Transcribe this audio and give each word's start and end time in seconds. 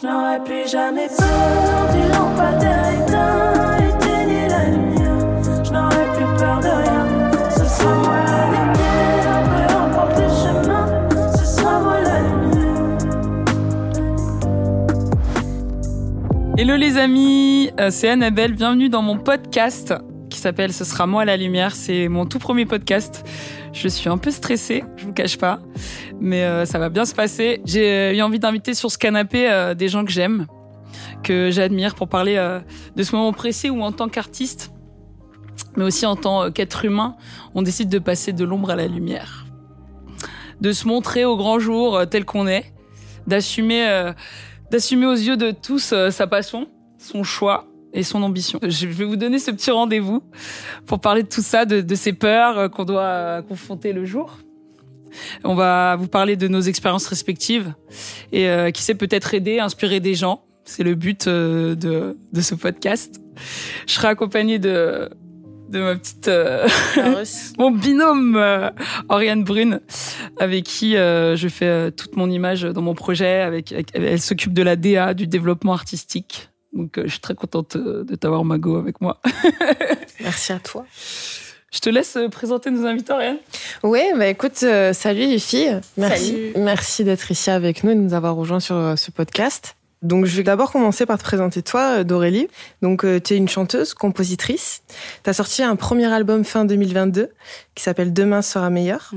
Je 0.00 0.06
n'aurais 0.06 0.42
plus 0.42 0.66
jamais 0.66 1.08
peur 1.08 1.92
du 1.92 2.08
lampadaire 2.08 3.02
éteint. 3.02 3.76
Éteignez 3.76 4.48
la 4.48 4.64
lumière. 4.70 5.42
Je 5.62 5.70
n'aurais 5.72 6.12
plus 6.14 6.24
peur 6.38 6.60
de 6.60 6.68
rien. 6.68 7.06
Ce 7.50 7.64
sera 7.66 7.94
moi 7.96 8.16
la 8.24 8.46
lumière. 8.46 9.42
Peu 9.44 9.62
importe 9.74 10.16
le 10.16 10.28
chemin. 10.28 10.84
Ce 11.36 11.44
sera 11.44 11.80
moi 11.80 12.00
la 12.00 12.18
lumière. 12.20 12.96
Hello 16.56 16.76
les 16.76 16.96
amis, 16.96 17.70
euh, 17.78 17.90
c'est 17.90 18.08
Annabelle, 18.08 18.54
bienvenue 18.54 18.88
dans 18.88 19.02
mon 19.02 19.18
podcast 19.18 19.92
s'appelle 20.40 20.72
Ce 20.72 20.84
sera 20.84 21.06
moi 21.06 21.24
la 21.24 21.36
lumière, 21.36 21.74
c'est 21.74 22.08
mon 22.08 22.26
tout 22.26 22.38
premier 22.38 22.66
podcast. 22.66 23.24
Je 23.72 23.88
suis 23.88 24.08
un 24.08 24.18
peu 24.18 24.30
stressée, 24.30 24.84
je 24.96 25.04
vous 25.04 25.12
cache 25.12 25.38
pas, 25.38 25.60
mais 26.20 26.42
euh, 26.42 26.64
ça 26.64 26.78
va 26.78 26.88
bien 26.88 27.04
se 27.04 27.14
passer. 27.14 27.60
J'ai 27.64 28.16
eu 28.16 28.22
envie 28.22 28.38
d'inviter 28.38 28.74
sur 28.74 28.90
ce 28.90 28.98
canapé 28.98 29.50
euh, 29.50 29.74
des 29.74 29.88
gens 29.88 30.04
que 30.04 30.10
j'aime, 30.10 30.46
que 31.22 31.50
j'admire 31.50 31.94
pour 31.94 32.08
parler 32.08 32.36
euh, 32.36 32.60
de 32.96 33.02
ce 33.02 33.14
moment 33.14 33.32
précis 33.32 33.70
où 33.70 33.82
en 33.82 33.92
tant 33.92 34.08
qu'artiste, 34.08 34.72
mais 35.76 35.84
aussi 35.84 36.06
en 36.06 36.16
tant 36.16 36.50
qu'être 36.50 36.84
humain, 36.84 37.16
on 37.54 37.62
décide 37.62 37.88
de 37.88 37.98
passer 37.98 38.32
de 38.32 38.44
l'ombre 38.44 38.70
à 38.70 38.76
la 38.76 38.86
lumière, 38.86 39.46
de 40.60 40.72
se 40.72 40.86
montrer 40.86 41.24
au 41.24 41.36
grand 41.36 41.58
jour 41.58 41.96
euh, 41.96 42.06
tel 42.06 42.24
qu'on 42.24 42.46
est, 42.46 42.72
d'assumer 43.26 43.88
euh, 43.88 44.12
d'assumer 44.70 45.06
aux 45.06 45.14
yeux 45.14 45.36
de 45.36 45.50
tous 45.50 45.92
euh, 45.92 46.10
sa 46.10 46.26
passion, 46.26 46.68
son 46.98 47.24
choix 47.24 47.66
et 47.92 48.02
son 48.02 48.22
ambition. 48.22 48.58
Je 48.62 48.86
vais 48.86 49.04
vous 49.04 49.16
donner 49.16 49.38
ce 49.38 49.50
petit 49.50 49.70
rendez-vous 49.70 50.22
pour 50.86 51.00
parler 51.00 51.22
de 51.22 51.28
tout 51.28 51.42
ça, 51.42 51.64
de, 51.64 51.80
de 51.80 51.94
ces 51.94 52.12
peurs 52.12 52.58
euh, 52.58 52.68
qu'on 52.68 52.84
doit 52.84 53.02
euh, 53.02 53.42
confronter 53.42 53.92
le 53.92 54.04
jour. 54.04 54.38
On 55.42 55.54
va 55.56 55.96
vous 55.96 56.06
parler 56.06 56.36
de 56.36 56.46
nos 56.46 56.60
expériences 56.60 57.06
respectives 57.08 57.74
et 58.32 58.48
euh, 58.48 58.70
qui 58.70 58.82
sait 58.82 58.94
peut-être 58.94 59.34
aider, 59.34 59.58
inspirer 59.58 59.98
des 60.00 60.14
gens. 60.14 60.44
C'est 60.64 60.84
le 60.84 60.94
but 60.94 61.26
euh, 61.26 61.74
de, 61.74 62.16
de 62.32 62.40
ce 62.40 62.54
podcast. 62.54 63.20
Je 63.88 63.92
serai 63.92 64.06
accompagnée 64.08 64.60
de, 64.60 65.08
de 65.70 65.80
ma 65.80 65.96
petite 65.96 66.28
euh, 66.28 66.68
mon 67.58 67.72
binôme 67.72 68.36
euh, 68.36 68.70
Oriane 69.08 69.42
Brune 69.42 69.80
avec 70.38 70.62
qui 70.64 70.96
euh, 70.96 71.34
je 71.34 71.48
fais 71.48 71.90
toute 71.90 72.14
mon 72.14 72.30
image 72.30 72.62
dans 72.62 72.82
mon 72.82 72.94
projet 72.94 73.40
avec, 73.40 73.72
avec- 73.72 73.90
elle 73.94 74.20
s'occupe 74.20 74.52
de 74.52 74.62
la 74.62 74.76
DA 74.76 75.12
du 75.14 75.26
développement 75.26 75.72
artistique 75.72 76.49
donc 76.72 76.98
euh, 76.98 77.02
je 77.04 77.10
suis 77.10 77.20
très 77.20 77.34
contente 77.34 77.76
euh, 77.76 78.04
de 78.04 78.14
t'avoir 78.14 78.44
Mago 78.44 78.76
avec 78.76 79.00
moi 79.00 79.20
Merci 80.20 80.52
à 80.52 80.58
toi. 80.58 80.84
je 81.72 81.80
te 81.80 81.88
laisse 81.90 82.16
euh, 82.16 82.28
présenter 82.28 82.70
nos 82.70 82.86
invités 82.86 83.12
Oriane 83.12 83.38
Oui, 83.82 84.02
bah 84.16 84.26
écoute, 84.28 84.62
euh, 84.62 84.92
salut 84.92 85.26
les 85.26 85.38
filles. 85.38 85.80
Merci, 85.96 86.26
Salut. 86.26 86.52
merci 86.56 87.04
d'être 87.04 87.30
ici 87.30 87.50
avec 87.50 87.82
nous 87.84 87.90
et 87.92 87.94
de 87.94 88.00
nous 88.00 88.14
avoir 88.14 88.34
rejoints 88.36 88.60
sur 88.60 88.76
euh, 88.76 88.96
ce 88.96 89.10
podcast. 89.10 89.76
Donc, 90.02 90.24
je 90.24 90.34
vais 90.34 90.42
d'abord 90.42 90.72
commencer 90.72 91.04
par 91.04 91.18
te 91.18 91.22
présenter 91.24 91.60
toi, 91.60 92.04
Dorélie. 92.04 92.48
Donc, 92.80 93.04
tu 93.22 93.34
es 93.34 93.36
une 93.36 93.50
chanteuse, 93.50 93.92
compositrice. 93.92 94.82
Tu 95.22 95.28
as 95.28 95.34
sorti 95.34 95.62
un 95.62 95.76
premier 95.76 96.06
album 96.06 96.42
fin 96.42 96.64
2022 96.64 97.28
qui 97.74 97.82
s'appelle 97.82 98.14
Demain 98.14 98.40
sera 98.40 98.70
meilleur. 98.70 99.10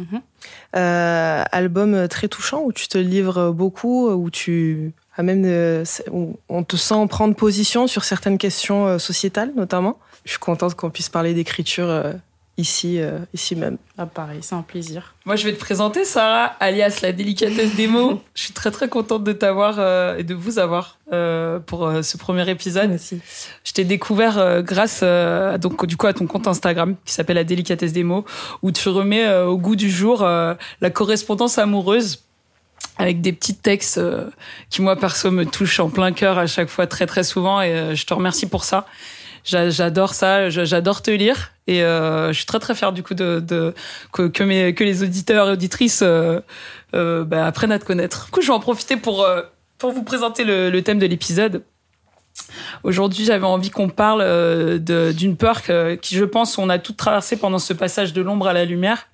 Euh, 0.75 1.43
album 1.53 2.09
très 2.09 2.27
touchant 2.27 2.63
où 2.65 2.73
tu 2.73 2.89
te 2.89 2.97
livres 2.97 3.51
beaucoup, 3.51 4.09
où 4.09 4.29
tu 4.29 4.91
as 5.17 5.23
même, 5.23 5.83
où 6.11 6.37
on 6.49 6.63
te 6.63 6.75
sent 6.75 7.05
prendre 7.09 7.35
position 7.35 7.87
sur 7.87 8.03
certaines 8.03 8.37
questions 8.37 8.87
euh, 8.87 8.97
sociétales, 8.97 9.51
notamment. 9.55 9.99
Je 10.25 10.31
suis 10.31 10.39
contente 10.39 10.75
qu'on 10.75 10.89
puisse 10.89 11.09
parler 11.09 11.33
d'écriture 11.33 11.89
euh, 11.89 12.13
ici, 12.57 12.99
euh, 13.01 13.19
ici 13.33 13.55
même. 13.55 13.77
Ah, 13.97 14.05
pareil, 14.05 14.39
c'est 14.41 14.55
un 14.55 14.61
plaisir. 14.61 15.15
moi 15.25 15.35
je 15.35 15.45
vais 15.45 15.53
te 15.53 15.59
présenter 15.59 16.05
Sarah 16.05 16.55
alias 16.59 16.99
la 17.01 17.11
délicatesse 17.11 17.75
des 17.75 17.87
mots 17.87 18.21
je 18.35 18.43
suis 18.43 18.53
très 18.53 18.69
très 18.71 18.87
contente 18.89 19.23
de 19.23 19.33
t'avoir 19.33 19.75
euh, 19.79 20.17
et 20.17 20.23
de 20.23 20.33
vous 20.35 20.59
avoir 20.59 20.97
euh, 21.11 21.59
pour 21.59 21.87
euh, 21.87 22.01
ce 22.03 22.17
premier 22.17 22.47
épisode 22.49 22.89
Merci. 22.89 23.21
Je 23.63 23.71
t'ai 23.73 23.83
découvert 23.85 24.37
euh, 24.37 24.61
grâce 24.61 24.99
euh, 25.03 25.57
donc 25.57 25.85
du 25.85 25.97
coup 25.97 26.07
à 26.07 26.13
ton 26.13 26.27
compte 26.27 26.47
Instagram 26.47 26.95
qui 27.05 27.13
s'appelle 27.13 27.37
la 27.37 27.43
délicatesse 27.43 27.91
des 27.93 28.03
mots 28.03 28.23
où 28.61 28.71
tu 28.71 28.87
remets 28.89 29.25
euh, 29.25 29.47
au 29.47 29.57
goût 29.57 29.75
du 29.75 29.89
jour 29.89 30.21
euh, 30.21 30.53
la 30.81 30.89
correspondance 30.91 31.57
amoureuse 31.57 32.23
avec 32.97 33.21
des 33.21 33.33
petits 33.33 33.55
textes 33.55 33.97
euh, 33.97 34.29
qui 34.69 34.81
moi 34.81 34.95
perso 34.95 35.31
me 35.31 35.45
touchent 35.45 35.79
en 35.79 35.89
plein 35.89 36.11
cœur 36.11 36.37
à 36.37 36.47
chaque 36.47 36.69
fois 36.69 36.87
très 36.87 37.05
très 37.05 37.23
souvent 37.23 37.61
et 37.61 37.73
euh, 37.73 37.95
je 37.95 38.05
te 38.05 38.13
remercie 38.13 38.47
pour 38.47 38.63
ça. 38.63 38.85
J'a- 39.43 39.69
J'adore 39.69 40.13
ça, 40.13 40.49
j'adore 40.49 41.01
te 41.01 41.11
lire 41.11 41.51
et 41.67 41.83
euh, 41.83 42.29
je 42.31 42.37
suis 42.37 42.45
très 42.45 42.59
très 42.59 42.75
fière 42.75 42.93
du 42.93 43.03
coup 43.03 43.13
de, 43.13 43.43
que, 44.11 44.83
les 44.83 45.03
auditeurs 45.03 45.49
et 45.49 45.51
auditrices 45.51 46.03
bah, 46.93 47.45
apprennent 47.45 47.71
à 47.71 47.79
te 47.79 47.85
connaître. 47.85 48.25
Du 48.25 48.31
coup, 48.31 48.41
je 48.41 48.47
vais 48.47 48.53
en 48.53 48.59
profiter 48.59 48.95
pour 48.95 49.27
pour 49.79 49.91
vous 49.91 50.03
présenter 50.03 50.45
le, 50.45 50.79
thème 50.81 50.99
de 50.99 51.05
l'épisode. 51.05 51.63
Aujourd'hui, 52.83 53.25
j'avais 53.25 53.45
envie 53.45 53.69
qu'on 53.69 53.89
parle 53.89 54.79
d'une 54.79 55.35
peur 55.35 55.61
que, 55.61 55.95
qui, 55.95 56.15
je 56.15 56.23
pense, 56.23 56.57
on 56.57 56.69
a 56.69 56.79
toutes 56.79 56.95
traversé 56.97 57.35
pendant 57.35 57.59
ce 57.59 57.73
passage 57.73 58.13
de 58.13 58.21
l'ombre 58.21 58.47
à 58.47 58.53
la 58.53 58.63
lumière, 58.63 59.07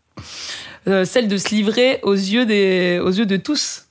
Euh, 0.88 1.06
celle 1.06 1.28
de 1.28 1.38
se 1.38 1.50
livrer 1.50 2.00
aux 2.04 2.14
yeux 2.14 2.46
des, 2.46 3.00
aux 3.04 3.12
yeux 3.12 3.26
de 3.26 3.38
tous, 3.38 3.88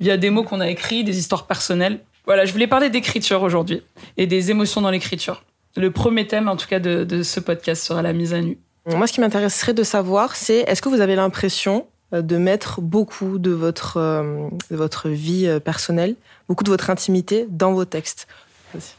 via 0.00 0.16
des 0.16 0.30
mots 0.30 0.42
qu'on 0.42 0.60
a 0.60 0.68
écrits, 0.68 1.04
des 1.04 1.18
histoires 1.18 1.46
personnelles. 1.46 2.00
Voilà, 2.24 2.44
je 2.44 2.52
voulais 2.52 2.66
parler 2.66 2.90
d'écriture 2.90 3.42
aujourd'hui 3.42 3.82
et 4.16 4.26
des 4.26 4.50
émotions 4.50 4.80
dans 4.80 4.90
l'écriture. 4.90 5.44
Le 5.76 5.90
premier 5.90 6.26
thème, 6.26 6.48
en 6.48 6.56
tout 6.56 6.66
cas, 6.66 6.78
de, 6.78 7.04
de 7.04 7.22
ce 7.22 7.40
podcast 7.40 7.82
sera 7.84 8.02
la 8.02 8.12
mise 8.12 8.34
à 8.34 8.40
nu. 8.40 8.58
Moi, 8.86 9.06
ce 9.06 9.12
qui 9.12 9.20
m'intéresserait 9.20 9.74
de 9.74 9.82
savoir, 9.82 10.36
c'est 10.36 10.60
est-ce 10.60 10.82
que 10.82 10.88
vous 10.88 11.00
avez 11.00 11.16
l'impression 11.16 11.86
euh, 12.12 12.22
de 12.22 12.36
mettre 12.36 12.80
beaucoup 12.80 13.38
de 13.38 13.50
votre, 13.50 13.96
euh, 13.96 14.48
de 14.70 14.76
votre 14.76 15.08
vie 15.08 15.58
personnelle, 15.64 16.16
beaucoup 16.48 16.64
de 16.64 16.70
votre 16.70 16.90
intimité 16.90 17.46
dans 17.48 17.72
vos 17.72 17.84
textes? 17.84 18.26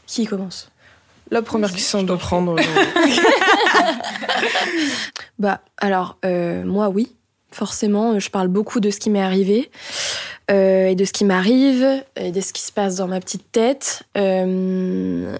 Qui 0.06 0.26
commence? 0.26 0.70
La 1.30 1.42
première 1.42 1.68
Vas-y, 1.68 1.78
question 1.78 2.02
de 2.02 2.14
prendre. 2.14 2.56
Bah 5.38 5.60
alors 5.78 6.16
euh, 6.24 6.64
moi 6.64 6.88
oui, 6.88 7.12
forcément, 7.54 8.18
je 8.18 8.28
parle 8.30 8.48
beaucoup 8.48 8.80
de 8.80 8.90
ce 8.90 8.98
qui 8.98 9.08
m'est 9.10 9.22
arrivé 9.22 9.70
euh, 10.50 10.88
et 10.88 10.94
de 10.94 11.04
ce 11.04 11.12
qui 11.12 11.24
m'arrive 11.24 11.86
et 12.16 12.32
de 12.32 12.40
ce 12.40 12.52
qui 12.52 12.62
se 12.62 12.72
passe 12.72 12.96
dans 12.96 13.06
ma 13.08 13.20
petite 13.20 13.50
tête. 13.52 14.02
Euh, 14.16 15.36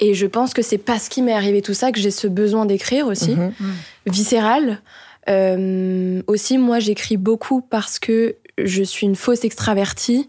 et 0.00 0.14
je 0.14 0.26
pense 0.26 0.54
que 0.54 0.62
c'est 0.62 0.78
parce 0.78 1.08
qu'il 1.08 1.24
m'est 1.24 1.32
arrivé 1.32 1.60
tout 1.60 1.74
ça 1.74 1.90
que 1.92 1.98
j'ai 2.00 2.10
ce 2.12 2.26
besoin 2.28 2.66
d'écrire 2.66 3.06
aussi, 3.06 3.34
Mhm. 3.34 3.52
viscéral. 4.06 4.80
Euh, 5.28 6.22
aussi, 6.26 6.56
moi, 6.56 6.78
j'écris 6.78 7.16
beaucoup 7.16 7.60
parce 7.60 7.98
que 7.98 8.36
je 8.56 8.82
suis 8.82 9.06
une 9.06 9.16
fausse 9.16 9.44
extravertie. 9.44 10.28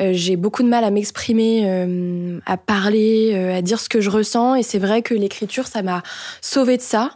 Euh, 0.00 0.10
j'ai 0.14 0.36
beaucoup 0.36 0.62
de 0.62 0.68
mal 0.68 0.84
à 0.84 0.90
m'exprimer, 0.90 1.62
euh, 1.66 2.38
à 2.46 2.56
parler, 2.56 3.32
euh, 3.34 3.54
à 3.56 3.62
dire 3.62 3.78
ce 3.78 3.88
que 3.88 4.00
je 4.00 4.10
ressens. 4.10 4.54
Et 4.56 4.62
c'est 4.62 4.78
vrai 4.78 5.02
que 5.02 5.14
l'écriture, 5.14 5.66
ça 5.68 5.82
m'a 5.82 6.02
sauvée 6.40 6.76
de 6.78 6.82
ça. 6.82 7.12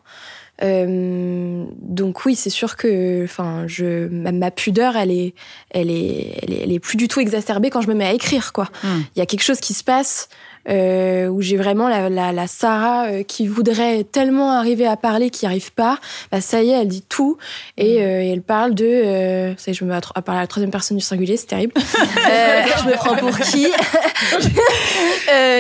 Euh, 0.63 1.65
donc 1.81 2.25
oui, 2.25 2.35
c'est 2.35 2.51
sûr 2.51 2.77
que, 2.77 3.25
enfin, 3.25 3.65
je, 3.67 4.09
ma, 4.09 4.33
ma 4.33 4.51
pudeur, 4.51 4.97
elle 4.97 5.11
est, 5.11 5.35
elle 5.71 5.91
est, 5.91 6.39
elle 6.43 6.53
est, 6.53 6.61
elle 6.65 6.73
est 6.73 6.81
plus 6.81 6.97
du 6.97 7.09
tout 7.09 7.21
exacerbée 7.21 7.71
quand 7.71 7.81
je 7.83 7.89
me 7.89 7.95
mets 7.95 8.07
à 8.07 8.13
écrire, 8.13 8.53
quoi. 8.53 8.69
Il 8.83 8.89
Mm. 8.89 9.05
y 9.17 9.21
a 9.21 9.27
quelque 9.27 9.43
chose 9.43 9.61
qui 9.61 9.75
se 9.75 9.85
passe 9.85 10.29
euh, 10.69 11.29
où 11.29 11.43
j'ai 11.43 11.57
vraiment 11.57 11.89
la, 11.89 12.09
la, 12.09 12.33
la 12.33 12.47
Sarah 12.49 13.07
euh, 13.07 13.23
qui 13.23 13.47
voudrait 13.47 14.03
tellement 14.03 14.51
arriver 14.53 14.85
à 14.87 14.97
parler, 14.97 15.31
qui 15.31 15.45
n'y 15.45 15.49
arrive 15.49 15.73
pas. 15.73 15.99
Bah 16.33 16.41
ça 16.41 16.61
y 16.63 16.71
est, 16.71 16.81
elle 16.81 16.89
dit 16.89 17.05
tout 17.09 17.37
et, 17.77 18.03
euh, 18.03 18.23
et 18.23 18.31
elle 18.31 18.43
parle 18.43 18.75
de. 18.75 18.85
Euh, 18.85 19.55
ça 19.59 19.69
y 19.69 19.71
est, 19.71 19.75
je 19.75 19.85
me 19.85 19.91
mets 19.91 19.97
à, 19.97 20.23
parler 20.23 20.39
à 20.41 20.43
la 20.43 20.47
troisième 20.49 20.73
personne 20.73 20.97
du 20.97 21.05
singulier, 21.05 21.37
c'est 21.37 21.47
terrible. 21.47 21.73
Je 21.77 22.89
me 22.89 22.95
prends 22.95 23.15
pour 23.17 23.39
qui? 23.39 23.69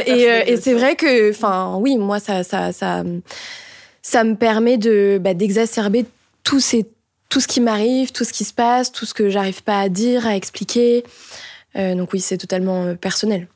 Et, 0.06 0.22
et 0.52 0.56
c'est 0.56 0.74
vrai 0.74 0.94
que, 0.96 1.30
enfin, 1.30 1.76
oui, 1.80 1.96
moi 1.96 2.18
ça, 2.20 2.42
ça, 2.44 2.72
ça, 2.72 3.02
ça 4.06 4.22
me 4.22 4.36
permet 4.36 4.78
de 4.78 5.18
bah, 5.20 5.34
d'exacerber 5.34 6.06
tous 6.44 6.60
ces 6.60 6.86
tout 7.28 7.40
ce 7.40 7.48
qui 7.48 7.60
m'arrive, 7.60 8.12
tout 8.12 8.22
ce 8.22 8.32
qui 8.32 8.44
se 8.44 8.54
passe, 8.54 8.92
tout 8.92 9.04
ce 9.04 9.12
que 9.12 9.28
j'arrive 9.30 9.64
pas 9.64 9.80
à 9.80 9.88
dire, 9.88 10.28
à 10.28 10.36
expliquer. 10.36 11.02
Euh, 11.74 11.96
donc 11.96 12.12
oui, 12.12 12.20
c'est 12.20 12.38
totalement 12.38 12.84
euh, 12.84 12.94
personnel. 12.94 13.48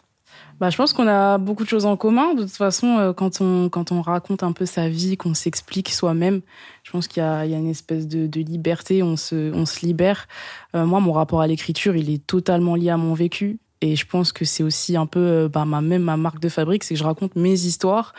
Bah, 0.58 0.68
je 0.68 0.76
pense 0.76 0.92
qu'on 0.92 1.06
a 1.06 1.38
beaucoup 1.38 1.62
de 1.62 1.68
choses 1.68 1.86
en 1.86 1.96
commun. 1.96 2.34
De 2.34 2.42
toute 2.42 2.56
façon, 2.56 2.98
euh, 2.98 3.12
quand 3.12 3.40
on, 3.40 3.68
quand 3.68 3.92
on 3.92 4.02
raconte 4.02 4.42
un 4.42 4.50
peu 4.50 4.66
sa 4.66 4.88
vie, 4.88 5.16
qu'on 5.16 5.34
s'explique 5.34 5.90
soi-même, 5.90 6.40
je 6.82 6.90
pense 6.90 7.06
qu'il 7.06 7.22
y 7.22 7.26
y 7.26 7.54
a 7.54 7.58
une 7.58 7.70
espèce 7.70 8.08
de, 8.08 8.26
de 8.26 8.40
liberté, 8.40 9.04
on 9.04 9.16
se, 9.16 9.54
on 9.54 9.66
se 9.66 9.86
libère. 9.86 10.26
Moi, 10.74 10.98
mon 10.98 11.12
rapport 11.12 11.42
à 11.42 11.46
l'écriture, 11.46 11.94
il 11.94 12.10
est 12.10 12.26
totalement 12.26 12.74
lié 12.74 12.90
à 12.90 12.96
mon 12.96 13.14
vécu. 13.14 13.60
Et 13.82 13.94
je 13.94 14.04
pense 14.04 14.32
que 14.32 14.44
c'est 14.44 14.64
aussi 14.64 14.96
un 14.96 15.06
peu 15.06 15.48
bah, 15.48 15.64
ma, 15.64 15.80
même 15.80 16.02
ma 16.02 16.16
marque 16.16 16.40
de 16.40 16.48
fabrique, 16.48 16.82
c'est 16.82 16.94
que 16.94 16.98
je 16.98 17.04
raconte 17.04 17.36
mes 17.36 17.52
histoires. 17.52 18.14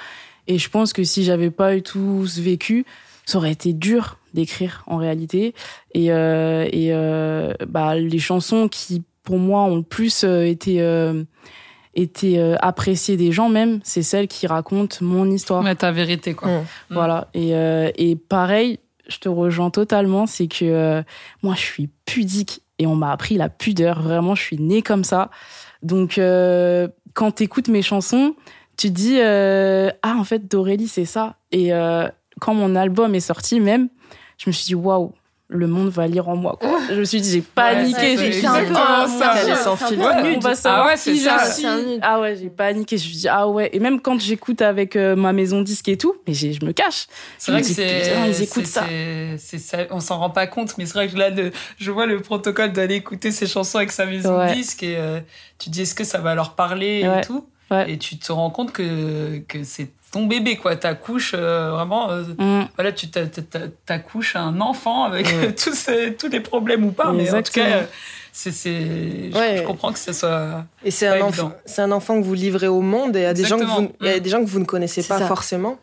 Et 0.47 0.57
je 0.57 0.69
pense 0.69 0.93
que 0.93 1.03
si 1.03 1.23
j'avais 1.23 1.51
pas 1.51 1.75
eu 1.75 1.81
tout 1.81 2.27
ce 2.27 2.41
vécu, 2.41 2.85
ça 3.25 3.37
aurait 3.37 3.51
été 3.51 3.73
dur 3.73 4.17
d'écrire 4.33 4.83
en 4.87 4.97
réalité. 4.97 5.53
Et, 5.93 6.11
euh, 6.11 6.67
et 6.71 6.89
euh, 6.91 7.53
bah, 7.67 7.95
les 7.95 8.19
chansons 8.19 8.67
qui, 8.67 9.03
pour 9.23 9.37
moi, 9.37 9.63
ont 9.63 9.77
le 9.77 9.83
plus 9.83 10.23
euh, 10.23 10.45
été... 10.45 10.81
euh, 10.81 11.23
été 11.93 12.39
euh, 12.39 12.55
appréciée 12.61 13.17
des 13.17 13.33
gens 13.33 13.49
même, 13.49 13.81
c'est 13.83 14.01
celle 14.01 14.29
qui 14.29 14.47
raconte 14.47 15.01
mon 15.01 15.29
histoire. 15.29 15.61
Ouais, 15.61 15.75
ta 15.75 15.91
vérité, 15.91 16.33
quoi. 16.33 16.47
Mm. 16.47 16.65
Voilà. 16.89 17.27
Et, 17.33 17.53
euh, 17.53 17.91
et 17.97 18.15
pareil, 18.15 18.79
je 19.09 19.17
te 19.17 19.27
rejoins 19.27 19.71
totalement, 19.71 20.25
c'est 20.25 20.47
que 20.47 20.63
euh, 20.63 21.03
moi, 21.43 21.53
je 21.55 21.59
suis 21.59 21.89
pudique 22.05 22.61
et 22.79 22.87
on 22.87 22.95
m'a 22.95 23.11
appris 23.11 23.35
la 23.35 23.49
pudeur. 23.49 24.01
Vraiment, 24.01 24.35
je 24.35 24.41
suis 24.41 24.57
née 24.57 24.81
comme 24.81 25.03
ça. 25.03 25.31
Donc, 25.83 26.17
euh, 26.17 26.87
quand 27.13 27.31
t'écoutes 27.31 27.67
mes 27.67 27.81
chansons, 27.81 28.35
tu 28.81 28.87
te 28.89 28.93
dis 28.93 29.17
euh, 29.19 29.89
ah 30.01 30.15
en 30.17 30.23
fait 30.23 30.49
d'Aurélie 30.49 30.87
c'est 30.87 31.05
ça. 31.05 31.35
Et 31.51 31.73
euh, 31.73 32.07
quand 32.39 32.53
mon 32.53 32.75
album 32.75 33.13
est 33.15 33.19
sorti 33.19 33.59
même, 33.59 33.89
je 34.37 34.49
me 34.49 34.51
suis 34.53 34.65
dit 34.65 34.75
waouh 34.75 35.13
le 35.53 35.67
monde 35.67 35.89
va 35.89 36.07
lire 36.07 36.29
en 36.29 36.37
moi. 36.37 36.55
Quoi. 36.57 36.79
Je 36.89 36.95
me 36.95 37.03
suis 37.03 37.19
dit, 37.19 37.29
j'ai 37.29 37.41
paniqué. 37.41 37.99
Ouais, 37.99 38.17
j'ai 38.17 38.31
c'est 38.31 38.39
dit, 38.39 38.45
ah, 38.47 39.03
un- 39.03 39.07
ça, 39.07 39.33
on 40.37 40.39
va 40.39 40.55
savoir 40.55 40.83
Ah 40.85 40.87
ouais, 40.87 40.95
c'est 40.95 41.11
qui 41.11 41.19
ça. 41.19 41.39
je 41.45 41.51
suis. 41.51 41.99
Ah 42.01 42.21
ouais, 42.21 42.37
j'ai 42.37 42.49
paniqué. 42.49 42.97
Je 42.97 43.03
me 43.03 43.09
suis 43.09 43.17
dit, 43.17 43.27
ah 43.27 43.49
ouais. 43.49 43.69
Et 43.73 43.79
même 43.81 43.99
quand 43.99 44.17
j'écoute 44.17 44.61
avec 44.61 44.95
euh, 44.95 45.17
ma 45.17 45.33
maison 45.33 45.61
disque 45.61 45.89
et 45.89 45.97
tout, 45.97 46.15
mais 46.25 46.33
j'ai- 46.33 46.53
je 46.53 46.63
me 46.65 46.71
cache. 46.71 47.07
C'est 47.37 47.51
vrai 47.51 47.63
Je 47.63 47.65
que 47.65 47.69
me 47.69 47.75
c'est. 47.75 48.29
ils 48.29 48.43
écoutent 48.43 48.65
c'est- 48.65 48.79
ça. 48.79 48.85
c'est- 49.37 49.57
ça. 49.57 49.77
On 49.89 49.99
s'en 49.99 50.19
rend 50.19 50.29
pas 50.29 50.47
compte, 50.47 50.77
mais 50.77 50.85
c'est 50.85 50.93
vrai 50.93 51.09
que 51.09 51.17
là, 51.17 51.31
de, 51.31 51.51
je 51.77 51.91
vois 51.91 52.05
le 52.05 52.21
protocole 52.21 52.71
d'aller 52.71 52.95
écouter 52.95 53.31
ses 53.31 53.45
chansons 53.45 53.79
avec 53.79 53.91
sa 53.91 54.05
maison 54.05 54.37
Ouais. 54.37 54.53
disque 54.55 54.83
et 54.83 54.95
euh, 54.97 55.19
tu 55.59 55.65
te 55.69 55.73
dis 55.73 55.81
est-ce 55.81 55.95
que 55.95 56.05
ça 56.05 56.19
va 56.19 56.33
leur 56.33 56.55
parler 56.55 57.05
Ouais. 57.05 57.19
et 57.19 57.25
tout? 57.25 57.45
Ouais. 57.71 57.91
Et 57.91 57.97
tu 57.97 58.17
te 58.17 58.31
rends 58.31 58.49
compte 58.49 58.71
que, 58.73 59.39
que 59.47 59.63
c'est 59.63 59.89
ton 60.11 60.25
bébé, 60.25 60.57
quoi. 60.57 60.75
Ta 60.75 60.93
couche, 60.93 61.33
euh, 61.35 61.71
vraiment. 61.71 62.11
euh, 62.11 62.23
Mm. 62.37 62.67
voilà, 62.75 62.91
tu 62.91 63.09
t'a- 63.09 63.27
t'a- 63.27 63.41
t'a- 63.41 63.67
t'accouches 63.85 64.35
un 64.35 64.59
enfant 64.59 65.05
avec 65.05 65.25
Ouais. 65.27 65.55
tous, 65.55 65.73
ces- 65.73 66.13
tous 66.15 66.27
les 66.27 66.41
problèmes 66.41 66.83
ou 66.83 66.91
pas, 66.91 67.11
mais 67.13 67.33
en 67.33 67.41
tout 67.41 67.53
cas, 67.53 67.65
euh, 67.67 67.83
c'est, 68.33 68.51
je- 68.51 69.37
Ouais. 69.37 69.57
je, 69.59 69.63
comprends 69.63 69.93
que 69.93 69.99
ce 69.99 70.11
soit. 70.13 70.65
Et 70.83 70.91
c'est 70.91 71.07
un, 71.07 71.21
enfant, 71.21 71.53
c'est 71.65 71.81
un 71.81 71.91
enfant 71.91 72.19
que 72.19 72.25
vous 72.25 72.33
livrez 72.33 72.67
au 72.67 72.81
monde 72.81 73.15
et 73.15 73.25
à 73.25 73.33
des 73.33 73.45
gens 73.45 73.57
que 73.57 73.63
vous, 73.65 73.81
Mm. 74.01 74.19
des 74.19 74.29
gens 74.29 74.41
que 74.43 74.49
vous 74.49 74.59
ne 74.59 74.65
connaissez 74.65 75.03
pas 75.03 75.19
ça. 75.19 75.27
forcément. 75.27 75.77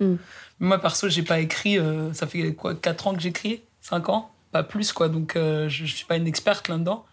Moi, 0.60 0.78
perso, 0.78 1.08
j'ai 1.08 1.22
pas 1.22 1.38
écrit. 1.40 1.78
euh, 1.78 2.12
ça 2.12 2.26
fait 2.26 2.52
quoi, 2.52 2.74
4 2.74 3.06
ans 3.06 3.14
que 3.14 3.20
j'écris? 3.20 3.62
5 3.80 4.08
ans? 4.10 4.30
Pas 4.52 4.62
plus, 4.62 4.92
quoi. 4.92 5.08
Donc, 5.08 5.36
euh, 5.36 5.68
je, 5.68 5.84
je 5.84 5.94
suis 5.94 6.04
pas 6.04 6.16
une 6.16 6.26
experte 6.26 6.68
là-dedans. 6.68 7.04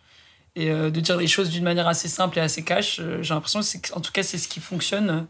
Et 0.55 0.69
euh, 0.71 0.89
de 0.89 0.99
dire 1.01 1.17
les 1.17 1.27
choses 1.27 1.49
d'une 1.49 1.63
manière 1.65 1.87
assez 1.87 2.07
simple 2.07 2.37
et 2.37 2.41
assez 2.41 2.63
cash, 2.63 2.99
euh, 3.01 3.21
j'ai 3.21 3.33
l'impression 3.33 3.59
que, 3.59 3.93
en 3.93 3.99
tout 3.99 4.11
cas, 4.13 4.23
c'est 4.23 4.37
ce 4.37 4.47
qui 4.47 4.59
fonctionne 4.61 5.09
euh, 5.09 5.21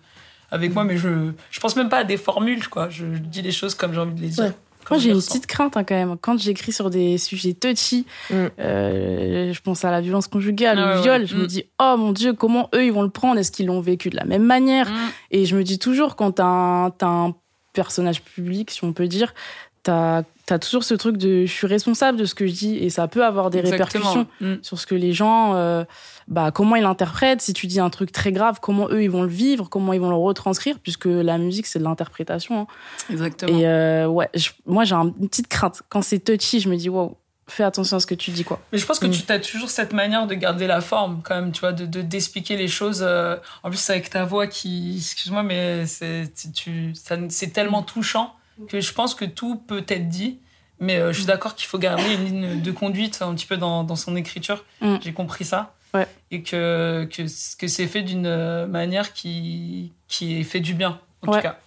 avec 0.51 0.73
moi. 0.73 0.83
Mais 0.83 0.97
je, 0.97 1.31
je 1.49 1.59
pense 1.59 1.75
même 1.75 1.89
pas 1.89 1.97
à 1.99 2.03
des 2.03 2.17
formules, 2.17 2.67
quoi. 2.69 2.89
Je, 2.89 3.05
je 3.13 3.19
dis 3.19 3.41
les 3.41 3.51
choses 3.51 3.73
comme 3.73 3.93
j'ai 3.93 3.99
envie 3.99 4.13
de 4.13 4.21
les 4.21 4.27
dire. 4.29 4.43
Ouais. 4.45 4.51
Moi, 4.91 4.99
j'ai 4.99 5.09
une 5.09 5.17
petite 5.19 5.47
crainte 5.47 5.77
hein, 5.77 5.83
quand 5.83 5.95
même. 5.95 6.15
Quand 6.21 6.37
j'écris 6.39 6.71
sur 6.71 6.91
des 6.91 7.17
sujets 7.17 7.53
touchy, 7.53 8.05
Mm. 8.29 8.35
euh, 8.59 9.51
je 9.51 9.61
pense 9.61 9.83
à 9.83 9.89
la 9.89 9.99
violence 9.99 10.27
conjugale, 10.27 10.77
Ah 10.77 10.83
au 10.93 10.95
ouais, 10.97 11.01
viol, 11.01 11.21
ouais. 11.21 11.27
je 11.27 11.35
Mm. 11.35 11.39
me 11.39 11.47
dis, 11.47 11.63
oh 11.81 11.95
mon 11.97 12.11
Dieu, 12.11 12.33
comment 12.33 12.69
eux, 12.75 12.85
ils 12.85 12.91
vont 12.93 13.01
le 13.01 13.09
prendre? 13.09 13.39
Est-ce 13.39 13.51
qu'ils 13.51 13.65
l'ont 13.65 13.81
vécu 13.81 14.11
de 14.11 14.15
la 14.15 14.25
même 14.25 14.43
manière? 14.43 14.91
Mm. 14.91 14.95
Et 15.31 15.45
je 15.47 15.55
me 15.57 15.63
dis 15.63 15.79
toujours, 15.79 16.15
quand 16.15 16.33
t'as 16.33 16.45
un, 16.45 16.91
t'as 16.91 17.07
un 17.07 17.33
personnage 17.73 18.21
public, 18.21 18.69
si 18.69 18.83
on 18.83 18.93
peut 18.93 19.07
dire, 19.07 19.33
t'as 19.81 20.21
as 20.53 20.59
toujours 20.59 20.83
ce 20.83 20.93
truc 20.93 21.17
de 21.17 21.45
je 21.45 21.51
suis 21.51 21.67
responsable 21.67 22.17
de 22.17 22.25
ce 22.25 22.35
que 22.35 22.45
je 22.45 22.53
dis 22.53 22.77
et 22.77 22.89
ça 22.89 23.07
peut 23.07 23.25
avoir 23.25 23.49
des 23.49 23.59
Exactement. 23.59 24.11
répercussions 24.11 24.27
Mm. 24.41 24.55
sur 24.61 24.79
ce 24.79 24.85
que 24.85 24.95
les 24.95 25.11
gens, 25.13 25.55
euh, 25.55 25.83
bah, 26.27 26.51
comment 26.51 26.75
ils 26.75 26.83
l'interprètent. 26.83 27.41
Si 27.41 27.53
tu 27.53 27.67
dis 27.67 27.79
un 27.79 27.89
truc 27.89 28.11
très 28.11 28.31
grave, 28.31 28.59
comment 28.61 28.87
eux, 28.89 29.01
ils 29.03 29.09
vont 29.11 29.23
le 29.23 29.29
vivre, 29.29 29.69
comment 29.69 29.93
ils 29.93 30.01
vont 30.01 30.09
le 30.09 30.15
retranscrire, 30.15 30.79
puisque 30.79 31.05
la 31.05 31.37
musique, 31.37 31.65
c'est 31.67 31.79
de 31.79 31.83
l'interprétation. 31.83 32.61
hein. 32.61 32.67
Exactement. 33.09 33.57
Et 33.57 33.67
euh, 33.67 34.07
ouais, 34.07 34.29
je- 34.33 34.49
moi, 34.65 34.83
j'ai 34.83 34.95
un- 34.95 35.13
une 35.19 35.29
petite 35.29 35.47
crainte. 35.47 35.81
Quand 35.89 36.01
c'est 36.01 36.19
touchy, 36.19 36.59
je 36.59 36.69
me 36.69 36.75
dis, 36.75 36.89
wow, 36.89 37.17
fais 37.47 37.63
attention 37.63 37.97
à 37.97 37.99
ce 37.99 38.07
que 38.07 38.15
tu 38.15 38.31
dis, 38.31 38.43
quoi. 38.43 38.59
Mais 38.71 38.79
je 38.79 38.85
pense 38.87 38.97
que 38.99 39.05
Mm. 39.05 39.11
tu 39.11 39.31
as 39.31 39.39
toujours 39.39 39.69
cette 39.69 39.93
manière 39.93 40.25
de 40.27 40.33
garder 40.33 40.65
la 40.67 40.81
forme, 40.81 41.21
quand 41.23 41.35
même, 41.35 41.51
tu 41.51 41.59
vois, 41.59 41.73
de 41.73 41.85
de- 41.85 42.01
d'expliquer 42.01 42.57
les 42.57 42.67
choses. 42.67 43.01
euh, 43.03 43.37
en 43.63 43.69
plus, 43.69 43.87
avec 43.89 44.09
ta 44.09 44.25
voix 44.25 44.47
qui, 44.47 44.95
excuse-moi, 44.97 45.43
mais 45.43 45.85
c'est 45.85 46.31
c'est- 46.33 46.51
tu- 46.51 46.93
ça- 46.95 47.17
c'est 47.29 47.53
tellement 47.53 47.83
touchant 47.83 48.33
que 48.67 48.79
je 48.81 48.93
pense 48.93 49.15
que 49.15 49.25
tout 49.25 49.55
peut 49.57 49.83
être 49.87 50.09
dit. 50.09 50.39
Mais 50.79 50.97
euh, 50.97 51.11
je 51.13 51.17
suis 51.19 51.25
d'accord 51.25 51.55
qu'il 51.55 51.67
faut 51.67 51.77
garder 51.77 52.03
une 52.13 52.25
ligne 52.25 52.61
de 52.61 52.71
conduite 52.71 53.21
un 53.21 53.33
petit 53.33 53.45
peu 53.45 53.55
dans, 53.55 53.83
dans 53.85 53.95
son 53.95 54.15
écriture. 54.17 54.65
Mm. 54.81 54.95
J'ai 55.01 55.13
compris 55.13 55.45
ça. 55.45 55.73
Ouais. 55.93 56.05
Et 56.31 56.41
que, 56.43 57.07
que, 57.09 57.21
que 57.57 57.67
c'est 57.69 57.87
fait 57.87 58.01
d'une 58.01 58.25
euh, 58.25 58.67
manière 58.67 59.13
qui, 59.13 59.93
qui 60.09 60.39
est 60.39 60.43
fait 60.43 60.59
du 60.59 60.73
bien, 60.73 60.99
en 61.25 61.31
Ouais. 61.31 61.37
tout 61.37 61.43
cas. 61.43 61.57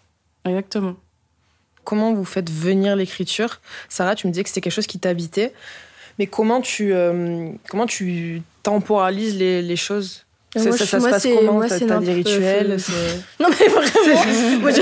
Exactement. 0.44 0.94
Comment 1.84 2.12
vous 2.12 2.26
faites 2.26 2.50
venir 2.50 2.96
l'écriture? 2.96 3.60
Sarah, 3.88 4.14
tu 4.14 4.26
me 4.26 4.32
disais 4.32 4.42
que 4.42 4.50
c'était 4.50 4.60
quelque 4.60 4.74
chose 4.74 4.86
qui 4.86 4.98
t'habitait. 4.98 5.54
Mais 6.18 6.26
comment 6.26 6.60
tu, 6.60 6.92
euh, 6.92 7.50
comment 7.70 7.86
tu 7.86 8.42
temporalises 8.62 9.38
les, 9.38 9.62
les 9.62 9.76
choses? 9.76 10.26
Moi, 10.54 10.64
ça, 10.64 10.70
je- 10.72 10.76
ça 10.84 10.86
se 10.86 10.96
moi, 10.98 11.10
passe 11.10 11.22
c'est- 11.22 11.34
comment 11.34 11.52
moi, 11.54 11.68
T'as 11.68 11.78
c'est 11.78 11.86
des 12.00 12.12
rituels 12.12 12.76
Non 13.40 13.48
mais 13.48 13.68
vraiment, 13.68 14.60
moi, 14.60 14.70
je, 14.70 14.80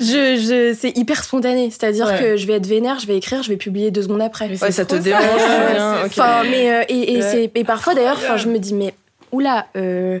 je, 0.00 0.36
je- 0.36 0.76
c'est 0.78 0.96
hyper 0.96 1.22
spontané. 1.24 1.70
C'est-à-dire 1.70 2.06
Ouais. 2.06 2.18
que 2.18 2.36
je 2.36 2.46
vais 2.46 2.54
être 2.54 2.66
vénère, 2.66 2.98
je 2.98 3.06
vais 3.06 3.16
écrire, 3.16 3.42
je 3.42 3.48
vais 3.48 3.56
publier 3.56 3.90
deux 3.90 4.02
secondes 4.02 4.22
après. 4.22 4.48
Ouais, 4.60 4.70
ça 4.72 4.84
te 4.84 4.94
dérange 4.96 5.22
ça. 5.38 5.66
rien, 5.66 5.92
Ouais, 5.94 6.00
ok. 6.04 6.06
Enfin, 6.06 6.42
mais 6.50 6.70
euh, 6.72 6.82
et, 6.88 7.12
et, 7.14 7.16
Ouais. 7.16 7.22
c'est- 7.22 7.50
et 7.54 7.64
parfois 7.64 7.94
d'ailleurs, 7.94 8.16
enfin, 8.18 8.36
je 8.36 8.48
me 8.48 8.58
dis 8.58 8.74
mais 8.74 8.94
oula, 9.32 9.66
euh, 9.76 10.18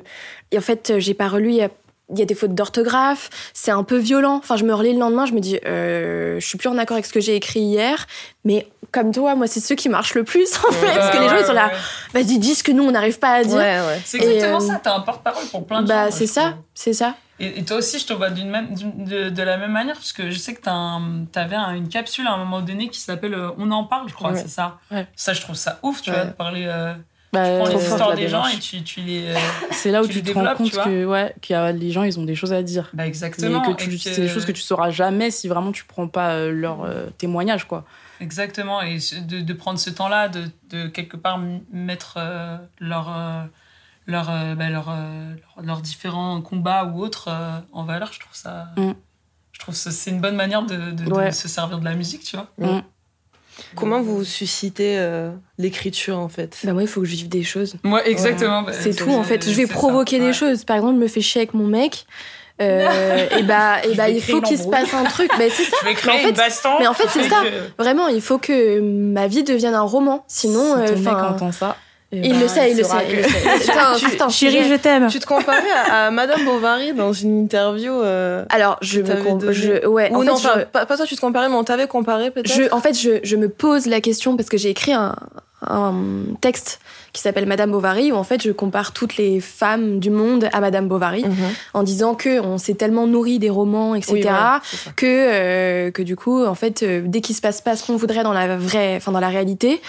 et 0.50 0.58
en 0.58 0.62
fait, 0.62 0.94
j'ai 0.98 1.14
pas 1.14 1.28
relu. 1.28 1.50
Il 1.50 1.56
y 1.56 1.62
a, 1.62 1.68
il 2.12 2.18
y 2.18 2.22
a 2.22 2.26
des 2.26 2.34
fautes 2.34 2.54
d'orthographe, 2.54 3.30
c'est 3.54 3.70
un 3.70 3.82
peu 3.82 3.96
violent. 3.96 4.36
Enfin, 4.36 4.56
je 4.56 4.64
me 4.64 4.74
relis 4.74 4.92
le 4.92 4.98
lendemain, 4.98 5.24
je 5.24 5.32
me 5.32 5.40
dis, 5.40 5.58
euh, 5.66 6.38
je 6.38 6.46
suis 6.46 6.58
plus 6.58 6.68
en 6.68 6.76
accord 6.78 6.96
avec 6.96 7.06
ce 7.06 7.12
que 7.12 7.20
j'ai 7.20 7.34
écrit 7.34 7.60
hier. 7.60 8.06
Mais 8.44 8.66
comme 8.92 9.10
toi, 9.10 9.34
moi, 9.34 9.46
c'est 9.46 9.60
ceux 9.60 9.74
qui 9.74 9.88
marchent 9.88 10.14
le 10.14 10.22
plus 10.22 10.48
en 10.68 10.70
fait, 10.70 10.86
parce 10.94 11.16
que 11.16 11.22
les 11.22 11.28
gens 11.28 11.36
ils 11.40 11.46
sont 11.46 11.52
là, 11.54 11.70
vas-y, 12.12 12.38
dis 12.38 12.54
ce 12.54 12.62
que 12.62 12.72
nous 12.72 12.82
on 12.84 12.90
n'arrive 12.90 13.18
pas 13.18 13.30
à 13.32 13.42
dire. 13.42 13.56
Ouais, 13.56 13.78
ouais. 13.80 14.00
C'est 14.04 14.18
exactement 14.18 14.60
Et, 14.60 14.64
euh, 14.64 14.66
ça, 14.74 14.80
t'as 14.84 14.94
un 14.96 15.00
porte-parole 15.00 15.44
pour 15.46 15.64
plein 15.66 15.82
de 15.82 15.88
gens. 15.88 15.94
Bah 15.94 16.10
c'est 16.10 16.26
ça, 16.26 16.54
c'est 16.74 16.92
ça. 16.92 17.14
Et, 17.40 17.58
et 17.58 17.64
toi 17.64 17.78
aussi, 17.78 17.98
je 17.98 18.06
te 18.06 18.12
vois 18.12 18.30
d'une 18.30 18.48
même, 18.48 18.68
de, 18.74 19.28
de 19.28 19.42
la 19.42 19.56
même 19.56 19.72
manière, 19.72 19.96
parce 19.96 20.12
que 20.12 20.30
je 20.30 20.38
sais 20.38 20.54
que 20.54 20.60
tu 20.62 21.38
avais 21.38 21.56
une 21.76 21.88
capsule 21.88 22.26
à 22.26 22.32
un 22.32 22.36
moment 22.38 22.60
donné 22.60 22.88
qui 22.88 23.00
s'appelle 23.00 23.34
euh, 23.34 23.50
On 23.58 23.70
en 23.72 23.84
parle, 23.84 24.08
je 24.08 24.14
crois, 24.14 24.30
Ouais. 24.32 24.38
c'est 24.40 24.48
ça? 24.48 24.78
Ouais. 24.90 25.06
Ça, 25.16 25.32
je 25.32 25.40
trouve 25.40 25.56
ça 25.56 25.78
ouf, 25.82 26.00
tu 26.02 26.10
vois, 26.10 26.26
de 26.26 26.30
parler. 26.30 26.64
Euh, 26.66 26.94
Bah, 27.32 27.40
prends 27.58 27.64
trop 27.64 27.78
les 27.78 27.84
histoires 27.84 28.14
des 28.14 28.28
gens 28.28 28.46
et 28.46 28.58
tu, 28.60 28.82
tu 28.84 29.00
les. 29.00 29.26
euh, 29.34 29.38
c'est 29.72 29.90
là 29.90 30.02
où 30.02 30.06
tu 30.06 30.22
tu, 30.22 30.32
te 30.32 30.38
rends 30.38 30.54
compte 30.54 30.70
tu 30.70 30.76
que 30.78 31.04
ouais, 31.04 31.34
qu'il 31.42 31.54
y 31.54 31.56
a 31.56 31.72
les 31.72 31.90
gens, 31.90 32.04
ils 32.04 32.20
ont 32.20 32.24
des 32.24 32.36
choses 32.36 32.52
à 32.52 32.62
dire. 32.62 32.88
bah, 32.92 33.04
exactement. 33.08 33.64
et 33.70 33.74
tu, 33.74 33.90
que- 33.90 33.96
c'est 33.98 34.20
des 34.20 34.28
choses 34.28 34.44
que 34.44 34.52
tu 34.52 34.62
sauras 34.62 34.90
jamais 34.90 35.32
si 35.32 35.48
vraiment 35.48 35.72
tu 35.72 35.84
prends 35.84 36.06
pas 36.06 36.34
euh, 36.34 36.52
leur 36.52 36.84
euh, 36.84 37.06
témoignage, 37.18 37.64
quoi. 37.66 37.84
Exactement. 38.20 38.80
Et 38.82 38.98
de, 39.26 39.40
de 39.40 39.52
prendre 39.52 39.80
ce 39.80 39.90
temps-là, 39.90 40.28
de, 40.28 40.44
de 40.70 40.86
quelque 40.86 41.16
part 41.16 41.40
mettre 41.72 42.14
euh, 42.18 42.56
leur. 42.78 43.08
Leur, 44.06 44.28
euh, 44.30 44.54
bah, 44.54 44.68
leur, 44.70 44.88
euh, 44.90 45.34
leur- 45.56 45.64
leurs 45.66 45.80
différents 45.80 46.40
combats 46.42 46.84
ou 46.84 47.00
autres 47.02 47.28
euh, 47.28 47.58
en 47.72 47.84
valeur, 47.84 48.12
je 48.12 48.20
trouve 48.20 48.34
ça. 48.34 48.66
Mm. 48.76 48.92
Je 49.52 49.58
trouve 49.60 49.74
que 49.74 49.90
c'est 49.90 50.10
une 50.10 50.20
bonne 50.20 50.36
manière 50.36 50.62
de, 50.62 50.76
de- 50.90 51.04
de 51.04 51.12
Ouais. 51.12 51.32
se 51.32 51.48
servir 51.48 51.78
de 51.78 51.84
la 51.84 51.94
musique, 51.94 52.22
tu 52.24 52.36
vois. 52.36 52.48
Comment 53.76 54.02
vous 54.02 54.24
suscitez 54.24 54.98
euh, 54.98 55.30
l'écriture 55.58 56.18
en 56.18 56.28
fait? 56.28 56.58
Bah 56.64 56.72
moi, 56.72 56.82
il 56.82 56.88
faut 56.88 57.00
que 57.00 57.06
je 57.06 57.14
vive 57.14 57.28
des 57.28 57.44
choses. 57.44 57.76
Moi, 57.84 58.04
exactement. 58.06 58.62
bah, 58.62 58.72
C'est 58.72 58.94
tout 58.94 59.10
en 59.12 59.22
fait. 59.22 59.48
Je 59.48 59.54
vais 59.54 59.68
provoquer 59.68 60.16
ça, 60.16 60.20
des 60.22 60.26
ouais. 60.28 60.32
choses. 60.32 60.64
Par 60.64 60.76
exemple, 60.76 60.94
je 60.96 61.00
me 61.02 61.06
fais 61.08 61.20
chier 61.20 61.42
avec 61.42 61.54
mon 61.54 61.66
mec. 61.68 62.04
Euh, 62.60 63.28
et 63.38 63.42
bah, 63.44 63.84
et 63.86 63.94
bah 63.94 64.08
il 64.08 64.20
faut 64.20 64.40
qu'il 64.40 64.58
se 64.58 64.66
passe 64.66 64.92
un 64.92 65.04
truc. 65.04 65.30
Bah, 65.38 65.44
c'est 65.50 65.64
ça. 65.64 65.76
Je 65.82 65.86
vais 65.86 65.94
créer 65.94 66.14
Mais 66.14 66.18
en 66.18 66.22
fait- 66.24 66.28
une 66.30 66.36
baston. 66.36 66.68
mais 66.80 66.86
en 66.88 66.94
fait, 66.94 67.06
c'est 67.10 67.28
ça. 67.28 67.42
que- 67.44 67.82
Vraiment, 67.82 68.08
il 68.08 68.20
faut 68.20 68.38
que 68.38 68.80
ma 68.80 69.28
vie 69.28 69.44
devienne 69.44 69.74
un 69.74 69.82
roman. 69.82 70.24
Sinon, 70.26 70.74
si 70.76 70.92
euh, 70.92 70.94
ton 70.96 71.00
mec 71.00 71.14
entend 71.14 71.52
ça, 71.52 71.76
il 72.22 72.32
ben, 72.32 72.40
le 72.40 72.48
sait, 72.48 72.70
il 72.70 72.76
le 72.76 72.84
sait. 72.84 72.96
que- 73.06 73.10
il 73.10 73.16
le 73.16 73.22
sait. 73.22 74.28
Sujet. 74.30 74.64
je 74.68 74.74
t'aime. 74.76 75.08
Tu 75.08 75.18
te 75.18 75.26
comparais 75.26 75.70
à, 75.90 76.06
à 76.06 76.10
Madame 76.10 76.44
Bovary 76.44 76.92
dans 76.92 77.12
une 77.12 77.42
interview 77.44 77.92
euh, 77.92 78.44
Alors, 78.50 78.76
je 78.82 79.00
me 79.00 79.52
je, 79.52 79.86
ouais, 79.86 80.10
Ou 80.12 80.16
en 80.16 80.24
non, 80.24 80.36
fait, 80.36 80.48
je- 80.60 80.64
pas, 80.64 80.86
pas 80.86 80.96
toi, 80.96 81.06
tu 81.06 81.16
te 81.16 81.20
comparais, 81.20 81.48
mais 81.48 81.54
on 81.56 81.64
t'avait 81.64 81.86
comparé 81.86 82.30
peut-être 82.30 82.52
je, 82.52 82.62
en 82.72 82.80
fait, 82.80 82.94
je, 82.98 83.20
je 83.22 83.36
me 83.36 83.48
pose 83.48 83.86
la 83.86 84.00
question 84.00 84.36
parce 84.36 84.48
que 84.48 84.56
j'ai 84.58 84.70
écrit 84.70 84.92
un, 84.92 85.14
un 85.66 85.94
texte 86.40 86.80
qui 87.14 87.22
s'appelle 87.22 87.46
Madame 87.46 87.70
Bovary 87.70 88.12
où 88.12 88.16
en 88.16 88.24
fait 88.24 88.42
je 88.42 88.50
compare 88.50 88.92
toutes 88.92 89.16
les 89.16 89.40
femmes 89.40 90.00
du 90.00 90.10
monde 90.10 90.48
à 90.52 90.60
Madame 90.60 90.88
Bovary 90.88 91.22
Mhm. 91.24 91.34
en 91.72 91.82
disant 91.82 92.14
que 92.14 92.40
on 92.40 92.58
s'est 92.58 92.74
tellement 92.74 93.06
nourri 93.06 93.38
des 93.38 93.48
romans, 93.50 93.94
etc. 93.94 94.12
Oui, 94.14 94.92
que 94.96 95.06
euh, 95.06 95.90
que 95.92 96.02
du 96.02 96.16
coup 96.16 96.44
en 96.44 96.54
fait 96.56 96.82
euh, 96.82 97.02
dès 97.06 97.20
qu'il 97.22 97.34
se 97.36 97.40
passe 97.40 97.60
pas 97.62 97.76
ce 97.76 97.86
qu'on 97.86 97.96
voudrait 97.96 98.24
dans 98.24 98.32
la 98.34 98.56
vraie 98.58 98.96
enfin 98.96 99.12
dans 99.12 99.20
la 99.20 99.28
réalité 99.28 99.80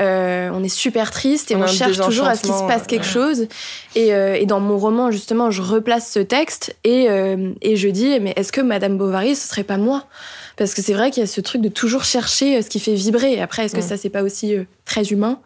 euh, 0.00 0.50
on 0.54 0.62
est 0.62 0.68
super 0.68 1.10
triste 1.10 1.50
et 1.50 1.56
On 1.56 1.66
cherche 1.66 1.98
toujours 2.00 2.26
à 2.26 2.36
ce 2.36 2.42
qu'il 2.42 2.54
se 2.54 2.62
passe 2.66 2.86
quelque 2.86 3.02
ouais. 3.04 3.08
chose 3.12 3.46
et, 3.96 4.14
euh, 4.14 4.34
et 4.34 4.46
dans 4.46 4.60
mon 4.60 4.78
roman 4.78 5.10
justement 5.10 5.50
je 5.50 5.62
replace 5.62 6.10
ce 6.10 6.20
texte 6.20 6.76
et 6.84 7.06
euh, 7.10 7.50
et 7.62 7.76
je 7.76 7.88
dis 7.88 8.18
mais 8.20 8.32
est-ce 8.36 8.52
que 8.52 8.60
Madame 8.60 8.96
Bovary 8.96 9.34
ce 9.34 9.48
serait 9.48 9.64
pas 9.64 9.76
moi? 9.76 10.04
Parce 10.60 10.74
que 10.74 10.82
c'est 10.82 10.92
vrai 10.92 11.10
qu'il 11.10 11.22
y 11.22 11.24
a 11.24 11.26
ce 11.26 11.40
truc 11.40 11.62
de 11.62 11.70
toujours 11.70 12.04
chercher 12.04 12.58
euh, 12.58 12.62
ce 12.62 12.68
qui 12.68 12.80
fait 12.80 12.94
vibrer 12.94 13.40
après 13.40 13.64
est-ce 13.64 13.74
que 13.74 13.80
Mm. 13.80 13.88
ça 13.88 13.96
c'est 13.96 14.10
pas 14.10 14.22
aussi 14.22 14.54
euh, 14.54 14.64
très 14.84 15.04
humain? 15.04 15.40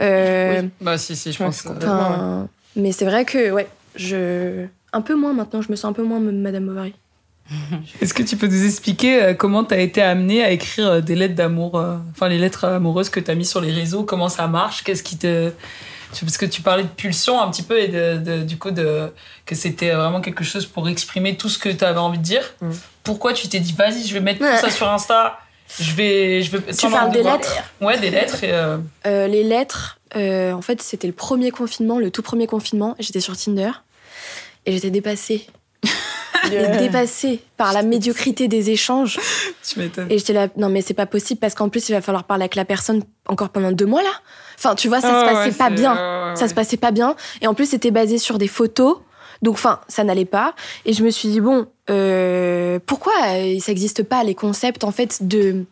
Euh, 0.00 0.62
Bah, 0.80 0.98
si, 0.98 1.14
si, 1.14 1.30
je 1.32 1.38
Ouais, 1.38 1.46
pense. 1.46 1.62
complètement. 1.62 1.92
enfin, 1.94 2.48
mais 2.74 2.90
c'est 2.90 3.04
vrai 3.04 3.24
que 3.24 3.52
ouais 3.52 3.68
je 3.94 4.66
un 4.92 5.00
peu 5.00 5.14
moins 5.14 5.32
maintenant 5.32 5.62
je 5.62 5.70
me 5.70 5.76
sens 5.76 5.86
un 5.88 5.92
peu 5.92 6.02
moins 6.02 6.18
Madame 6.18 6.66
Bovary 6.66 6.92
Est-ce 8.02 8.12
que 8.12 8.22
tu 8.24 8.36
peux 8.36 8.48
nous 8.48 8.64
expliquer 8.64 9.34
comment 9.38 9.64
tu 9.64 9.74
as 9.74 9.78
été 9.80 10.02
amené 10.02 10.42
à 10.44 10.50
écrire 10.50 11.02
des 11.02 11.14
lettres 11.14 11.34
d'amour, 11.36 11.82
enfin 12.10 12.28
les 12.28 12.36
lettres 12.38 12.64
amoureuses 12.64 13.08
que 13.08 13.20
tu 13.20 13.30
as 13.30 13.34
mis 13.34 13.46
sur 13.46 13.60
les 13.62 13.72
réseaux, 13.72 14.02
comment 14.02 14.28
ça 14.28 14.48
marche, 14.48 14.82
qu'est-ce 14.84 15.02
qui 15.02 15.16
te. 15.16 15.50
Tu- 16.14 16.24
Parce 16.24 16.38
que 16.38 16.46
tu 16.46 16.62
parlais 16.62 16.82
de 16.84 16.88
pulsion 16.88 17.40
un 17.40 17.50
petit 17.50 17.62
peu 17.62 17.78
et 17.80 17.88
de, 17.88 18.16
de- 18.18 18.42
du 18.42 18.56
coup 18.58 18.70
de, 18.70 19.12
que 19.46 19.54
c'était 19.54 19.92
vraiment 19.92 20.20
quelque 20.20 20.44
chose 20.44 20.66
pour 20.66 20.88
exprimer 20.88 21.36
tout 21.36 21.48
ce 21.48 21.58
que 21.58 21.68
tu 21.68 21.84
avais 21.84 21.98
envie 21.98 22.18
de 22.18 22.22
dire. 22.22 22.42
Mm. 22.60 22.70
Pourquoi 23.04 23.32
tu 23.32 23.48
t'es 23.48 23.60
dit, 23.60 23.72
vas-y, 23.72 24.06
je 24.06 24.14
vais 24.14 24.20
mettre 24.20 24.40
Ouais. 24.42 24.54
tout 24.54 24.60
ça 24.66 24.70
sur 24.70 24.88
Insta 24.88 25.38
Je 25.80 25.92
vais, 25.94 26.42
je 26.42 26.56
vais. 26.56 26.72
sans 26.72 26.90
parles 26.90 27.10
des 27.12 27.22
lettres 27.22 27.56
Ouais, 27.80 27.98
des 27.98 28.10
lettres 28.10 28.42
et. 28.44 28.52
euh, 28.52 28.78
Euh, 29.06 29.26
les 29.26 29.44
lettres, 29.44 29.98
euh, 30.16 30.52
en 30.52 30.62
fait, 30.62 30.80
c'était 30.82 31.06
le 31.06 31.12
premier 31.12 31.50
confinement, 31.50 31.98
le 31.98 32.10
tout 32.10 32.22
premier 32.22 32.46
confinement. 32.46 32.94
J'étais 32.98 33.20
sur 33.20 33.36
Tinder 33.36 33.70
et 34.66 34.72
j'étais 34.72 34.90
dépassée. 34.90 35.46
Yeah. 36.50 36.76
Dépassée 36.78 37.40
par 37.56 37.72
la 37.72 37.82
médiocrité 37.82 38.48
des 38.48 38.70
échanges. 38.70 39.18
Tu 39.68 39.78
m'étonnes. 39.80 40.06
Et 40.10 40.18
j'étais 40.18 40.32
là, 40.32 40.48
non, 40.56 40.68
mais 40.68 40.80
c'est 40.82 40.94
pas 40.94 41.06
possible 41.06 41.40
parce 41.40 41.54
qu'en 41.54 41.68
plus, 41.68 41.88
il 41.88 41.92
va 41.92 42.00
falloir 42.00 42.24
parler 42.24 42.42
avec 42.44 42.54
la 42.54 42.64
personne 42.64 43.02
encore 43.28 43.50
pendant 43.50 43.72
deux 43.72 43.86
mois 43.86 44.02
là. 44.02 44.12
Enfin, 44.56 44.74
tu 44.74 44.88
vois, 44.88 45.00
ça 45.00 45.08
Ah 45.10 45.20
se 45.20 45.26
ouais, 45.26 45.32
passait 45.32 45.50
ouais, 45.50 45.54
pas 45.56 45.70
bien. 45.70 45.92
ouais, 46.30 46.36
Ça 46.36 46.48
se 46.48 46.54
passait 46.54 46.76
pas 46.78 46.90
bien. 46.90 47.16
Et 47.42 47.46
en 47.46 47.54
plus, 47.54 47.66
c'était 47.66 47.90
basé 47.90 48.18
sur 48.18 48.38
des 48.38 48.48
photos. 48.48 48.98
Donc, 49.42 49.54
enfin, 49.54 49.80
ça 49.88 50.02
n'allait 50.04 50.24
pas. 50.24 50.54
Et 50.84 50.92
je 50.92 51.04
me 51.04 51.10
suis 51.10 51.28
dit, 51.28 51.40
bon, 51.40 51.66
euh, 51.90 52.78
pourquoi 52.86 53.12
euh, 53.28 53.58
ça 53.60 53.70
n'existe 53.70 54.02
pas 54.02 54.24
les 54.24 54.34
concepts, 54.34 54.84
en 54.84 54.90
fait, 54.90 55.26
de 55.28 55.64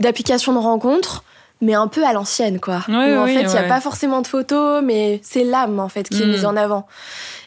d'application 0.00 0.52
de 0.52 0.58
rencontre, 0.58 1.22
mais 1.60 1.74
un 1.74 1.86
peu 1.86 2.04
à 2.04 2.12
l'ancienne, 2.12 2.58
quoi. 2.60 2.82
Ouais, 2.88 2.94
Où, 3.14 3.18
en 3.18 3.24
oui, 3.24 3.34
fait, 3.34 3.42
il 3.42 3.48
n'y 3.48 3.56
a 3.58 3.62
pas 3.68 3.80
forcément 3.80 4.20
de 4.20 4.26
photos, 4.26 4.82
mais 4.84 5.20
c'est 5.22 5.44
l'âme, 5.44 5.78
en 5.78 5.88
fait, 5.88 6.08
qui 6.08 6.22
est 6.22 6.26
Mm. 6.26 6.30
mise 6.32 6.44
en 6.44 6.56
avant. 6.56 6.86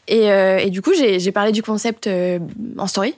Et, 0.08 0.32
euh, 0.32 0.58
et 0.60 0.70
du 0.70 0.82
coup, 0.82 0.92
j'ai 0.96 1.32
parlé 1.32 1.52
du 1.52 1.64
concept 1.64 2.08
euh, 2.08 2.40
en 2.78 2.88
story. 2.88 3.16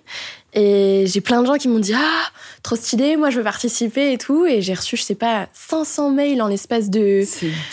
Et 0.53 1.03
j'ai 1.07 1.21
plein 1.21 1.41
de 1.41 1.45
gens 1.47 1.55
qui 1.55 1.67
m'ont 1.67 1.77
dit 1.79 1.93
Ah, 1.95 2.23
trop 2.63 2.75
stylé, 2.75 3.15
moi 3.17 3.29
je 3.29 3.37
veux 3.37 3.43
participer 3.43 4.13
et 4.13 4.17
tout. 4.17 4.45
Et 4.45 4.61
j'ai 4.61 4.73
reçu, 4.73 4.95
je 4.97 5.03
sais 5.03 5.13
pas, 5.13 5.47
500 5.53 6.09
mails 6.11 6.41
en 6.41 6.47
l'espace 6.47 6.89
de, 6.89 7.23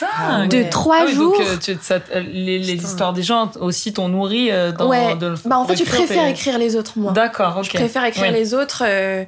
Ah 0.03 0.39
dingue. 0.41 0.51
de 0.51 0.69
trois 0.71 1.03
Ah 1.03 1.07
jours. 1.07 1.39
Donc, 1.39 1.47
euh, 1.47 1.57
tu- 1.63 1.77
ça- 1.81 2.01
les, 2.33 2.59
histoires 2.75 3.13
des 3.13 3.23
gens 3.23 3.53
aussi 3.61 3.93
t'ont 3.93 4.09
nourri 4.09 4.51
euh, 4.51 4.73
dans. 4.73 4.89
Ouais. 4.89 5.15
de- 5.17 5.35
Bah, 5.47 5.59
en 5.59 5.65
fait, 5.65 5.75
je 5.77 5.85
d'écrire 5.85 6.05
préfère 6.05 6.25
tes- 6.25 6.31
écrire 6.31 6.59
les 6.59 6.77
autres, 6.77 6.93
moi. 6.97 7.13
D'accord, 7.13 7.57
ok. 7.59 7.65
Je 7.65 7.71
préfère 7.71 8.05
écrire 8.05 8.33
les 8.33 8.53
autres. 8.53 8.83
euh, 8.87 9.25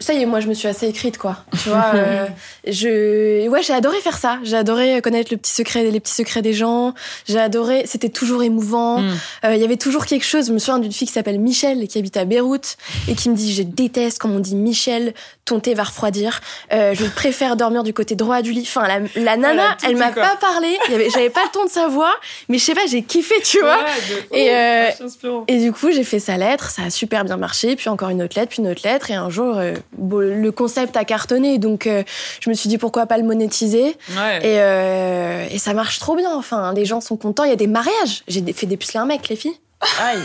Ça 0.00 0.14
y 0.14 0.22
est, 0.22 0.26
moi, 0.26 0.40
je 0.40 0.48
me 0.48 0.54
suis 0.54 0.66
assez 0.66 0.88
écrite, 0.88 1.18
quoi. 1.18 1.36
Tu 1.62 1.68
vois, 1.68 1.92
euh, 1.94 2.26
je, 2.66 3.48
ouais, 3.48 3.62
j'ai 3.62 3.72
adoré 3.72 3.98
faire 3.98 4.18
ça. 4.18 4.38
J'ai 4.42 4.56
adoré 4.56 5.00
connaître 5.02 5.30
le 5.30 5.36
petit 5.36 5.52
secret, 5.52 5.84
les 5.84 6.00
petits 6.00 6.14
secrets 6.14 6.42
des 6.42 6.54
gens. 6.54 6.94
J'ai 7.28 7.38
adoré. 7.38 7.82
C'était 7.86 8.08
toujours 8.08 8.42
émouvant. 8.42 9.00
Mm. 9.00 9.10
Euh, 9.44 9.54
Il 9.54 9.60
y 9.60 9.64
avait 9.64 9.76
toujours 9.76 10.06
quelque 10.06 10.24
chose. 10.24 10.48
Je 10.48 10.52
me 10.52 10.58
souviens 10.58 10.78
d'une 10.78 10.92
fille 10.92 11.06
qui 11.06 11.14
s'appelle 11.14 11.38
Michel, 11.38 11.86
qui 11.86 11.98
habite 11.98 12.16
à 12.16 12.24
Beyrouth, 12.24 12.76
et 13.08 13.14
qui 13.14 13.30
me 13.30 13.36
dit 13.36 13.54
Je 13.54 13.62
déteste 13.62 14.18
quand 14.18 14.30
on 14.30 14.40
dit 14.40 14.56
Michel, 14.56 15.14
ton 15.44 15.60
thé 15.60 15.74
va 15.74 15.82
refroidir. 15.82 16.40
Euh, 16.72 16.94
je 16.94 17.04
préfère 17.06 17.56
dormir 17.56 17.82
du 17.82 17.92
côté 17.92 18.14
droit 18.14 18.40
du 18.40 18.52
lit. 18.52 18.62
Enfin, 18.62 18.86
la, 18.86 19.00
la 19.20 19.36
nana, 19.36 19.76
elle 19.84 19.96
m'a 19.96 20.12
pas 20.12 20.36
parlé. 20.40 20.78
J'avais 21.12 21.30
pas 21.30 21.42
le 21.44 21.50
ton 21.50 21.64
de 21.64 21.70
sa 21.70 21.88
voix, 21.88 22.14
mais 22.48 22.58
je 22.58 22.64
sais 22.64 22.74
pas, 22.74 22.86
j'ai 22.88 23.02
kiffé, 23.02 23.34
tu 23.44 23.58
vois. 23.60 23.78
Ouais, 23.78 24.30
de 24.30 24.36
Et, 24.36 24.50
euh, 24.50 25.04
inspirant. 25.04 25.44
Et 25.48 25.58
du 25.58 25.72
coup, 25.72 25.90
j'ai 25.90 26.04
fait 26.04 26.20
sa 26.20 26.36
lettre, 26.36 26.70
ça 26.70 26.82
a 26.82 26.90
super 26.90 27.24
bien 27.24 27.36
marché, 27.36 27.74
puis 27.76 27.88
encore 27.88 28.10
une 28.10 28.22
autre 28.22 28.38
lettre, 28.38 28.50
puis 28.50 28.62
une 28.62 28.68
autre 28.68 28.82
lettre, 28.84 29.10
et 29.10 29.14
un 29.14 29.28
jour, 29.28 29.56
euh, 29.56 29.74
le 29.98 30.50
concept 30.50 30.96
a 30.96 31.04
cartonné, 31.04 31.58
donc 31.58 31.86
euh, 31.86 32.02
je 32.40 32.48
me 32.50 32.54
suis 32.54 32.68
dit 32.68 32.78
pourquoi 32.78 33.06
pas 33.06 33.18
le 33.18 33.24
monétiser, 33.24 33.96
Ouais. 34.16 34.38
et, 34.38 34.58
euh, 34.60 35.46
et 35.50 35.58
ça 35.58 35.74
marche 35.74 35.98
trop 35.98 36.16
bien, 36.16 36.34
enfin, 36.34 36.72
les 36.74 36.84
gens 36.84 37.00
sont 37.00 37.16
contents, 37.16 37.44
il 37.44 37.50
y 37.50 37.52
a 37.52 37.56
des 37.56 37.66
mariages, 37.66 38.22
j'ai 38.28 38.40
des- 38.40 38.52
fait 38.52 38.66
dépuceler 38.66 39.00
un 39.00 39.06
mec, 39.06 39.28
les 39.28 39.36
filles, 39.36 39.56
Aïe. 40.00 40.18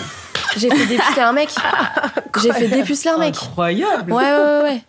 j'ai 0.58 0.70
fait 0.70 0.86
dépuceler 0.86 1.22
un 1.22 1.34
mec, 1.34 1.50
j'ai 2.44 2.54
fait 2.54 2.68
dépuceler 2.68 3.12
un 3.12 3.18
mec, 3.18 3.30
Incroyable. 3.36 4.12
ouais, 4.14 4.24
ouais, 4.24 4.38
ouais, 4.38 4.62
ouais. 4.64 4.82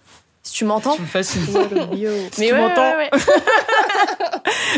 Si 0.47 0.53
tu 0.53 0.65
m'entends. 0.65 0.95
Tu 0.95 1.03
me 1.03 1.07
fascines. 1.09 1.43
Mais 1.91 1.97
tu 2.37 2.41
ouais, 2.41 2.53
m'entends. 2.53 2.97
ouais, 2.97 3.11
ouais. 3.13 3.21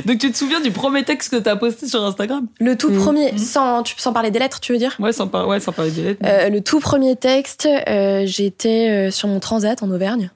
Donc 0.06 0.18
tu 0.18 0.32
te 0.32 0.36
souviens 0.36 0.60
du 0.60 0.70
premier 0.70 1.04
texte 1.04 1.30
que 1.30 1.36
t'as 1.36 1.56
posté 1.56 1.86
sur 1.86 2.02
Instagram? 2.02 2.46
Le 2.58 2.74
tout 2.76 2.88
Mhm. 2.88 2.98
premier, 2.98 3.36
sans, 3.36 3.82
tu, 3.82 3.94
sans 3.98 4.14
parler 4.14 4.30
des 4.30 4.38
lettres, 4.38 4.60
tu 4.60 4.72
veux 4.72 4.78
dire? 4.78 4.96
Ouais, 4.98 5.12
sans, 5.12 5.28
par- 5.28 5.46
ouais, 5.46 5.60
sans 5.60 5.72
parler 5.72 5.90
des 5.90 6.02
lettres. 6.02 6.22
Euh, 6.24 6.48
le 6.48 6.62
tout 6.62 6.80
premier 6.80 7.16
texte, 7.16 7.66
euh, 7.66 8.22
j'étais 8.24 8.88
euh, 8.88 9.10
sur 9.10 9.28
mon 9.28 9.40
transat 9.40 9.82
en 9.82 9.90
Auvergne. 9.90 10.30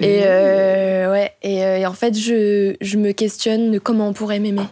Et, 0.00 0.22
euh, 0.24 1.12
ouais, 1.12 1.32
et, 1.42 1.64
euh, 1.64 1.78
et 1.78 1.86
en 1.86 1.92
fait, 1.92 2.18
je, 2.18 2.74
je 2.80 2.96
me 2.96 3.12
questionne 3.12 3.70
de 3.70 3.78
comment 3.78 4.08
on 4.08 4.12
pourrait 4.12 4.40
m'aimer. 4.40 4.66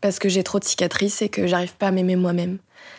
Parce 0.00 0.18
que 0.18 0.30
j'ai 0.30 0.42
trop 0.44 0.58
de 0.58 0.64
cicatrices 0.64 1.20
et 1.20 1.28
que 1.28 1.46
j'arrive 1.46 1.74
pas 1.74 1.88
à 1.88 1.90
m'aimer 1.90 2.16
moi-même. 2.16 2.56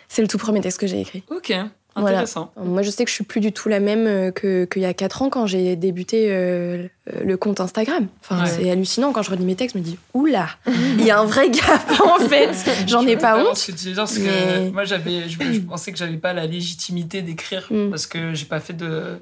C'est 0.08 0.22
le 0.22 0.28
tout 0.28 0.38
premier 0.38 0.62
texte 0.62 0.80
que 0.80 0.86
j'ai 0.88 1.00
écrit. 1.02 1.24
Ok, 1.32 1.52
Voilà. 1.96 2.10
intéressant. 2.20 2.52
Moi, 2.64 2.82
je 2.84 2.90
sais 2.90 3.04
que 3.04 3.10
je 3.10 3.16
suis 3.16 3.24
plus 3.26 3.42
du 3.42 3.52
tout 3.52 3.68
la 3.68 3.80
même 3.82 4.08
euh, 4.08 4.32
que- 4.32 4.66
qu'il 4.66 4.82
y 4.82 4.86
a 4.86 4.94
4 4.94 5.22
ans 5.24 5.30
quand 5.30 5.46
j'ai 5.46 5.76
débuté 5.76 6.28
euh, 6.30 6.88
le 7.24 7.38
compte 7.38 7.60
Instagram. 7.60 8.08
Enfin, 8.22 8.44
Ouais. 8.44 8.50
c'est 8.50 8.70
hallucinant. 8.72 9.12
Quand 9.12 9.24
je 9.24 9.32
relis 9.32 9.44
mes 9.46 9.56
textes, 9.56 9.76
je 9.76 9.80
me 9.80 9.84
dis 9.84 9.98
Oula, 10.14 10.48
il 10.68 11.04
y 11.06 11.12
a 11.12 11.20
un 11.20 11.26
vrai 11.26 11.50
gap 11.50 11.82
en 12.06 12.20
fait. 12.28 12.52
J'en 12.88 13.06
ai 13.06 13.18
pas 13.18 13.44
honte. 13.44 13.58
ce 13.58 13.72
que 13.72 13.78
tu 13.78 13.86
veux 13.88 13.94
dire, 13.94 14.04
parce 14.04 14.18
que 14.18 14.24
Mais- 14.24 14.72
moi, 14.72 14.86
j'avais, 14.86 15.28
je, 15.28 15.38
je 15.54 15.60
pensais 15.60 15.92
que 15.92 15.98
j'avais 15.98 16.18
pas 16.18 16.32
la 16.34 16.46
légitimité 16.46 17.22
d'écrire 17.22 17.68
Mm. 17.70 17.90
parce 17.90 18.08
que 18.08 18.34
j'ai 18.34 18.46
pas 18.46 18.60
fait 18.62 18.74
de, 18.74 19.20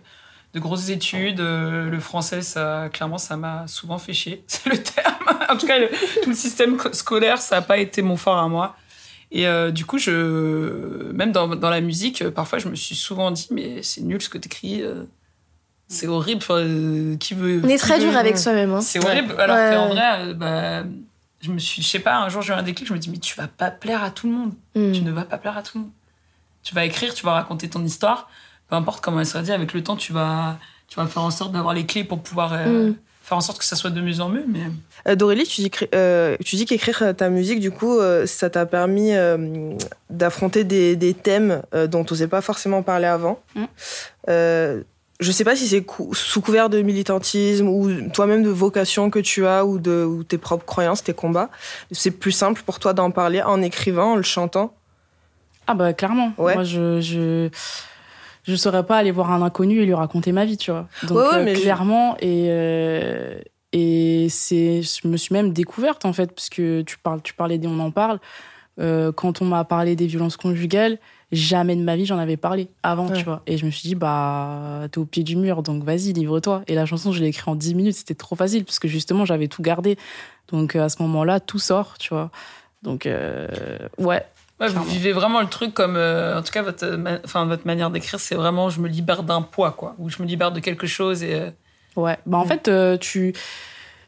de 0.53 0.59
grosses 0.59 0.89
études. 0.89 1.39
Euh, 1.39 1.89
Le 1.89 1.99
français, 1.99 2.41
ça, 2.43 2.89
clairement, 2.93 3.17
ça 3.17 3.35
m'a 3.35 3.63
souvent 3.67 3.97
fait 3.97 4.13
chier. 4.13 4.43
C'est 4.47 4.69
le 4.69 4.77
terme. 4.77 5.15
en 5.49 5.57
tout 5.57 5.65
cas, 5.65 5.79
le- 5.79 5.89
tout 6.23 6.29
le 6.29 6.35
système 6.35 6.77
co- 6.77 6.93
scolaire, 6.93 7.39
ça 7.39 7.57
a 7.57 7.61
pas 7.61 7.79
été 7.79 8.03
mon 8.03 8.15
fort 8.15 8.38
à 8.38 8.47
moi. 8.47 8.75
Et 9.31 9.48
euh, 9.48 9.69
du 9.71 9.86
coup, 9.86 9.98
je, 10.00 11.12
même 11.12 11.31
dans, 11.31 11.48
dans 11.55 11.69
la 11.69 11.81
musique, 11.81 12.21
euh, 12.24 12.31
parfois, 12.31 12.57
je 12.59 12.67
me 12.67 12.75
suis 12.75 12.95
souvent 12.95 13.29
dit, 13.31 13.48
mais 13.51 13.83
c'est 13.83 14.01
nul 14.01 14.21
ce 14.21 14.29
que 14.29 14.38
t'écris. 14.38 14.81
euh, 14.81 15.03
c'est 15.88 16.07
horrible. 16.07 16.41
Enfin, 16.43 16.55
euh, 16.57 17.15
qui 17.17 17.33
veut. 17.33 17.62
On 17.63 17.67
est 17.69 17.77
très 17.77 18.00
dur 18.00 18.15
avec 18.15 18.38
soi-même. 18.38 18.71
hein. 18.74 18.81
C'est 18.81 19.03
horrible. 19.03 19.36
Alors 19.39 19.55
Ouais. 19.55 19.75
qu'en 19.75 19.89
vrai, 19.89 20.33
bah, 20.33 20.83
je 21.41 21.51
me 21.51 21.59
suis, 21.59 21.81
je 21.81 21.88
sais 21.88 22.00
pas, 22.00 22.17
un 22.19 22.29
jour 22.29 22.41
j'ai 22.41 22.53
eu 22.53 22.55
un 22.55 22.63
déclic, 22.63 22.88
je 22.88 22.93
me 22.93 23.00
dis, 23.00 23.09
mais 23.09 23.17
tu 23.17 23.36
vas 23.36 23.48
pas 23.48 23.71
plaire 23.71 24.03
à 24.03 24.12
tout 24.12 24.27
le 24.27 24.33
monde. 24.33 24.53
Mm. 24.75 24.91
Tu 24.93 25.01
ne 25.01 25.12
vas 25.12 25.25
pas 25.25 25.38
plaire 25.38 25.57
à 25.57 25.63
tout 25.63 25.77
le 25.77 25.83
monde. 25.86 25.91
Tu 26.63 26.75
vas 26.75 26.83
écrire, 26.86 27.13
tu 27.13 27.24
vas 27.25 27.33
raconter 27.33 27.69
ton 27.69 27.83
histoire, 27.86 28.29
peu 28.67 28.75
importe 28.75 29.01
comment 29.03 29.19
elle 29.19 29.25
sera 29.25 29.41
dit, 29.43 29.51
avec 29.51 29.74
le 29.74 29.83
temps, 29.83 29.95
tu 29.95 30.12
vas, 30.12 30.57
tu 30.88 30.95
vas 30.98 31.07
faire 31.07 31.24
en 31.24 31.31
sorte 31.31 31.51
d'avoir 31.53 31.74
les 31.74 31.86
clés 31.86 32.03
pour 32.03 32.21
pouvoir 32.21 32.51
Mm. 32.53 32.95
Faire 33.29 33.38
en 33.38 33.41
sorte 33.41 33.59
que 33.59 33.63
ça 33.65 33.75
soit 33.75 33.91
de 33.91 34.01
mieux 34.01 34.19
en 34.19 34.27
mieux. 34.29 34.43
Mais 34.48 34.59
Euh, 35.07 35.15
Dorélie, 35.15 35.45
tu 35.45 35.62
dis, 35.62 35.71
euh, 35.95 36.36
tu 36.43 36.55
dis 36.57 36.65
qu'écrire 36.65 37.00
euh, 37.03 37.13
ta 37.13 37.29
musique, 37.29 37.59
du 37.62 37.71
coup, 37.71 37.98
euh, 38.00 38.25
ça 38.25 38.50
t'a 38.50 38.65
permis 38.65 39.13
euh, 39.15 39.71
d'affronter 40.09 40.63
des, 40.65 40.95
des 40.98 41.13
thèmes 41.13 41.62
euh, 41.74 41.88
dont 41.88 42.03
tu 42.03 42.13
n'osais 42.13 42.27
pas 42.27 42.41
forcément 42.41 42.81
parler 42.83 43.05
avant. 43.07 43.39
Mm. 43.55 43.63
Euh, 44.29 44.83
je 45.19 45.31
sais 45.31 45.43
pas 45.43 45.55
si 45.55 45.67
c'est 45.67 45.83
cou- 45.83 46.13
sous 46.13 46.41
couvert 46.41 46.69
de 46.69 46.81
militantisme 46.81 47.67
ou 47.67 48.09
toi-même 48.12 48.41
de 48.41 48.50
vocation 48.50 49.09
que 49.09 49.19
tu 49.19 49.45
as 49.45 49.65
ou 49.65 49.77
de 49.77 50.03
ou 50.05 50.24
tes 50.24 50.38
propres 50.38 50.65
croyances, 50.65 51.03
tes 51.03 51.13
combats. 51.13 51.50
C'est 51.91 52.12
plus 52.12 52.31
simple 52.31 52.62
pour 52.65 52.79
toi 52.79 52.93
d'en 52.93 53.12
parler 53.12 53.41
en 53.41 53.62
écrivant, 53.62 54.13
en 54.13 54.15
le 54.15 54.24
chantant? 54.24 54.74
Ah 55.67 55.74
bah 55.75 55.93
clairement. 55.93 56.31
Ouais. 56.38 56.55
Moi 56.55 56.63
je 56.63 57.00
je 57.01 57.50
je 58.43 58.55
saurais 58.55 58.86
pas 58.86 58.98
aller 58.98 59.12
voir 59.12 59.31
un 59.31 59.41
inconnu 59.41 59.81
et 59.81 59.86
lui 59.86 59.93
raconter 59.93 60.31
ma 60.31 60.46
vie, 60.46 60.58
tu 60.58 60.72
vois. 60.72 60.88
Donc 61.03 61.17
Ouais, 61.17 61.24
ouais, 61.24 61.36
euh, 61.39 61.43
mais 61.46 61.55
je- 61.55 61.62
clairement 61.62 62.15
et 62.19 62.46
euh, 62.50 63.39
et 63.72 64.27
c'est 64.29 64.81
je 64.81 65.08
me 65.08 65.17
suis 65.17 65.34
même 65.34 65.53
découverte 65.53 66.05
en 66.05 66.13
fait 66.13 66.31
parce 66.34 66.50
que 66.50 66.81
tu 66.81 66.98
parles 66.98 67.22
tu 67.22 67.34
parlais 67.34 67.58
des 67.58 67.67
on 67.67 67.79
en 67.79 67.91
parle 67.91 68.19
Euh, 68.79 69.12
quand 69.12 69.41
on 69.41 69.46
m'a 69.46 69.65
parlé 69.65 69.98
des 69.98 70.08
violences 70.08 70.38
conjugales, 70.38 71.00
jamais 71.34 71.75
de 71.75 71.81
ma 71.84 71.98
vie 71.98 72.05
j'en 72.05 72.17
avais 72.17 72.38
parlé 72.38 72.69
avant, 72.81 73.08
Ouais. 73.10 73.17
tu 73.17 73.25
vois. 73.25 73.41
Et 73.46 73.58
je 73.58 73.65
me 73.65 73.72
suis 73.72 73.89
dit 73.89 73.96
bah 73.96 74.88
t'es 74.89 75.00
au 75.00 75.05
pied 75.05 75.24
du 75.24 75.36
mur 75.36 75.63
donc 75.63 75.84
vas-y 75.84 76.13
livre-toi. 76.13 76.63
Et 76.67 76.75
la 76.75 76.86
chanson 76.86 77.12
je 77.12 77.19
l'ai 77.19 77.27
écrite 77.27 77.46
en 77.50 77.55
10 77.55 77.75
minutes, 77.75 77.96
c'était 77.96 78.15
trop 78.15 78.38
facile 78.38 78.63
parce 78.63 78.79
que 78.79 78.88
justement 78.88 79.25
j'avais 79.25 79.50
tout 79.50 79.62
gardé. 79.62 79.98
Donc 80.50 80.77
à 80.77 80.88
ce 80.88 81.01
moment-là 81.01 81.41
tout 81.41 81.60
sort, 81.60 81.98
tu 81.98 82.10
vois. 82.13 82.31
Donc 82.81 83.05
euh, 83.05 83.50
ouais, 83.98 84.24
ouais, 84.59 84.67
vous 84.69 84.83
vivez 84.83 85.11
vraiment 85.11 85.41
le 85.41 85.47
truc 85.47 85.73
comme, 85.73 85.95
euh, 85.95 86.37
en 86.39 86.41
tout 86.41 86.51
cas, 86.51 86.61
votre, 86.61 86.85
ma- 86.95 87.19
votre 87.45 87.65
manière 87.67 87.89
d'écrire, 87.91 88.19
c'est 88.19 88.35
vraiment, 88.35 88.69
je 88.69 88.79
me 88.81 88.87
libère 88.87 89.23
d'un 89.23 89.41
poids, 89.41 89.71
quoi, 89.71 89.95
ou 89.99 90.09
je 90.09 90.21
me 90.21 90.27
libère 90.27 90.51
de 90.51 90.59
quelque 90.59 90.87
chose 90.87 91.23
et. 91.23 91.33
euh, 91.35 91.49
Ouais, 91.95 92.17
bah 92.25 92.37
en 92.37 92.45
Mm. 92.45 92.47
fait, 92.47 92.67
euh, 92.67 92.97
tu, 92.97 93.33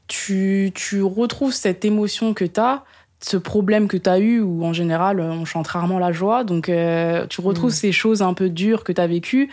tu, 0.07 0.71
tu 0.73 1.01
retrouves 1.03 1.53
cette 1.53 1.83
émotion 1.85 2.33
que 2.33 2.45
tu 2.45 2.59
as, 2.59 2.83
ce 3.23 3.37
problème 3.37 3.87
que 3.87 3.97
tu 3.97 4.09
as 4.09 4.19
eu, 4.19 4.39
où 4.41 4.65
en 4.65 4.73
général, 4.73 5.19
on 5.19 5.45
chante 5.45 5.67
rarement 5.67 5.99
la 5.99 6.11
joie. 6.11 6.43
Donc, 6.43 6.65
tu 6.65 7.41
retrouves 7.41 7.71
Mm. 7.71 7.75
ces 7.75 7.91
choses 7.91 8.21
un 8.21 8.33
peu 8.33 8.49
dures 8.49 8.83
que 8.83 8.91
tu 8.91 9.01
as 9.01 9.07
vécues, 9.07 9.49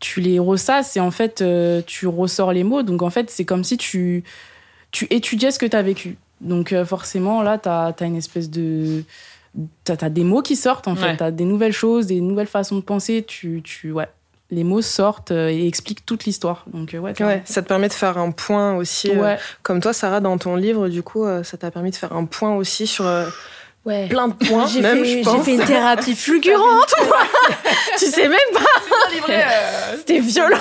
tu 0.00 0.20
les 0.20 0.38
ressasses 0.38 0.96
et 0.96 1.00
en 1.00 1.10
fait, 1.12 1.44
tu 1.86 2.06
ressors 2.06 2.52
les 2.52 2.64
mots. 2.64 2.82
Donc, 2.82 3.02
en 3.02 3.10
fait, 3.10 3.30
c'est 3.30 3.44
comme 3.44 3.62
si 3.64 3.76
tu, 3.76 4.24
tu 4.90 5.06
étudiais 5.10 5.50
ce 5.52 5.58
que 5.58 5.66
tu 5.66 5.76
as 5.76 5.82
vécu. 5.82 6.16
Donc, 6.40 6.74
forcément, 6.84 7.42
là, 7.42 7.58
tu 7.58 7.68
as, 7.68 7.94
une 8.06 8.16
espèce 8.16 8.50
de. 8.50 9.04
Tu 9.84 9.92
as, 9.92 10.10
des 10.10 10.24
mots 10.24 10.42
qui 10.42 10.56
sortent, 10.56 10.88
en 10.88 10.96
fait. 10.96 11.06
Ouais. 11.06 11.16
Tu 11.16 11.22
as 11.22 11.30
des 11.30 11.44
nouvelles 11.44 11.72
choses, 11.72 12.06
des 12.06 12.20
nouvelles 12.20 12.46
façons 12.46 12.76
de 12.76 12.80
penser. 12.80 13.24
Tu, 13.26 13.60
tu, 13.62 13.92
ouais. 13.92 14.08
Les 14.50 14.64
mots 14.64 14.82
sortent 14.82 15.30
euh, 15.30 15.48
et 15.48 15.66
expliquent 15.66 16.04
toute 16.04 16.24
l'histoire. 16.24 16.64
Donc, 16.72 16.94
euh, 16.94 16.98
ouais, 16.98 17.14
ça 17.44 17.62
te 17.62 17.68
permet 17.68 17.88
de 17.88 17.92
faire 17.94 18.18
un 18.18 18.30
point 18.30 18.74
aussi. 18.74 19.10
euh, 19.10 19.36
comme 19.62 19.80
toi, 19.80 19.92
Sarah, 19.92 20.20
dans 20.20 20.36
ton 20.36 20.56
livre, 20.56 20.88
du 20.88 21.02
coup, 21.02 21.24
euh, 21.24 21.42
ça 21.42 21.56
t'a 21.56 21.70
permis 21.70 21.90
de 21.90 21.96
faire 21.96 22.12
un 22.12 22.26
point 22.26 22.54
aussi 22.54 22.86
sur 22.86 23.06
euh, 23.06 23.26
Ouais. 23.84 24.06
plein 24.08 24.28
de 24.28 24.34
points, 24.34 24.66
J'ai 24.68 24.80
même, 24.80 24.98
fait, 24.98 25.04
je 25.04 25.10
j'ai 25.18 25.22
pense. 25.22 25.44
fait 25.44 25.54
une 25.54 25.64
thérapie 25.64 26.14
fulgurante. 26.14 26.94
tu 27.98 28.06
sais 28.06 28.28
même 28.28 28.38
pas. 28.54 29.96
C'était 29.96 30.20
violent. 30.20 30.56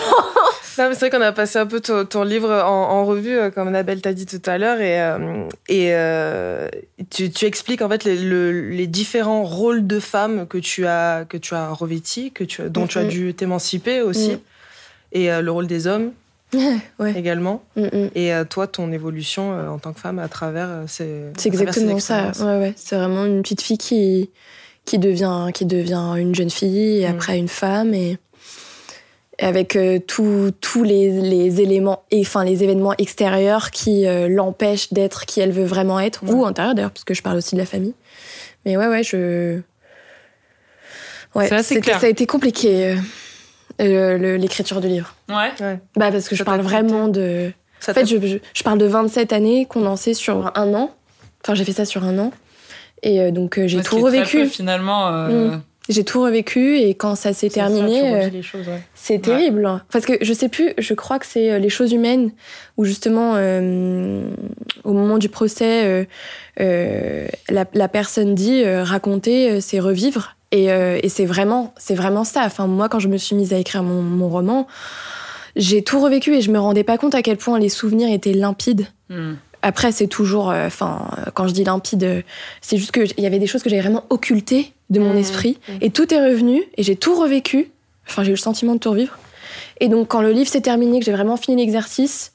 Non, 0.78 0.90
mais 0.90 0.94
c'est 0.96 1.00
vrai 1.02 1.10
qu'on 1.12 1.22
a 1.22 1.32
passé 1.32 1.60
un 1.60 1.66
peu 1.68 1.80
ton, 1.82 2.06
ton 2.06 2.24
livre 2.24 2.50
en, 2.52 2.90
en 2.92 3.06
revue, 3.06 3.38
euh, 3.38 3.50
comme 3.52 3.68
Annabelle 3.68 4.02
t'a 4.02 4.14
dit 4.14 4.26
tout 4.26 4.42
à 4.48 4.58
l'heure, 4.58 4.80
et, 4.82 5.00
euh, 5.02 5.44
et 5.68 5.90
euh, 5.94 6.68
tu, 7.12 7.30
tu 7.30 7.46
expliques 7.46 7.82
en 7.82 7.90
fait 7.90 8.06
les, 8.06 8.16
le- 8.18 8.70
les 8.70 8.88
différents 8.88 9.44
rôles 9.44 9.86
de 9.86 10.00
femmes 10.00 10.48
que 10.48 10.58
tu 10.58 10.88
as 10.88 11.26
que 11.30 11.38
tu 11.38 11.54
as 11.54 11.70
revêtis, 11.70 12.32
que 12.32 12.44
tu, 12.44 12.62
dont 12.70 12.88
tu 12.88 12.98
as 12.98 13.04
Mhm. 13.04 13.10
dû 13.10 13.34
t'émanciper 13.36 14.02
aussi, 14.02 14.32
Mhm. 14.32 14.40
et 15.14 15.32
euh, 15.32 15.42
le 15.42 15.52
rôle 15.52 15.68
des 15.68 15.86
hommes. 15.88 16.12
ouais. 17.00 17.14
également. 17.18 17.64
Mm, 17.76 17.82
mm. 17.84 18.10
Et 18.16 18.34
euh, 18.34 18.44
toi, 18.44 18.68
ton 18.68 18.92
évolution 18.92 19.54
euh, 19.54 19.68
en 19.70 19.80
tant 19.80 19.94
que 19.94 20.00
femme 20.00 20.20
à 20.20 20.28
travers 20.28 20.68
euh, 20.70 20.84
ces. 20.88 21.26
C'est 21.38 21.44
ces 21.52 21.62
exactement 21.62 22.00
ça. 22.00 22.32
Ouais, 22.40 22.60
ouais. 22.60 22.74
C'est 22.76 22.96
vraiment 22.96 23.26
une 23.26 23.42
petite 23.42 23.62
fille 23.62 23.78
qui, 23.78 24.30
qui, 24.86 25.00
devient, 25.00 25.50
qui 25.54 25.66
devient 25.66 26.16
une 26.18 26.36
jeune 26.36 26.50
fille 26.50 27.02
et 27.02 27.08
Mm. 27.08 27.12
après 27.12 27.38
une 27.38 27.48
femme. 27.48 27.94
Et, 27.94 28.18
et 29.40 29.46
avec 29.46 29.76
euh, 29.76 30.00
tous 30.00 30.84
les, 30.84 31.10
les 31.22 31.62
éléments, 31.62 32.04
et, 32.12 32.22
enfin 32.22 32.44
les 32.44 32.64
événements 32.64 32.94
extérieurs 32.98 33.72
qui 33.72 34.06
euh, 34.06 34.28
l'empêchent 34.28 34.94
d'être 34.94 35.26
qui 35.26 35.40
elle 35.42 35.52
veut 35.52 35.64
vraiment 35.66 36.00
être, 36.00 36.22
ou 36.28 36.46
intérieur 36.46 36.76
d'ailleurs, 36.76 36.92
parce 36.92 37.06
que 37.06 37.14
je 37.14 37.22
parle 37.24 37.38
aussi 37.38 37.56
de 37.56 37.60
la 37.60 37.66
famille. 37.66 37.96
Mais 38.66 38.78
ouais, 38.78 38.88
ouais, 38.88 39.04
je. 39.04 39.60
Ouais, 41.34 41.48
ça 41.48 41.58
a 42.02 42.08
été 42.10 42.28
compliqué, 42.28 42.98
euh, 43.80 44.38
l'écriture 44.38 44.82
du 44.82 44.88
livre. 44.88 45.16
Ouais. 45.30 45.52
Bah, 45.96 46.12
parce 46.12 46.28
que 46.28 46.36
je 46.36 46.44
parle 46.44 46.62
vraiment 46.62 47.08
de. 47.08 47.52
Ça 47.80 47.92
En 47.92 47.96
fait, 47.96 48.06
je, 48.06 48.18
je, 48.26 48.38
je 48.54 48.64
parle 48.64 48.78
de 48.78 48.86
27 48.86 49.34
années 49.34 49.66
condensées 49.66 50.14
sur 50.14 50.52
un 50.56 50.74
an. 50.74 50.92
Enfin, 51.44 51.56
j'ai 51.56 51.64
fait 51.64 51.72
ça 51.72 51.86
sur 51.86 52.04
un 52.04 52.18
an. 52.20 52.32
Et 53.04 53.20
euh, 53.22 53.32
donc, 53.32 53.58
euh, 53.58 53.68
j'ai 53.68 53.78
Ouais, 53.78 53.84
tout 53.84 54.00
revécu. 54.00 54.38
peu, 54.42 54.46
finalement. 54.46 55.08
euh, 55.08 55.56
J'ai 55.90 56.04
tout 56.04 56.22
revécu. 56.22 56.78
Et 56.78 56.94
quand 56.94 57.16
ça 57.16 57.34
s'est 57.34 57.50
terminé, 57.50 58.04
ouais. 58.04 58.32
c'est 58.94 59.20
terrible. 59.24 59.82
Parce 59.92 60.06
que 60.06 60.14
je 60.22 60.32
sais 60.34 60.50
plus, 60.50 60.74
je 60.78 60.94
crois 60.94 61.18
que 61.18 61.26
c'est 61.26 61.60
Les 61.60 61.70
choses 61.70 61.92
humaines, 61.92 62.32
où 62.78 62.86
justement, 62.86 63.34
euh, 63.38 64.22
au 64.84 64.94
moment 64.94 65.18
du 65.18 65.30
procès, 65.30 65.84
euh, 65.86 66.06
euh, 66.60 67.28
la, 67.50 67.66
la 67.74 67.88
personne 67.88 68.36
dit 68.36 68.62
euh, 68.64 68.84
raconter, 68.84 69.50
euh, 69.54 69.60
c'est 69.60 69.80
revivre. 69.80 70.36
Et, 70.52 70.72
euh, 70.72 71.00
et 71.02 71.08
c'est 71.10 71.26
vraiment, 71.26 71.74
c'est 71.78 71.96
vraiment 71.96 72.24
ça. 72.24 72.44
Enfin, 72.46 72.68
moi, 72.68 72.90
quand 72.90 73.00
je 73.00 73.08
me 73.08 73.18
suis 73.18 73.36
mise 73.36 73.54
à 73.54 73.58
écrire 73.58 73.84
mon, 73.84 74.02
mon 74.02 74.28
roman, 74.30 74.68
j'ai 75.56 75.82
tout 75.84 76.00
revécu 76.02 76.36
et 76.36 76.42
je 76.42 76.52
me 76.52 76.60
rendais 76.60 76.84
pas 76.84 76.98
compte 76.98 77.16
à 77.16 77.22
quel 77.22 77.38
point 77.38 77.58
les 77.60 77.70
souvenirs 77.70 78.12
étaient 78.12 78.34
limpides. 78.34 78.88
hmm. 79.10 79.34
Après, 79.64 79.92
c'est 79.92 80.08
toujours, 80.08 80.50
euh, 80.50 80.66
enfin, 80.66 81.08
euh, 81.20 81.30
quand 81.36 81.48
je 81.48 81.54
dis 81.54 81.64
limpide, 81.64 82.04
euh, 82.04 82.22
c'est 82.62 82.78
juste 82.78 82.92
que 82.92 83.06
j- 83.06 83.14
il 83.18 83.24
y 83.24 83.28
avait 83.28 83.38
des 83.38 83.46
choses 83.46 83.62
que 83.62 83.70
j'avais 83.70 83.82
vraiment 83.84 84.06
occultées 84.10 84.74
de 84.90 85.00
mon 85.00 85.14
Mmh. 85.14 85.18
esprit, 85.18 85.60
Mmh. 85.70 85.72
et 85.82 85.90
tout 85.92 86.12
est 86.14 86.20
revenu, 86.20 86.64
et 86.78 86.84
j'ai 86.84 86.96
tout 86.96 87.14
revécu. 87.16 87.70
Enfin, 88.10 88.24
j'ai 88.24 88.30
eu 88.30 88.34
le 88.34 88.38
sentiment 88.38 88.74
de 88.74 88.80
tout 88.80 88.90
revivre. 88.90 89.18
Et 89.80 89.88
donc, 89.88 90.08
quand 90.08 90.22
le 90.24 90.32
livre 90.32 90.50
s'est 90.50 90.62
terminé, 90.62 90.98
que 91.00 91.06
j'ai 91.06 91.12
vraiment 91.12 91.38
fini 91.38 91.58
l'exercice, 91.64 92.34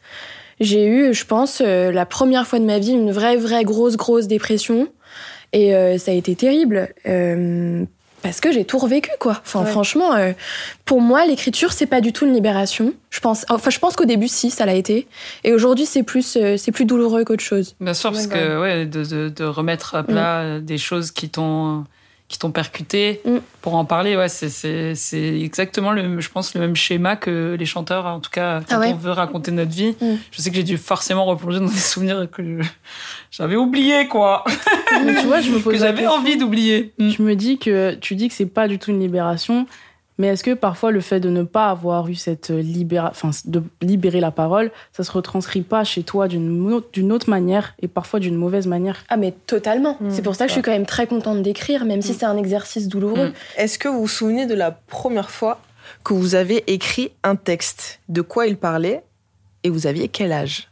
j'ai 0.61 0.87
eu, 0.87 1.13
je 1.13 1.25
pense, 1.27 1.61
euh, 1.65 1.91
la 1.91 2.07
première 2.07 2.47
fois 2.47 2.61
de 2.61 2.65
ma 2.65 2.79
vie, 2.79 2.93
une 2.93 3.11
vraie, 3.11 3.37
vraie 3.37 3.65
grosse, 3.65 3.97
grosse 3.97 4.29
dépression, 4.29 4.87
et 5.53 5.75
euh, 5.75 5.99
ça 5.99 6.13
a 6.13 6.15
été 6.15 6.37
terrible. 6.37 6.89
euh, 7.07 7.85
parce 8.23 8.41
que 8.41 8.51
j'ai 8.53 8.65
tout 8.65 8.79
revécu, 8.79 9.11
quoi. 9.21 9.41
Enfin, 9.45 9.63
Ouais. 9.63 9.71
franchement, 9.71 10.15
euh, 10.15 10.33
pour 10.85 11.01
moi, 11.01 11.25
l'écriture, 11.27 11.73
c'est 11.73 11.87
pas 11.87 12.01
du 12.01 12.13
tout 12.13 12.27
une 12.27 12.35
libération. 12.35 12.93
Je 13.11 13.21
pense, 13.21 13.45
enfin, 13.49 13.71
je 13.71 13.79
pense 13.79 13.95
qu'au 13.97 14.05
début, 14.05 14.29
si, 14.29 14.51
ça 14.51 14.67
l'a 14.67 14.75
été. 14.75 15.07
Et 15.45 15.53
aujourd'hui, 15.53 15.87
c'est 15.87 16.03
plus, 16.03 16.37
euh, 16.37 16.57
c'est 16.57 16.73
plus 16.73 16.85
douloureux 16.87 17.25
qu'autre 17.25 17.43
chose. 17.45 17.77
Bien 17.81 17.95
sûr, 17.95 18.11
parce 18.13 18.27
Ouais, 18.27 18.33
que 18.33 18.61
ouais, 18.61 18.87
de, 18.87 19.05
de, 19.05 19.29
de 19.29 19.45
remettre 19.45 19.95
à 19.95 20.03
plat 20.03 20.41
euh, 20.41 20.61
des 20.61 20.79
choses 20.79 21.11
qui 21.13 21.29
t'ont 21.29 21.85
qui 22.29 22.39
t'ont 22.41 22.51
percuté 22.51 23.21
Mm. 23.25 23.37
pour 23.63 23.77
en 23.77 23.85
parler, 23.85 24.17
ouais, 24.17 24.29
c'est 24.29 24.49
c'est 24.49 24.95
c'est 24.97 25.41
exactement 25.41 25.93
le, 25.93 26.21
je 26.21 26.29
pense, 26.29 26.55
le 26.55 26.61
même 26.61 26.75
schéma 26.75 27.15
que 27.15 27.57
les 27.59 27.67
chanteurs, 27.67 28.07
en 28.07 28.19
tout 28.21 28.31
cas, 28.31 28.61
quand 28.69 28.77
Ah 28.77 28.81
ouais 28.81 28.93
on 28.93 28.97
veut 28.97 29.13
raconter 29.13 29.53
notre 29.53 29.71
vie. 29.71 29.95
Mm. 30.01 30.15
Je 30.33 30.43
sais 30.43 30.51
que 30.51 30.57
j'ai 30.57 30.65
dû 30.65 30.77
forcément 30.77 31.25
replonger 31.25 31.61
dans 31.61 31.67
des 31.67 31.73
souvenirs 31.77 32.27
que 32.31 32.61
j'avais 33.31 33.57
oublié, 33.57 34.09
quoi, 34.09 34.45
Mais 35.05 35.21
tu 35.21 35.27
vois, 35.27 35.41
je 35.41 35.51
me 35.51 35.59
pose 35.61 35.73
que 35.75 35.79
j'avais 35.79 36.07
envie 36.07 36.37
d'oublier. 36.37 36.93
Mm. 36.99 37.11
Je 37.11 37.23
me 37.23 37.37
dis 37.37 37.59
que 37.59 37.95
tu 37.95 38.17
dis 38.17 38.29
que 38.29 38.35
c'est 38.35 38.47
pas 38.47 38.67
du 38.67 38.79
tout 38.81 38.91
une 38.91 39.01
libération, 39.01 39.67
mais 40.19 40.29
est-ce 40.29 40.43
que 40.43 40.55
parfois 40.55 40.91
le 40.91 41.01
fait 41.01 41.21
de 41.21 41.29
ne 41.29 41.43
pas 41.43 41.69
avoir 41.71 42.09
eu 42.09 42.15
cette 42.15 42.49
libéra... 42.51 43.11
enfin, 43.11 43.31
de 43.45 43.63
libérer 43.83 44.21
la 44.21 44.31
parole, 44.31 44.71
ça 44.93 45.05
se 45.05 45.13
retranscrit 45.13 45.63
pas 45.63 45.85
chez 45.85 46.03
toi 46.03 46.27
d'une 46.29 46.73
autre, 46.73 46.89
d'une 46.93 47.13
autre 47.13 47.29
manière 47.29 47.75
et 47.81 47.89
parfois 47.89 48.19
d'une 48.21 48.37
mauvaise 48.37 48.67
manière? 48.67 49.05
Ah 49.09 49.17
mais 49.17 49.33
totalement. 49.47 49.97
Mm. 50.01 50.11
c'est 50.11 50.23
pour 50.23 50.35
ça 50.35 50.45
que 50.45 50.49
je 50.49 50.55
suis 50.55 50.63
quand 50.63 50.71
même 50.71 50.87
très 50.87 51.07
contente 51.07 51.43
d'écrire, 51.43 51.85
même 51.85 52.03
si 52.03 52.13
Mm. 52.13 52.17
c'est 52.19 52.27
un 52.27 52.37
exercice 52.37 52.89
douloureux. 52.89 53.29
Mm. 53.29 53.33
Est-ce 53.59 53.79
que 53.79 53.89
vous 53.89 54.01
vous 54.01 54.09
souvenez 54.09 54.47
de 54.47 54.55
la 54.55 54.71
première 54.71 55.31
fois 55.31 55.61
que 56.05 56.15
vous 56.15 56.35
avez 56.35 56.65
écrit 56.73 57.11
un 57.23 57.37
texte? 57.37 58.01
De 58.09 58.23
quoi 58.23 58.47
il 58.47 58.57
parlait? 58.57 59.03
Et 59.65 59.71
vous 59.71 59.87
aviez 59.87 60.09
quel 60.09 60.33
âge? 60.33 60.69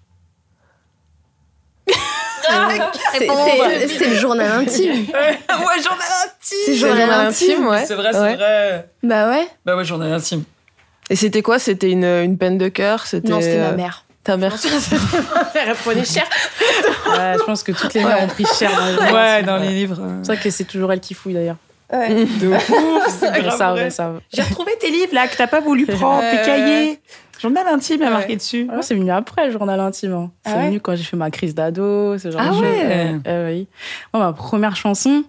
C'est- 3.19 4.09
le 4.09 4.15
journal 4.17 4.51
intime. 4.53 4.93
ouais, 5.15 5.83
journal 5.83 6.09
intime. 6.25 6.59
C'est 6.65 6.71
le 6.73 6.77
journal 6.77 7.11
intime. 7.11 7.67
ouais. 7.67 7.85
C'est 7.87 7.95
vrai, 7.95 8.11
c'est 8.13 8.19
Ouais. 8.21 8.37
vrai. 8.37 8.89
Bah 9.03 9.31
ouais. 9.31 9.47
Bah 9.65 9.77
ouais, 9.77 9.85
journal 9.85 10.13
intime. 10.13 10.45
Et 11.11 11.17
c'était 11.17 11.43
quoi? 11.43 11.59
C'était 11.59 11.91
une, 11.91 12.05
une 12.05 12.39
peine 12.39 12.57
de 12.59 12.69
cœur? 12.69 13.07
C'était 13.07 13.29
Non, 13.29 13.41
c'était 13.41 13.59
ma 13.59 13.67
euh, 13.69 13.77
mère. 13.77 14.05
Ta 14.25 14.39
mère 14.39 14.55
Elle 15.55 15.75
prenait 15.75 16.05
cher. 16.05 16.25
Ouais, 17.07 17.35
je 17.39 17.45
pense 17.45 17.63
que 17.63 17.71
toutes 17.73 17.93
les 17.95 18.03
mères 18.03 18.23
ont 18.23 18.27
pris 18.27 18.47
cher 18.59 18.71
dans 18.75 18.87
les 18.87 18.93
livres. 18.93 19.13
Ouais, 19.15 19.43
dans 19.43 19.57
les 19.59 19.69
livres. 19.69 19.99
euh. 20.01 20.19
C'est 20.23 20.33
vrai 20.35 20.43
que 20.43 20.51
c'est 20.51 20.65
toujours 20.65 20.91
elle 20.93 21.01
qui 21.01 21.13
fouille 21.15 21.35
d'ailleurs. 21.35 21.57
Ouais. 21.93 22.09
De 22.25 22.49
ouf, 22.49 22.71
c'est 23.21 23.43
grave. 23.43 23.91
J'ai 24.33 24.43
retrouvé 24.43 24.73
tes 24.81 24.91
livres 24.91 25.13
là 25.15 25.29
que 25.29 25.37
t'as 25.37 25.47
pas 25.47 25.61
voulu 25.61 25.85
prendre, 25.87 26.23
tes 26.31 26.39
cahiers. 26.45 26.99
Journal 27.41 27.67
intime 27.67 28.03
a 28.03 28.07
Ouais. 28.07 28.11
marqué 28.11 28.37
dessus. 28.37 28.65
Moi, 28.65 28.83
c'est 28.83 28.95
venu 28.95 29.11
après, 29.11 29.47
le 29.47 29.53
journal 29.53 29.79
intime. 29.81 30.13
hein. 30.13 30.31
Ah 30.45 30.51
C'est 30.51 30.57
ouais 30.57 30.67
venu 30.69 30.81
quand 30.81 30.95
j'ai 30.97 31.05
fait 31.05 31.17
ma 31.17 31.31
crise 31.31 31.55
d'ado, 31.55 32.17
ce 32.19 32.31
genre 32.31 32.41
Ah 32.43 32.49
de 32.51 32.55
choses. 32.55 32.63
ouais. 32.63 33.21
Euh, 33.27 33.51
oui. 33.53 33.67
Moi, 34.13 34.23
ma 34.25 34.33
première 34.33 34.77
chanson, 34.77 35.25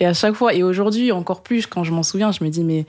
et 0.00 0.06
à 0.06 0.14
chaque 0.14 0.34
fois, 0.34 0.54
et 0.54 0.62
aujourd'hui 0.62 1.12
encore 1.12 1.42
plus, 1.42 1.66
quand 1.66 1.84
je 1.84 1.92
m'en 1.92 2.02
souviens, 2.02 2.32
je 2.32 2.42
me 2.44 2.48
dis, 2.50 2.64
mais 2.64 2.86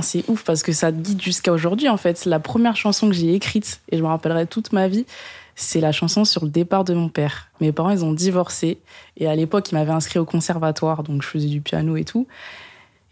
c'est 0.00 0.24
ouf 0.28 0.42
parce 0.44 0.62
que 0.62 0.72
ça 0.72 0.90
te 0.90 0.96
guide 0.96 1.20
jusqu'à 1.20 1.52
aujourd'hui, 1.52 1.88
en 1.90 1.98
fait. 1.98 2.24
La 2.24 2.38
première 2.40 2.76
chanson 2.76 3.08
que 3.08 3.14
j'ai 3.14 3.34
écrite, 3.34 3.80
et 3.90 3.98
je 3.98 4.02
me 4.02 4.08
rappellerai 4.08 4.46
toute 4.46 4.72
ma 4.72 4.88
vie, 4.88 5.04
c'est 5.54 5.80
la 5.80 5.92
chanson 5.92 6.24
sur 6.24 6.44
le 6.44 6.50
départ 6.50 6.84
de 6.84 6.94
mon 6.94 7.10
père. 7.10 7.48
Mes 7.60 7.72
parents, 7.72 7.90
ils 7.90 8.02
ont 8.02 8.14
divorcé, 8.14 8.78
et 9.18 9.26
à 9.26 9.34
l'époque, 9.36 9.70
ils 9.70 9.74
m'avaient 9.74 9.92
inscrit 9.92 10.18
au 10.18 10.24
conservatoire, 10.24 11.02
donc 11.02 11.20
je 11.22 11.28
faisais 11.28 11.48
du 11.48 11.60
piano 11.60 11.96
et 11.96 12.04
tout. 12.04 12.26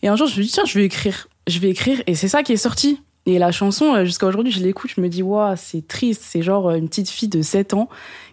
Et 0.03 0.09
un 0.09 0.17
jour, 0.17 0.27
je 0.27 0.39
me 0.39 0.43
dis, 0.43 0.51
tiens, 0.51 0.65
je 0.67 0.79
vais 0.79 0.87
écrire. 0.87 1.29
Je 1.47 1.59
vais 1.59 1.69
écrire, 1.69 2.03
et 2.07 2.15
c'est 2.15 2.29
ça 2.29 2.43
qui 2.43 2.53
est 2.55 2.57
sorti. 2.57 3.03
Et 3.27 3.39
la 3.39 3.53
chanson, 3.53 3.95
euh, 3.95 4.05
jusqu'à 4.05 4.27
aujourd'hui, 4.27 4.51
je 4.51 4.61
l'écoute, 4.61 4.91
je 4.97 5.01
me 5.01 5.09
dis, 5.09 5.23
waouh, 5.23 5.55
c'est 5.57 5.87
triste. 5.87 6.23
C'est 6.25 6.43
genre 6.43 6.71
euh, 6.71 6.77
une 6.77 6.89
petite 6.89 7.11
fille 7.11 7.29
de 7.29 7.43
7 7.43 7.75
ans 7.75 7.89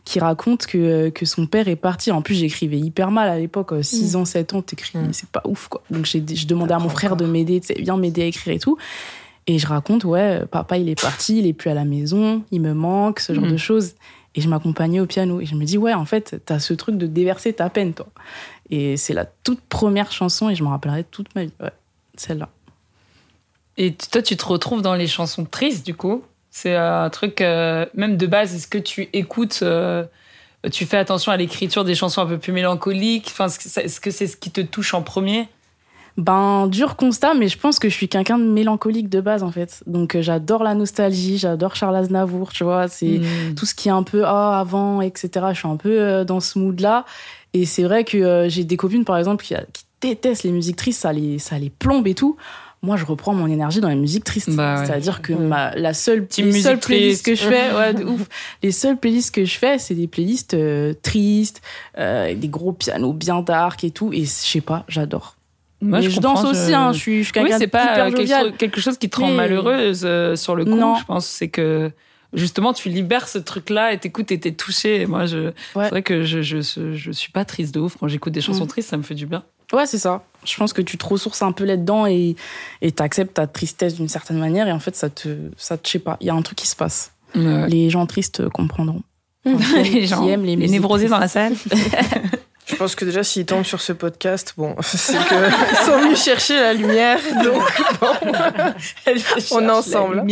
qui 0.05 0.19
raconte 0.19 0.65
que, 0.65 0.77
euh, 0.77 1.11
que 1.11 1.25
son 1.25 1.45
père 1.45 1.67
est 1.67 1.75
parti. 1.75 2.11
En 2.11 2.21
plus, 2.21 2.35
j'écrivais 2.35 2.79
hyper 2.79 3.11
mal 3.11 3.27
à 3.27 3.37
l'époque, 3.37 3.73
6 3.81 4.15
ans, 4.15 4.23
7 4.25 4.53
ans, 4.53 4.61
t'écris, 4.61 4.97
Mm. 4.97 5.09
c'est 5.11 5.29
pas 5.29 5.41
ouf, 5.45 5.67
quoi. 5.67 5.83
Donc, 5.91 6.05
j'ai, 6.05 6.23
je 6.33 6.47
demandais 6.47 6.73
à 6.73 6.79
mon 6.79 6.87
frère 6.89 7.17
de 7.17 7.25
m'aider, 7.25 7.59
tu 7.59 7.67
sais, 7.67 7.75
viens 7.81 7.97
m'aider 7.97 8.21
à 8.23 8.25
écrire 8.25 8.53
et 8.55 8.59
tout. 8.59 8.77
Et 9.45 9.59
je 9.59 9.67
raconte, 9.67 10.03
ouais, 10.05 10.45
papa, 10.49 10.77
il 10.77 10.87
est 10.89 10.99
parti, 10.99 11.39
il 11.39 11.45
est 11.47 11.53
plus 11.53 11.69
à 11.69 11.73
la 11.73 11.85
maison, 11.85 12.43
il 12.51 12.61
me 12.61 12.73
manque, 12.73 13.19
ce 13.19 13.33
genre 13.33 13.45
Mm. 13.45 13.51
de 13.51 13.57
choses. 13.57 13.93
Et 14.35 14.41
je 14.41 14.47
m'accompagnais 14.49 14.99
au 15.01 15.05
piano. 15.05 15.41
Et 15.41 15.45
je 15.45 15.55
me 15.55 15.65
dis, 15.65 15.77
ouais, 15.77 15.93
en 15.93 16.05
fait, 16.05 16.41
t'as 16.45 16.59
ce 16.59 16.73
truc 16.73 16.97
de 16.97 17.07
déverser 17.07 17.51
ta 17.53 17.69
peine, 17.69 17.93
toi. 17.93 18.07
Et 18.69 18.95
c'est 18.95 19.13
la 19.13 19.25
toute 19.25 19.59
première 19.61 20.11
chanson, 20.13 20.49
et 20.49 20.55
je 20.55 20.63
m'en 20.63 20.69
rappellerai 20.69 21.03
toute 21.03 21.33
ma 21.35 21.43
vie. 21.43 21.51
Ouais, 21.61 21.71
celle-là. 22.15 22.49
Et 23.77 23.93
toi, 23.93 24.21
tu 24.21 24.35
te 24.37 24.45
retrouves 24.45 24.81
dans 24.81 24.95
les 24.95 25.07
chansons 25.07 25.45
tristes, 25.45 25.85
du 25.85 25.93
coup 25.93 26.23
C'est 26.49 26.75
un 26.75 27.09
truc, 27.09 27.41
euh, 27.41 27.85
même 27.93 28.17
de 28.17 28.25
base, 28.27 28.55
est-ce 28.55 28.67
que 28.67 28.77
tu 28.79 29.09
écoutes, 29.13 29.59
euh, 29.61 30.03
tu 30.71 30.85
fais 30.85 30.97
attention 30.97 31.31
à 31.31 31.37
l'écriture 31.37 31.83
des 31.83 31.93
chansons 31.95 32.21
un 32.21 32.25
peu 32.25 32.37
plus 32.39 32.51
mélancoliques? 32.53 33.27
Enfin, 33.31 33.45
Est-ce 33.47 33.99
que 33.99 34.11
c'est 34.11 34.27
ce 34.27 34.35
qui 34.37 34.49
te 34.51 34.61
touche 34.61 34.93
en 34.93 35.01
premier? 35.03 35.47
Ben, 36.17 36.65
dur 36.65 36.95
constat, 36.95 37.35
mais 37.35 37.47
je 37.47 37.59
pense 37.59 37.77
que 37.77 37.89
je 37.89 37.93
suis 37.93 38.09
quelqu'un 38.09 38.39
de 38.39 38.43
mélancolique 38.43 39.07
de 39.07 39.21
base, 39.21 39.43
en 39.43 39.51
fait. 39.51 39.83
Donc, 39.85 40.15
euh, 40.15 40.23
j'adore 40.23 40.63
la 40.63 40.73
nostalgie, 40.73 41.37
j'adore 41.37 41.75
Charles 41.75 41.95
Aznavour, 41.95 42.51
tu 42.51 42.63
vois. 42.63 42.87
C'est 42.87 43.19
Mm. 43.19 43.53
tout 43.55 43.67
ce 43.67 43.75
qui 43.75 43.89
est 43.89 43.91
un 43.91 44.01
peu 44.01 44.23
ah, 44.25 44.59
avant, 44.59 45.01
etc. 45.01 45.29
Je 45.53 45.59
suis 45.59 45.67
un 45.67 45.77
peu 45.77 46.01
euh, 46.01 46.23
dans 46.23 46.39
ce 46.39 46.57
mood-là. 46.57 47.05
Et 47.53 47.67
c'est 47.67 47.83
vrai 47.83 48.03
que 48.03 48.17
euh, 48.17 48.49
j'ai 48.49 48.63
des 48.63 48.77
copines, 48.77 49.05
par 49.05 49.17
exemple, 49.19 49.45
qui, 49.45 49.53
qui 49.73 49.83
détestent 50.01 50.41
les 50.43 50.51
musiques 50.51 50.77
tristes, 50.77 51.01
ça 51.01 51.13
les, 51.13 51.37
ça 51.37 51.59
les 51.59 51.69
plombe 51.69 52.07
et 52.07 52.15
tout. 52.15 52.35
Moi, 52.83 52.95
je 52.95 53.05
reprends 53.05 53.33
mon 53.33 53.47
énergie 53.47 53.79
dans 53.81 53.89
les 53.89 53.95
musiques 53.95 54.23
tristes. 54.23 54.51
Bah 54.51 54.79
ouais. 54.79 54.85
C'est-à-dire 54.85 55.21
que 55.21 55.33
Mm. 55.33 55.47
ma, 55.47 55.75
la 55.75 55.93
seule, 55.93 56.27
les 56.37 56.43
musique 56.43 56.61
seules 56.63 56.79
playlists 56.79 57.23
triste. 57.23 57.41
que 57.41 57.49
je 57.49 57.49
fais, 57.55 57.73
ouais, 57.75 57.93
de 57.95 58.03
ouf. 58.05 58.27
Les 58.61 58.71
seules 58.71 58.97
playlists 58.97 59.33
que 59.33 59.45
je 59.45 59.57
fais, 59.57 59.79
c'est 59.79 59.95
des 59.95 60.07
playlists 60.07 60.53
euh, 60.53 60.93
tristes, 61.01 61.61
euh, 61.97 62.35
des 62.35 62.47
gros 62.49 62.73
pianos 62.73 63.13
bien 63.13 63.41
dark 63.41 63.83
et 63.83 63.91
tout. 63.91 64.13
Et 64.13 64.21
je 64.21 64.29
sais 64.29 64.61
pas, 64.61 64.85
j'adore. 64.87 65.35
Moi, 65.81 66.01
je, 66.01 66.19
danse 66.19 66.43
aussi, 66.43 66.73
hein, 66.73 66.91
je 66.93 66.97
suis, 66.97 67.23
je 67.23 67.31
suis 67.31 67.39
Oui, 67.41 67.51
c'est 67.57 67.67
pas 67.67 68.09
quelque 68.11 68.25
chose, 68.27 68.53
quelque 68.57 68.81
chose 68.81 68.97
qui 68.97 69.09
te 69.09 69.19
rend 69.19 69.27
Mais- 69.29 69.35
malheureuse 69.37 70.01
euh, 70.05 70.35
sur 70.35 70.55
le 70.55 70.65
coup, 70.65 70.75
Non. 70.75 70.95
je 70.95 71.05
pense. 71.05 71.25
C'est 71.27 71.49
que 71.49 71.91
justement, 72.33 72.73
tu 72.73 72.89
libères 72.89 73.27
ce 73.27 73.37
truc-là 73.37 73.93
et 73.93 73.97
t'écoutes 73.99 74.31
et 74.31 74.39
t'es 74.39 74.51
touché. 74.53 75.01
Et 75.01 75.05
moi, 75.05 75.25
je, 75.27 75.37
Ouais. 75.47 75.53
c'est 75.75 75.89
vrai 75.89 76.01
que 76.03 76.23
je, 76.23 76.41
je, 76.41 76.61
je, 76.61 76.93
je 76.93 77.11
suis 77.11 77.31
pas 77.31 77.45
triste 77.45 77.73
de 77.75 77.79
ouf 77.79 77.95
quand 77.99 78.07
j'écoute 78.07 78.33
des 78.33 78.41
chansons 78.41 78.63
Mm. 78.65 78.67
tristes, 78.69 78.89
ça 78.89 78.97
me 78.97 79.03
fait 79.03 79.13
du 79.15 79.25
bien. 79.27 79.43
Ouais, 79.73 79.85
c'est 79.85 79.97
ça. 79.97 80.23
Je 80.45 80.55
pense 80.55 80.71
que 80.71 80.81
tu 80.81 80.97
te 80.97 81.05
ressources 81.05 81.41
un 81.41 81.51
peu 81.51 81.65
là-dedans 81.65 82.05
et 82.05 82.35
et 82.81 82.91
t'acceptes 82.91 83.33
ta 83.33 83.47
tristesse 83.47 83.95
d'une 83.95 84.07
certaine 84.07 84.37
manière 84.37 84.67
et 84.67 84.71
en 84.71 84.79
fait 84.79 84.95
ça 84.95 85.09
te 85.09 85.29
ça 85.57 85.77
te 85.77 85.87
je 85.87 85.93
sais 85.93 85.99
pas, 85.99 86.17
il 86.21 86.27
y 86.27 86.29
a 86.29 86.33
un 86.33 86.41
truc 86.41 86.57
qui 86.57 86.67
se 86.67 86.75
passe. 86.75 87.11
Les 87.35 87.89
gens 87.89 88.05
tristes 88.05 88.47
comprendront. 88.49 89.03
Enfin, 89.45 89.77
les 89.83 89.89
qui 89.89 90.07
gens, 90.07 90.27
aiment 90.27 90.45
les, 90.45 90.55
névrosés 90.55 91.07
dans 91.07 91.19
la 91.19 91.27
salle. 91.27 91.53
Je 92.67 92.75
pense 92.75 92.95
que 92.95 93.05
déjà, 93.05 93.23
s'ils 93.23 93.45
tombent 93.45 93.63
sur 93.63 93.79
ce 93.79 93.93
podcast, 93.93 94.53
bon, 94.57 94.75
c'est 94.81 95.17
qu'ils 95.17 95.77
sont 95.85 95.99
venus 96.01 96.21
chercher 96.21 96.55
la 96.55 96.73
lumière. 96.73 97.19
Donc, 97.43 97.63
bon, 98.01 98.07
on 99.51 99.63
est 99.63 99.71
ensemble. 99.71 100.23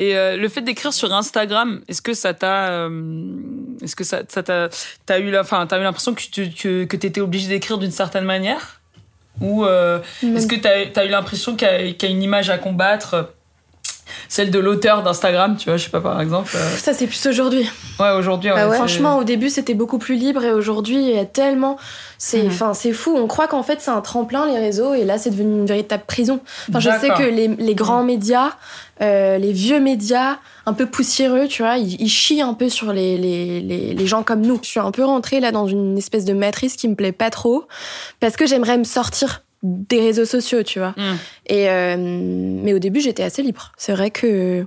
Et 0.00 0.16
euh, 0.16 0.36
le 0.36 0.48
fait 0.48 0.62
d'écrire 0.62 0.92
sur 0.92 1.12
Instagram, 1.12 1.82
est-ce 1.88 2.00
que 2.00 2.14
ça 2.14 2.32
t'a, 2.32 2.68
euh, 2.68 3.12
est-ce 3.82 3.96
que 3.96 4.04
ça, 4.04 4.22
ça 4.28 4.44
t'a, 4.44 4.68
t'as 5.04 5.18
eu 5.18 5.32
la, 5.32 5.40
enfin, 5.40 5.66
t'as 5.66 5.80
eu 5.80 5.82
l'impression 5.82 6.14
que 6.14 6.22
tu, 6.22 6.50
que, 6.50 6.84
que 6.84 6.96
t'étais 6.96 7.20
obligé 7.20 7.48
d'écrire 7.48 7.78
d'une 7.78 7.90
certaine 7.90 8.24
manière, 8.24 8.80
ou 9.40 9.64
euh, 9.64 9.98
est-ce 10.22 10.46
que 10.46 10.54
t'as, 10.54 10.86
t'as 10.86 11.04
eu 11.04 11.08
l'impression 11.08 11.56
qu'il 11.56 11.66
y, 11.66 11.70
a, 11.70 11.92
qu'il 11.92 12.08
y 12.08 12.12
a 12.12 12.14
une 12.14 12.22
image 12.22 12.48
à 12.48 12.58
combattre, 12.58 13.34
celle 14.28 14.50
de 14.50 14.58
l'auteur 14.58 15.02
d'Instagram, 15.02 15.56
tu 15.56 15.68
vois, 15.68 15.76
je 15.76 15.84
sais 15.84 15.90
pas 15.90 16.00
par 16.00 16.20
exemple. 16.20 16.50
euh, 16.56 16.76
Ça, 16.76 16.92
c'est 16.92 17.06
plus 17.06 17.26
aujourd'hui. 17.26 17.68
ouais, 18.00 18.10
aujourd'hui. 18.12 18.50
Ah 18.50 18.54
ouais 18.66 18.70
c'est- 18.72 18.76
Franchement, 18.76 19.18
au 19.18 19.24
début, 19.24 19.48
c'était 19.50 19.74
beaucoup 19.74 19.98
plus 19.98 20.14
libre 20.16 20.44
et 20.44 20.52
aujourd'hui, 20.52 20.96
il 20.96 21.14
y 21.14 21.18
a 21.18 21.24
tellement. 21.24 21.76
C'est 22.18 22.42
Mhm. 22.42 22.48
enfin, 22.48 22.74
c'est 22.74 22.92
fou. 22.92 23.14
On 23.16 23.26
croit 23.26 23.46
qu'en 23.48 23.62
fait, 23.62 23.80
c'est 23.80 23.90
un 23.90 24.00
tremplin, 24.00 24.46
les 24.46 24.58
réseaux, 24.58 24.94
et 24.94 25.04
là, 25.04 25.18
c'est 25.18 25.30
devenu 25.30 25.58
une 25.60 25.66
véritable 25.66 26.02
prison. 26.06 26.40
Enfin, 26.68 26.80
je 26.80 26.90
sais 27.00 27.10
que 27.10 27.22
les, 27.22 27.48
les 27.48 27.74
grands 27.74 28.02
médias, 28.02 28.52
euh, 29.00 29.38
les 29.38 29.52
vieux 29.52 29.78
médias, 29.80 30.38
un 30.66 30.72
peu 30.72 30.86
poussiéreux, 30.86 31.46
tu 31.46 31.62
vois, 31.62 31.76
ils, 31.78 32.00
ils 32.00 32.08
chient 32.08 32.42
un 32.42 32.54
peu 32.54 32.68
sur 32.68 32.92
les, 32.92 33.16
les, 33.16 33.60
les, 33.60 33.94
les 33.94 34.06
gens 34.06 34.22
comme 34.24 34.40
nous. 34.42 34.58
Je 34.62 34.68
suis 34.68 34.80
un 34.80 34.90
peu 34.90 35.04
rentrée 35.04 35.38
là 35.40 35.52
dans 35.52 35.66
une 35.66 35.96
espèce 35.96 36.24
de 36.24 36.32
matrice 36.34 36.74
qui 36.76 36.88
me 36.88 36.94
plaît 36.94 37.12
pas 37.12 37.30
trop 37.30 37.66
parce 38.20 38.36
que 38.36 38.46
j'aimerais 38.46 38.76
me 38.78 38.84
sortir 38.84 39.42
des 39.62 40.00
réseaux 40.00 40.24
sociaux, 40.24 40.62
tu 40.62 40.78
vois. 40.78 40.94
Mm. 40.96 41.16
Et 41.46 41.68
euh, 41.70 41.96
mais 41.98 42.74
au 42.74 42.78
début, 42.78 43.00
j'étais 43.00 43.22
assez 43.22 43.42
libre. 43.42 43.72
C'est 43.76 43.92
vrai 43.92 44.10
que 44.10 44.66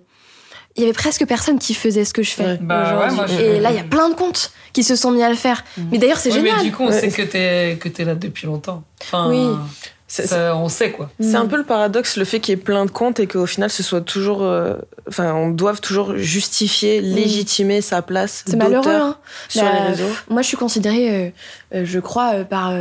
il 0.78 0.82
y 0.82 0.84
avait 0.86 0.94
presque 0.94 1.26
personne 1.26 1.60
qui 1.60 1.74
faisait 1.74 2.06
ce 2.06 2.14
que 2.14 2.24
je 2.24 2.32
fais. 2.32 2.46
Ouais. 2.46 2.60
Bah 2.62 2.84
ouais, 3.00 3.06
aujourd'hui. 3.14 3.16
moi, 3.18 3.26
je- 3.28 3.56
Et 3.56 3.60
là, 3.60 3.72
il 3.72 3.76
y 3.76 3.80
a 3.80 3.84
plein 3.84 4.08
de 4.10 4.16
comptes 4.16 4.52
qui 4.72 4.84
se 4.84 4.96
sont 4.96 5.12
mis 5.12 5.22
à 5.24 5.30
le 5.30 5.36
faire. 5.36 5.64
Mais 5.92 5.98
d'ailleurs, 5.98 6.18
c'est 6.18 6.32
génial. 6.32 6.58
mais 6.58 6.64
du 6.64 6.72
coup, 6.72 6.84
on 6.84 6.88
Ouais. 6.88 7.00
sait 7.00 7.10
que 7.10 7.22
t'es, 7.24 7.78
que 7.78 7.90
t'es 7.90 8.06
là 8.06 8.16
depuis 8.16 8.48
longtemps. 8.48 8.84
Enfin, 9.02 9.30
Oui. 9.30 9.48
C'est- 10.08 10.28
ça, 10.28 10.58
on 10.58 10.68
sait 10.68 10.92
quoi. 10.92 11.10
C'est 11.22 11.34
Mm. 11.34 11.36
un 11.38 11.46
peu 11.46 11.56
le 11.58 11.64
paradoxe, 11.64 12.18
le 12.18 12.26
fait 12.26 12.42
qu'il 12.42 12.54
y 12.54 12.58
ait 12.60 12.62
plein 12.62 12.86
de 12.86 12.92
comptes 12.92 13.22
et 13.22 13.28
qu'au 13.28 13.46
final, 13.46 13.70
ce 13.70 13.82
soit 13.84 14.02
toujours. 14.02 14.44
euh, 14.44 14.76
Enfin, 15.08 15.34
on 15.34 15.50
doive 15.50 15.82
toujours 15.82 16.16
justifier, 16.18 17.02
légitimer 17.02 17.82
sa 17.82 18.02
place. 18.02 18.44
C'est 18.46 18.56
malheureux. 18.56 18.92
Hein. 18.94 19.18
Sur 19.50 19.64
Bah, 19.64 19.72
les 19.74 19.88
réseaux. 19.92 20.14
Moi, 20.30 20.42
je 20.42 20.48
suis 20.48 20.58
considérée, 20.58 21.10
euh, 21.10 21.30
euh, 21.80 21.86
je 21.86 22.00
crois, 22.00 22.34
euh, 22.36 22.44
par 22.46 22.72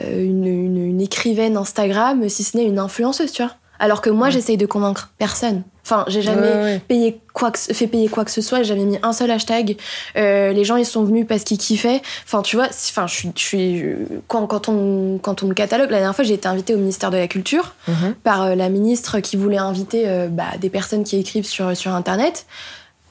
une, 0.00 0.46
une- 0.46 0.84
une 0.90 1.00
écrivaine 1.00 1.56
Instagram, 1.56 2.28
si 2.28 2.44
ce 2.44 2.56
n'est 2.56 2.64
une 2.64 2.78
influenceuse, 2.78 3.32
tu 3.32 3.42
vois. 3.42 3.52
Alors 3.78 4.00
que 4.00 4.08
moi, 4.08 4.30
j'essaye 4.30 4.56
de 4.56 4.64
convaincre 4.64 5.10
personne. 5.18 5.62
Enfin, 5.84 6.04
j'ai 6.08 6.22
jamais 6.22 6.48
Ouais, 6.48 6.62
ouais. 6.62 6.80
payé 6.88 7.20
quoi 7.34 7.50
que, 7.50 7.58
fait 7.58 7.86
payer 7.86 8.08
quoi 8.08 8.24
que 8.24 8.30
ce 8.30 8.40
soit, 8.40 8.58
j'ai 8.58 8.74
jamais 8.74 8.84
mis 8.86 8.98
un 9.02 9.12
seul 9.12 9.30
hashtag. 9.30 9.76
Euh, 10.16 10.52
les 10.52 10.64
gens, 10.64 10.76
ils 10.76 10.86
sont 10.86 11.04
venus 11.04 11.26
parce 11.28 11.44
qu'ils 11.44 11.58
kiffaient. 11.58 12.00
Enfin, 12.24 12.40
tu 12.42 12.56
vois, 12.56 12.68
enfin, 12.70 13.06
je 13.06 13.14
suis, 13.14 13.30
je 13.36 13.40
suis 13.42 13.84
quand, 14.28 14.46
quand 14.46 14.68
on 14.70 15.18
quand 15.18 15.42
on 15.42 15.46
me 15.46 15.54
catalogue, 15.54 15.90
la 15.90 15.98
dernière 15.98 16.16
fois, 16.16 16.24
j'ai 16.24 16.34
été 16.34 16.48
invitée 16.48 16.74
au 16.74 16.78
ministère 16.78 17.10
de 17.10 17.18
la 17.18 17.28
Culture 17.28 17.74
Mhm. 17.86 18.14
par 18.24 18.42
euh, 18.44 18.54
la 18.54 18.70
ministre 18.70 19.20
qui 19.20 19.36
voulait 19.36 19.58
inviter 19.58 20.04
euh, 20.08 20.28
bah, 20.28 20.44
des 20.58 20.70
personnes 20.70 21.04
qui 21.04 21.18
écrivent 21.18 21.46
sur 21.46 21.76
sur 21.76 21.92
internet. 21.94 22.46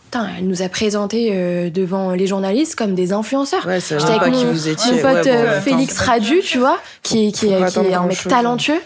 Putain, 0.06 0.28
elle 0.38 0.48
nous 0.48 0.62
a 0.62 0.70
présenté 0.70 1.30
euh, 1.34 1.70
devant 1.70 2.12
les 2.12 2.28
journalistes 2.28 2.76
comme 2.76 2.96
des 2.96 3.12
influenceurs. 3.12 3.66
Ouais, 3.66 3.80
c'est 3.80 4.00
J'étais 4.00 4.14
avec 4.14 4.34
mon, 4.34 4.52
vous 4.52 4.68
étiez. 4.70 4.92
mon 4.92 4.98
ouais, 4.98 5.02
pote 5.02 5.24
bon, 5.26 5.30
euh, 5.32 5.62
Félix 5.62 5.98
Radu, 6.00 6.40
tu 6.42 6.58
vois, 6.60 6.80
qui, 7.04 7.32
qui, 7.32 7.48
qui 7.48 7.48
est 7.48 7.56
un 7.56 7.60
mec 7.62 7.74
grand-chose. 7.92 8.30
talentueux 8.32 8.82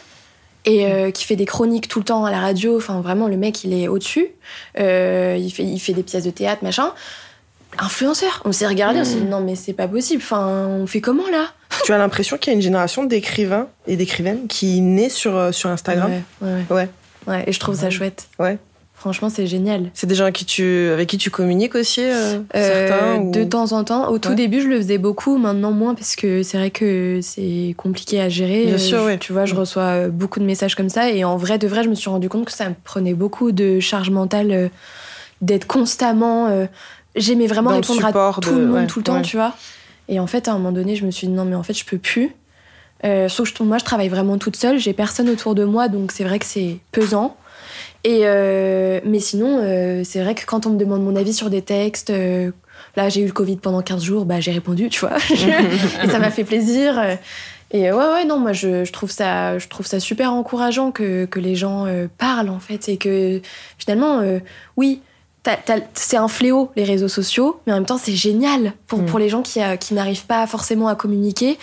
et 0.66 0.86
euh, 0.86 1.12
qui 1.12 1.26
fait 1.26 1.36
des 1.36 1.46
chroniques 1.46 1.88
tout 1.88 2.00
le 2.00 2.06
temps 2.06 2.26
à 2.26 2.32
la 2.32 2.40
radio. 2.40 2.76
Enfin, 2.78 3.02
vraiment, 3.02 3.28
le 3.28 3.38
mec, 3.38 3.64
il 3.64 3.74
est 3.74 3.88
au-dessus. 3.88 4.28
Euh, 4.80 5.36
il, 5.40 5.52
fait, 5.52 5.64
il 5.64 5.80
fait 5.80 5.94
des 5.94 6.04
pièces 6.04 6.24
de 6.24 6.32
théâtre, 6.32 6.64
machin. 6.64 6.94
Influenceur. 7.78 8.42
On 8.46 8.52
s'est 8.52 8.66
regardé, 8.68 9.00
on 9.00 9.06
s'est 9.06 9.16
dit 9.20 9.26
non, 9.26 9.42
mais 9.42 9.56
c'est 9.56 9.74
pas 9.74 9.88
possible. 9.88 10.24
Enfin, 10.24 10.48
on 10.48 10.88
fait 10.88 11.02
comment 11.02 11.28
là? 11.32 11.48
Tu 11.86 11.94
as 11.94 11.98
l'impression 12.00 12.38
qu'il 12.38 12.52
y 12.52 12.54
a 12.54 12.56
une 12.56 12.64
génération 12.64 13.04
d'écrivains 13.04 13.68
et 13.88 13.96
d'écrivaines 13.96 14.48
qui 14.48 14.82
naît 14.82 15.10
sur, 15.10 15.36
euh, 15.38 15.52
sur 15.52 15.70
Instagram? 15.70 16.12
Ouais, 16.42 16.48
ouais, 16.48 16.66
Ouais. 16.76 16.90
ouais. 17.28 17.44
Et 17.46 17.52
je 17.54 17.60
trouve 17.60 17.76
ça 17.76 17.90
chouette. 17.92 18.28
Ouais. 18.40 18.58
Franchement, 19.00 19.30
c'est 19.30 19.48
génial. 19.48 19.90
C'est 19.94 20.08
des 20.08 20.14
gens 20.16 20.26
avec 20.26 20.36
qui 20.36 20.44
tu, 20.46 20.90
avec 20.92 21.08
qui 21.08 21.18
tu 21.18 21.32
communiques 21.32 21.74
aussi, 21.76 22.02
euh, 22.04 22.40
Euh, 22.54 22.88
certains 22.90 23.22
ou- 23.22 23.32
De 23.32 23.44
temps 23.46 23.72
en 23.72 23.84
temps. 23.86 24.10
Au 24.10 24.20
tout 24.20 24.36
début, 24.36 24.62
je 24.62 24.68
le 24.68 24.76
faisais 24.78 24.98
beaucoup. 24.98 25.38
Maintenant, 25.38 25.72
moins, 25.72 25.96
parce 25.96 26.18
que 26.18 26.44
c'est 26.44 26.58
vrai 26.58 26.70
que 26.70 27.20
c'est 27.22 27.74
compliqué 27.78 28.20
à 28.20 28.28
gérer. 28.28 28.66
Bien 28.66 28.78
sûr, 28.78 29.00
je- 29.00 29.06
ouais. 29.06 29.18
Tu 29.18 29.32
vois, 29.32 29.46
je 29.46 29.56
reçois 29.56 29.84
euh, 29.84 30.10
beaucoup 30.10 30.42
de 30.42 30.46
messages 30.46 30.76
comme 30.76 30.90
ça. 30.90 31.10
Et 31.12 31.24
en 31.24 31.38
vrai, 31.38 31.58
de 31.58 31.66
vrai, 31.68 31.84
je 31.84 31.90
me 31.90 31.96
suis 31.96 32.10
rendu 32.10 32.28
compte 32.28 32.44
que 32.46 32.52
ça 32.52 32.68
me 32.68 32.76
prenait 32.84 33.14
beaucoup 33.14 33.54
de 33.54 33.80
charge 33.80 34.10
mentale 34.10 34.52
euh, 34.52 34.68
d'être 35.42 35.66
constamment. 35.66 36.48
euh, 36.48 36.66
J'aimais 37.16 37.48
vraiment 37.48 37.70
Dans 37.70 37.78
répondre 37.78 38.06
à 38.06 38.12
tout 38.34 38.42
de- 38.52 38.56
le 38.60 38.66
monde 38.68 38.76
ouais, 38.76 38.88
tout 38.88 39.00
le 39.00 39.04
temps, 39.06 39.22
tu 39.22 39.38
vois. 39.38 39.54
Et 40.10 40.20
en 40.20 40.28
fait, 40.28 40.48
à 40.48 40.52
un 40.52 40.56
moment 40.58 40.72
donné, 40.74 40.96
je 40.98 41.06
me 41.06 41.12
suis 41.12 41.28
dit 41.28 41.34
non, 41.34 41.46
mais 41.46 41.56
en 41.56 41.64
fait, 41.64 41.74
je 41.74 41.86
peux 41.86 41.98
plus. 41.98 42.36
Sauf 43.30 43.54
que 43.54 43.64
moi, 43.64 43.78
je 43.78 43.86
travaille 43.86 44.10
vraiment 44.10 44.38
toute 44.38 44.58
seule. 44.58 44.78
J'ai 44.78 44.92
personne 44.94 45.30
autour 45.30 45.56
de 45.56 45.64
moi, 45.64 45.88
donc 45.88 46.12
c'est 46.12 46.24
vrai 46.26 46.38
que 46.40 46.46
c'est 46.46 46.80
pesant. 46.92 47.38
Et 48.04 48.22
euh, 48.24 49.00
mais 49.06 49.20
sinon, 49.20 49.60
euh, 49.62 50.04
c'est 50.06 50.22
vrai 50.24 50.36
que 50.36 50.46
quand 50.46 50.66
on 50.66 50.72
me 50.72 50.78
demande 50.78 51.04
mon 51.04 51.16
avis 51.16 51.34
sur 51.34 51.50
des 51.50 51.62
textes, 51.62 52.10
euh, 52.12 52.52
là 52.96 53.10
j'ai 53.10 53.22
eu 53.22 53.26
le 53.26 53.34
Covid 53.34 53.58
pendant 53.58 53.82
15 53.82 54.02
jours, 54.04 54.26
bah 54.26 54.40
j'ai 54.40 54.52
répondu, 54.52 54.90
tu 54.90 55.02
vois. 55.02 55.18
et 55.30 56.10
ça 56.10 56.20
m'a 56.20 56.32
fait 56.32 56.46
plaisir. 56.46 57.02
Et 57.72 57.92
ouais, 57.92 58.14
ouais, 58.14 58.26
non, 58.26 58.40
moi 58.40 58.52
je, 58.54 58.84
je, 58.84 58.92
trouve, 58.92 59.12
ça, 59.12 59.60
je 59.60 59.68
trouve 59.68 59.86
ça 59.86 60.00
super 60.00 60.34
encourageant 60.34 60.92
que, 60.92 61.26
que 61.26 61.40
les 61.40 61.56
gens 61.56 61.86
euh, 61.86 62.08
parlent 62.18 62.50
en 62.50 62.60
fait. 62.60 62.90
Et 62.90 62.98
que 62.98 63.42
finalement, 63.78 64.20
euh, 64.20 64.40
oui, 64.78 65.02
c'est 65.94 66.18
un 66.18 66.28
fléau 66.28 66.72
les 66.76 66.84
réseaux 66.84 67.08
sociaux, 67.08 67.60
mais 67.68 67.74
en 67.74 67.76
même 67.76 67.86
temps 67.86 67.98
c'est 68.00 68.16
génial 68.16 68.74
pour, 68.88 69.00
Mm. 69.00 69.06
pour 69.06 69.20
les 69.20 69.30
gens 69.30 69.42
qui, 69.42 69.62
euh, 69.62 69.76
qui 69.76 69.94
n'arrivent 69.94 70.26
pas 70.26 70.48
forcément 70.48 70.88
à 70.88 70.96
communiquer. 70.96 71.58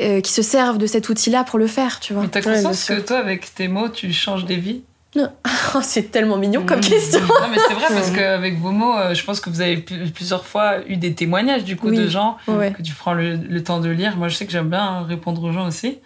euh, 0.00 0.22
qui 0.22 0.32
se 0.32 0.40
servent 0.40 0.78
de 0.78 0.86
cet 0.86 1.10
outil-là 1.10 1.44
pour 1.44 1.58
le 1.58 1.66
faire, 1.66 2.00
tu 2.00 2.14
vois. 2.14 2.22
Mais 2.22 2.28
t'as 2.30 2.40
conscience 2.40 2.86
que 2.86 3.00
toi, 3.00 3.18
avec 3.18 3.54
tes 3.54 3.68
mots, 3.68 3.90
tu 3.90 4.10
changes 4.14 4.46
des 4.46 4.56
vies? 4.56 4.80
Oh, 5.74 5.80
c'est 5.82 6.10
tellement 6.10 6.36
mignon 6.36 6.64
comme 6.66 6.78
Mmh. 6.78 6.82
question. 6.82 7.20
Non, 7.20 7.48
mais 7.50 7.58
c'est 7.66 7.74
vrai 7.74 7.86
parce 7.90 8.10
qu'avec 8.10 8.58
vos 8.58 8.70
mots, 8.72 8.96
euh, 8.96 9.14
je 9.14 9.24
pense 9.24 9.40
que 9.40 9.48
vous 9.50 9.60
avez 9.60 9.76
plusieurs 9.78 10.44
fois 10.46 10.84
eu 10.88 10.96
des 10.96 11.14
témoignages 11.14 11.64
du 11.64 11.76
coup 11.76 11.88
Oui. 11.88 11.96
de 11.98 12.08
gens 12.08 12.36
Ouais. 12.48 12.72
que 12.72 12.82
tu 12.82 12.92
prends 12.94 13.14
le, 13.14 13.36
le 13.36 13.62
temps 13.62 13.80
de 13.80 13.88
lire. 13.88 14.16
Moi, 14.16 14.28
je 14.28 14.36
sais 14.36 14.46
que 14.46 14.52
j'aime 14.52 14.68
bien 14.70 15.02
répondre 15.02 15.42
aux 15.44 15.52
gens 15.52 15.66
aussi. 15.66 15.98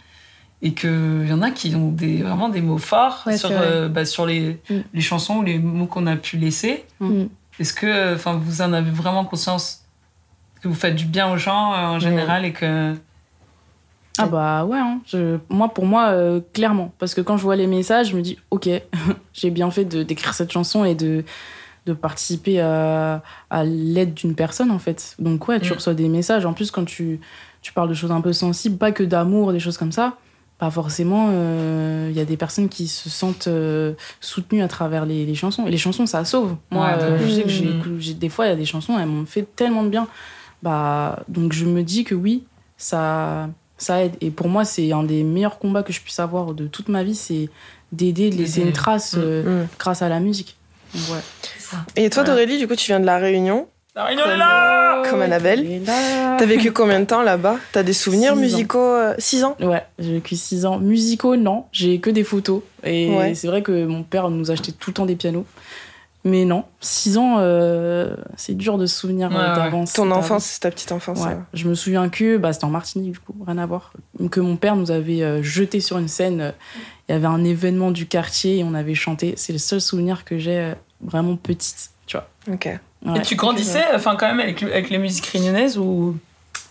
Et 0.63 0.73
qu'il 0.73 1.27
y 1.29 1.33
en 1.33 1.43
a 1.43 1.51
qui 1.51 1.75
ont 1.75 1.91
des, 1.91 2.23
vraiment 2.23 2.49
des 2.49 2.63
mots 2.63 2.79
forts 2.79 3.23
Ouais, 3.27 3.37
sur, 3.37 3.51
euh, 3.53 3.89
bah, 3.89 4.05
sur 4.07 4.25
les, 4.27 4.61
Mm. 4.71 4.75
les 4.95 5.01
chansons 5.03 5.37
ou 5.39 5.43
les 5.43 5.59
mots 5.59 5.87
qu'on 5.87 6.07
a 6.07 6.17
pu 6.17 6.37
laisser. 6.39 6.85
Mm. 7.01 7.25
Est-ce 7.61 7.73
que 7.75 7.87
euh, 7.87 8.15
enfin, 8.17 8.41
vous 8.43 8.63
en 8.63 8.73
avez 8.73 8.91
vraiment 8.91 9.25
conscience 9.25 9.83
que 10.63 10.69
vous 10.69 10.75
faites 10.75 10.97
du 10.97 11.05
bien 11.05 11.31
aux 11.31 11.37
gens 11.37 11.73
euh, 11.75 11.77
en 11.77 11.99
général 11.99 12.45
et 12.47 12.53
que. 12.53 12.95
Ah 14.19 14.27
bah 14.27 14.65
ouais, 14.65 14.79
hein. 14.79 15.01
Je- 15.07 15.39
moi 15.49 15.69
pour 15.75 15.87
moi, 15.87 16.09
euh, 16.11 16.41
clairement. 16.53 16.93
Parce 16.99 17.15
que 17.15 17.21
quand 17.21 17.37
je 17.37 17.43
vois 17.43 17.57
les 17.57 17.67
messages, 17.67 18.11
je 18.11 18.17
me 18.17 18.23
dis, 18.23 18.39
ok, 18.51 18.69
j'ai 19.33 19.51
bien 19.51 19.71
fait 19.71 19.85
de- 19.85 20.03
d'écrire 20.05 20.35
cette 20.35 20.53
chanson 20.53 20.85
et 20.85 20.95
de, 20.95 21.25
de 21.87 21.93
participer 21.93 22.61
à, 22.61 23.23
à 23.51 23.65
l'aide 23.65 24.15
d'une 24.15 24.35
personne 24.37 24.71
en 24.71 24.79
fait. 24.79 25.17
Donc 25.19 25.49
ouais, 25.49 25.59
tu 25.61 25.73
Mm. 25.73 25.77
reçois 25.77 25.95
des 25.95 26.09
messages. 26.09 26.47
En 26.47 26.53
plus, 26.53 26.71
quand 26.71 26.85
tu, 26.85 27.21
tu 27.61 27.73
parles 27.73 27.89
de 27.89 27.95
choses 27.95 28.13
un 28.13 28.21
peu 28.21 28.33
sensibles, 28.33 28.77
pas 28.79 28.93
que 28.93 29.03
d'amour, 29.03 29.53
des 29.53 29.59
choses 29.61 29.77
comme 29.79 29.93
ça, 29.93 30.17
pas 30.59 30.71
forcément, 30.71 31.31
euh, 31.33 32.07
il 32.09 32.17
y 32.17 32.21
a 32.21 32.25
des 32.25 32.37
personnes 32.37 32.69
qui 32.69 32.87
se 32.87 33.11
sentent 33.11 33.49
euh, 33.49 33.95
soutenues 34.21 34.63
à 34.63 34.69
travers 34.69 35.05
les, 35.07 35.27
les 35.27 35.35
chansons. 35.35 35.67
Et 35.67 35.71
les 35.73 35.77
chansons, 35.77 36.07
ça 36.07 36.25
sauve. 36.25 36.55
Moi, 36.71 36.97
Ouais, 36.97 37.19
je 37.19 37.29
sais 37.29 37.43
que 37.43 37.49
Mm. 37.49 38.01
j'ai- 38.01 38.15
des 38.15 38.29
fois, 38.29 38.47
il 38.47 38.51
y 38.51 38.53
a 38.53 38.57
des 38.57 38.65
chansons, 38.65 38.97
elles 38.97 39.07
m'ont 39.09 39.27
fait 39.27 39.43
tellement 39.57 39.83
de 39.83 39.89
bien. 39.89 40.07
Bah, 40.63 41.25
donc 41.29 41.53
je 41.53 41.65
me 41.67 41.83
dis 41.83 42.05
que 42.05 42.15
oui, 42.15 42.45
ça, 42.77 43.49
ça 43.79 44.05
aide. 44.05 44.15
Et 44.21 44.31
pour 44.31 44.49
moi, 44.49 44.65
c'est 44.65 44.93
un 44.93 45.03
des 45.03 45.23
meilleurs 45.25 45.59
combats 45.59 45.83
que 45.83 45.93
je 45.93 46.01
puisse 46.01 46.21
avoir 46.21 46.55
de 46.55 46.67
toute 46.67 46.89
ma 46.89 47.03
vie, 47.05 47.15
c'est 47.15 47.49
d'aider, 47.93 48.31
de 48.31 48.37
laisser 48.37 48.61
une 48.63 48.73
trace 48.73 49.15
euh, 49.17 49.63
Mm. 49.65 49.69
grâce 49.79 50.03
à 50.03 50.09
la 50.09 50.21
musique. 50.21 50.57
Donc, 50.95 51.03
ouais. 51.11 51.21
Et 51.97 52.11
toi, 52.11 52.23
Voilà. 52.23 52.35
Dorélie, 52.41 52.59
du 52.59 52.69
coup, 52.69 52.77
tu 52.77 52.87
viens 52.87 53.01
de 53.01 53.07
La 53.07 53.19
Réunion, 53.19 53.67
La 53.97 54.05
réunion 54.07 54.25
est 54.27 54.37
là 54.37 55.03
comme 55.09 55.23
Annabelle. 55.23 55.83
T'as 55.85 56.47
vécu 56.47 56.73
combien 56.73 56.99
de 57.01 57.05
temps 57.05 57.23
là-bas? 57.23 57.57
T'as 57.73 57.83
des 57.85 57.93
souvenirs 57.93 58.33
Six 58.33 58.39
ans. 58.39 58.41
musicaux 58.43 58.97
6 59.19 59.45
ans? 59.45 59.57
Ouais, 59.61 59.85
j'ai 60.01 60.15
vécu 60.15 60.35
6 60.37 60.67
ans. 60.67 60.79
Musicaux, 60.79 61.37
non. 61.37 61.65
J'ai 61.73 61.99
que 62.01 62.11
des 62.11 62.25
photos. 62.25 62.63
Et 62.83 63.09
Ouais. 63.17 63.35
c'est 63.37 63.47
vrai 63.47 63.63
que 63.63 63.85
mon 63.87 64.03
père 64.03 64.31
nous 64.31 64.51
achetait 64.51 64.73
tout 64.73 64.91
le 64.91 64.95
temps 64.95 65.07
des 65.07 65.15
pianos. 65.17 65.47
Mais 66.27 66.47
non, 66.47 66.65
6 66.81 67.19
ans, 67.19 67.37
euh, 67.39 68.17
c'est 68.37 68.55
dur 68.57 68.79
de 68.79 68.87
se 68.87 68.97
souvenir 68.99 69.29
Ouais, 69.31 69.37
euh, 69.37 69.49
ouais. 69.51 69.57
d'avance. 69.57 69.93
Ton 69.93 70.11
enfance, 70.11 70.45
c'est 70.47 70.61
ta 70.61 70.71
petite 70.71 70.91
enfance. 70.91 71.21
Ouais. 71.23 71.37
Je 71.53 71.69
me 71.69 71.75
souviens 71.75 72.09
que 72.09 72.39
bah, 72.39 72.53
c'était 72.55 72.65
en 72.65 72.71
Martinique, 72.71 73.13
du 73.13 73.19
coup, 73.19 73.35
rien 73.47 73.59
à 73.59 73.67
voir. 73.67 73.93
Que 74.31 74.41
mon 74.41 74.57
père 74.57 74.75
nous 74.77 74.91
avait 74.91 75.23
euh, 75.23 75.43
jeté 75.43 75.81
sur 75.81 75.99
une 75.99 76.09
scène. 76.09 76.41
euh, 76.41 76.51
Il 77.09 77.13
y 77.13 77.15
avait 77.15 77.27
un 77.27 77.45
événement 77.45 77.91
du 77.91 78.07
quartier 78.07 78.59
et 78.59 78.65
on 78.65 78.73
avait 78.73 78.95
chanté. 78.95 79.35
C'est 79.37 79.53
le 79.53 79.59
seul 79.59 79.83
souvenir 79.83 80.25
que 80.25 80.39
j'ai 80.39 80.59
euh, 80.59 80.75
vraiment 81.03 81.37
petite, 81.37 81.91
tu 82.07 82.17
vois. 82.17 82.27
Ok. 82.51 82.71
Ouais. 83.05 83.19
Et 83.19 83.21
tu 83.23 83.35
grandissais 83.37 83.85
enfin, 83.95 84.17
quand 84.17 84.27
même 84.27 84.41
avec, 84.41 84.63
le- 84.63 84.73
avec 84.73 84.89
les 84.89 84.97
musiques 84.97 85.27
réunionnaises 85.27 85.77
ou? 85.77 86.17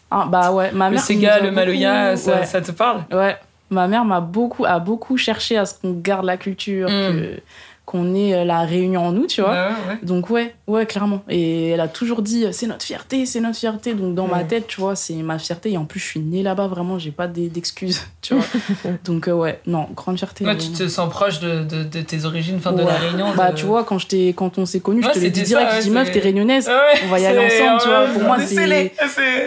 Ah, 0.09 0.25
bah 0.27 0.51
ouais, 0.51 0.71
ma 0.71 0.89
le 0.89 0.95
mère. 0.95 1.03
Sega, 1.03 1.37
nous 1.37 1.43
a 1.43 1.45
le 1.45 1.51
Maloya, 1.51 2.13
beaucoup- 2.15 2.23
ça, 2.25 2.39
ouais. 2.39 2.45
ça 2.47 2.59
te 2.61 2.71
parle? 2.71 3.03
Ouais, 3.11 3.35
ma 3.69 3.87
mère 3.87 4.03
m'a 4.03 4.19
beaucoup, 4.19 4.65
a 4.65 4.79
beaucoup 4.79 5.15
cherché 5.17 5.57
à 5.59 5.65
ce 5.67 5.75
qu'on 5.79 5.91
garde 5.93 6.25
la 6.25 6.37
culture, 6.37 6.87
Mm. 6.89 6.91
que- 6.91 7.39
qu'on 7.86 8.15
ait 8.15 8.34
euh, 8.34 8.46
la 8.46 8.62
réunion 8.62 9.06
en 9.08 9.12
nous, 9.12 9.28
tu 9.28 9.41
vois. 9.41 9.52
Ouais, 9.52 9.58
ouais, 9.58 9.93
ouais. 9.93 9.98
Donc 10.04 10.30
ouais, 10.30 10.56
ouais, 10.67 10.86
clairement. 10.86 11.22
Et 11.30 11.69
elle 11.69 11.82
a 11.82 11.88
toujours 11.89 12.22
dit, 12.22 12.46
c'est 12.54 12.65
notre 12.67 12.86
fierté, 12.86 13.26
c'est 13.26 13.41
notre 13.41 13.58
fierté. 13.58 13.93
Donc 13.93 14.15
dans 14.15 14.28
ma 14.28 14.43
tête, 14.46 14.67
tu 14.67 14.80
vois, 14.80 14.96
c'est 14.96 15.13
ma 15.15 15.38
fierté. 15.38 15.72
Et 15.74 15.78
en 15.78 15.86
plus, 15.86 16.00
je 16.00 16.06
suis 16.06 16.19
née 16.22 16.43
là-bas, 16.43 16.67
vraiment, 16.67 16.98
j'ai 16.98 17.12
pas 17.12 17.28
d'excuses, 17.28 18.02
tu 18.22 18.36
vois. 18.36 18.43
Donc 19.04 19.28
euh, 19.28 19.34
ouais, 19.34 19.60
non, 19.67 19.88
grande 19.96 20.17
fierté. 20.17 20.46
Tu 20.58 20.69
te 20.69 20.88
sens 20.88 21.10
proche 21.10 21.39
de, 21.41 21.63
de, 21.63 21.84
de 21.84 22.02
tes 22.02 22.24
origines, 22.26 22.56
enfin 22.58 22.72
de 22.72 22.84
la 22.84 22.96
Réunion. 22.96 23.34
Bah 23.36 23.52
de- 23.52 23.58
tu 23.58 23.65
vois, 23.65 23.84
quand, 23.84 23.98
je 24.00 24.32
quand 24.32 24.58
on 24.58 24.65
s'est 24.65 24.80
connus, 24.80 25.04
je 25.04 25.10
te 25.10 25.19
l'ai 25.19 25.30
dit 25.30 25.39
c'était 25.41 25.48
direct, 25.50 25.72
je 25.78 25.82
dis 25.82 25.89
meuf, 25.89 26.12
t'es 26.12 26.19
réunionnaise. 26.19 26.69
On 27.04 27.08
va 27.10 27.19
y 27.19 27.26
aller 27.26 27.39
ensemble, 27.39 27.82
tu 27.82 27.88
vois. 27.89 28.06
Pour 28.13 28.24
moi, 28.24 28.38
c'est 28.39 28.93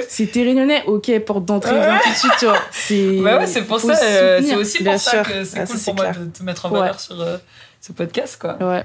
c'est- 0.08 0.26
t'es 0.26 0.42
réunionnais, 0.42 0.82
ok, 0.86 1.10
porte 1.20 1.44
d'entrée, 1.46 1.74
viens 1.80 1.98
tout 2.02 2.10
de 2.10 2.14
suite, 2.14 2.32
tu 2.38 2.44
vois. 2.46 2.58
C'est 2.70 3.20
Bah 3.22 3.38
ouais, 3.38 3.46
c'est 3.46 3.62
pour 3.62 3.80
ça, 3.80 3.94
euh, 4.02 4.40
c'est 4.42 4.54
aussi 4.56 4.84
pour 4.84 4.98
ça 4.98 5.22
que 5.22 5.44
c'est 5.44 5.58
Ah, 5.60 5.66
cool 5.66 5.78
pour 5.80 5.94
moi 5.94 6.06
de 6.12 6.26
te 6.38 6.42
mettre 6.42 6.66
en 6.66 6.70
valeur 6.70 7.00
sur 7.00 7.20
euh, 7.20 7.36
ce 7.86 7.92
podcast, 7.92 8.38
quoi. 8.40 8.56
Ouais. 8.60 8.84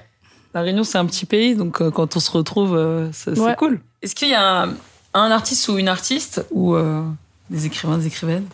La 0.53 0.61
Réunion, 0.61 0.83
c'est 0.83 0.97
un 0.97 1.05
petit 1.05 1.25
pays, 1.25 1.55
donc 1.55 1.81
euh, 1.81 1.89
quand 1.91 2.15
on 2.15 2.19
se 2.19 2.29
retrouve, 2.31 2.75
euh, 2.75 3.09
c'est 3.13 3.39
Ouais. 3.39 3.55
cool. 3.57 3.79
Est-ce 4.01 4.13
qu'il 4.15 4.29
y 4.29 4.33
a 4.33 4.63
un, 4.63 4.69
un 5.13 5.31
artiste 5.31 5.67
ou 5.69 5.77
une 5.77 5.87
artiste, 5.87 6.45
ou 6.51 6.75
euh, 6.75 7.03
des 7.49 7.65
écrivains, 7.65 7.97
des 7.97 8.07
écrivaines, 8.07 8.45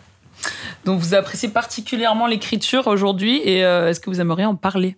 dont 0.84 0.96
vous 0.96 1.14
appréciez 1.14 1.48
particulièrement 1.48 2.26
l'écriture 2.26 2.86
aujourd'hui, 2.86 3.40
et 3.44 3.64
euh, 3.64 3.88
est-ce 3.90 4.00
que 4.00 4.10
vous 4.10 4.20
aimeriez 4.20 4.46
en 4.46 4.54
parler? 4.54 4.96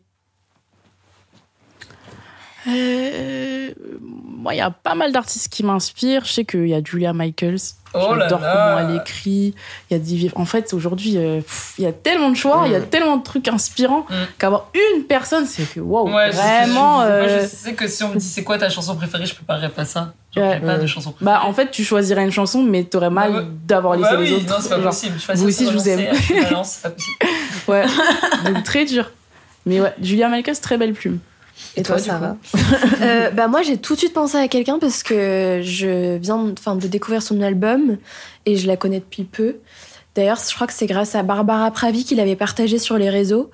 Euh, 2.69 3.73
moi, 4.41 4.55
il 4.55 4.59
y 4.59 4.63
a 4.63 4.71
pas 4.71 4.95
mal 4.95 5.13
d'artistes 5.13 5.53
qui 5.53 5.63
m'inspirent. 5.63 6.25
Je 6.25 6.33
sais 6.33 6.45
qu'il 6.45 6.67
y 6.69 6.75
a 6.75 6.83
Julia 6.83 7.13
Michaels. 7.13 7.59
Oh 7.93 8.15
là 8.15 8.29
J'adore 8.29 8.39
comment 8.41 8.79
elle 8.89 8.97
écrit. 8.97 9.53
Il 9.91 9.97
y 9.97 9.97
a 9.97 9.99
des... 9.99 10.31
En 10.37 10.45
fait, 10.45 10.73
aujourd'hui, 10.73 11.17
euh, 11.19 11.41
il 11.77 11.83
y 11.85 11.87
a 11.89 11.93
tellement 11.93 12.31
de 12.31 12.37
choix, 12.37 12.63
il 12.67 12.73
y 12.73 12.77
a 12.77 12.81
tellement 12.81 13.17
de 13.17 13.23
trucs 13.25 13.49
inspirants 13.49 14.07
Mm. 14.09 14.15
qu'avoir 14.39 14.71
une 14.95 15.03
personne, 15.05 15.45
c'est 15.45 15.65
que 15.65 15.81
wow, 15.81 16.09
Ouais, 16.09 16.31
vraiment. 16.31 17.03
je, 17.03 17.07
euh, 17.09 17.21
Moi, 17.37 17.39
je 17.43 17.47
sais 17.49 17.75
que 17.75 17.89
si 17.89 18.05
on 18.05 18.11
me 18.11 18.15
dit 18.17 18.25
c'est 18.25 18.45
quoi 18.45 18.59
ta 18.59 18.69
chanson 18.69 18.95
préférée, 18.95 19.27
je 19.27 19.35
préparerais 19.35 19.71
pas 19.71 19.85
ça. 19.85 20.15
Je 20.37 20.41
Ouais. 20.41 20.61
pas 20.61 20.79
de 20.79 20.87
chanson 20.87 21.11
préférée. 21.11 21.37
Bah, 21.39 21.43
en 21.45 21.53
fait, 21.53 21.71
tu 21.73 21.83
choisirais 21.83 22.23
une 22.23 22.31
chanson, 22.31 22.63
mais 22.63 22.85
t'aurais 22.85 23.11
mal 23.11 23.31
Ouais, 23.33 23.39
ouais. 23.41 23.47
d'avoir 23.67 23.97
laissé 23.97 24.09
Bah 24.11 24.21
les 24.23 24.31
oui, 24.31 24.37
autres. 24.37 24.47
non, 24.49 24.57
c'est 24.63 24.69
pas 24.69 24.77
Genre, 24.77 24.85
possible. 24.91 25.17
Je 25.19 25.33
vous 25.35 25.49
aussi, 25.49 25.67
je 25.67 25.73
vous 25.73 25.89
aime. 25.89 26.15
c'est 26.65 26.83
pas 26.83 26.91
possible. 26.91 27.17
Ouais, 27.67 27.85
donc 28.45 28.63
très 28.63 28.85
dur. 28.85 29.11
Mais 29.67 29.81
ouais, 29.81 29.93
Julia 30.01 30.29
Michaels, 30.29 30.61
très 30.61 30.79
belle 30.79 30.93
plume. 30.95 31.19
Et 31.77 31.83
toi, 31.83 31.99
ça 31.99 32.19
va 32.19 32.37
Euh, 33.03 33.31
Bah 33.31 33.49
moi, 33.49 33.63
j'ai 33.63 33.77
tout 33.79 33.95
de 33.95 33.99
suite 33.99 34.13
pensé 34.13 34.37
à 34.37 34.49
quelqu'un 34.49 34.79
parce 34.79 35.03
que 35.03 35.61
je 35.65 36.17
viens 36.19 36.53
enfin, 36.59 36.75
de 36.77 36.87
découvrir 36.87 37.23
son 37.23 37.41
album 37.43 37.97
et 38.47 38.57
je 38.57 38.67
la 38.67 38.77
connais 38.77 39.01
depuis 39.01 39.25
peu. 39.25 39.57
D'ailleurs, 40.17 40.39
je 40.49 40.55
crois 40.55 40.67
que 40.67 40.73
c'est 40.73 40.87
grâce 40.87 41.15
à 41.15 41.23
Barbara 41.23 41.71
Pravi 41.71 42.05
qu'il 42.05 42.19
avait 42.21 42.37
partagé 42.37 42.79
sur 42.79 42.99
les 42.99 43.09
réseaux. 43.11 43.51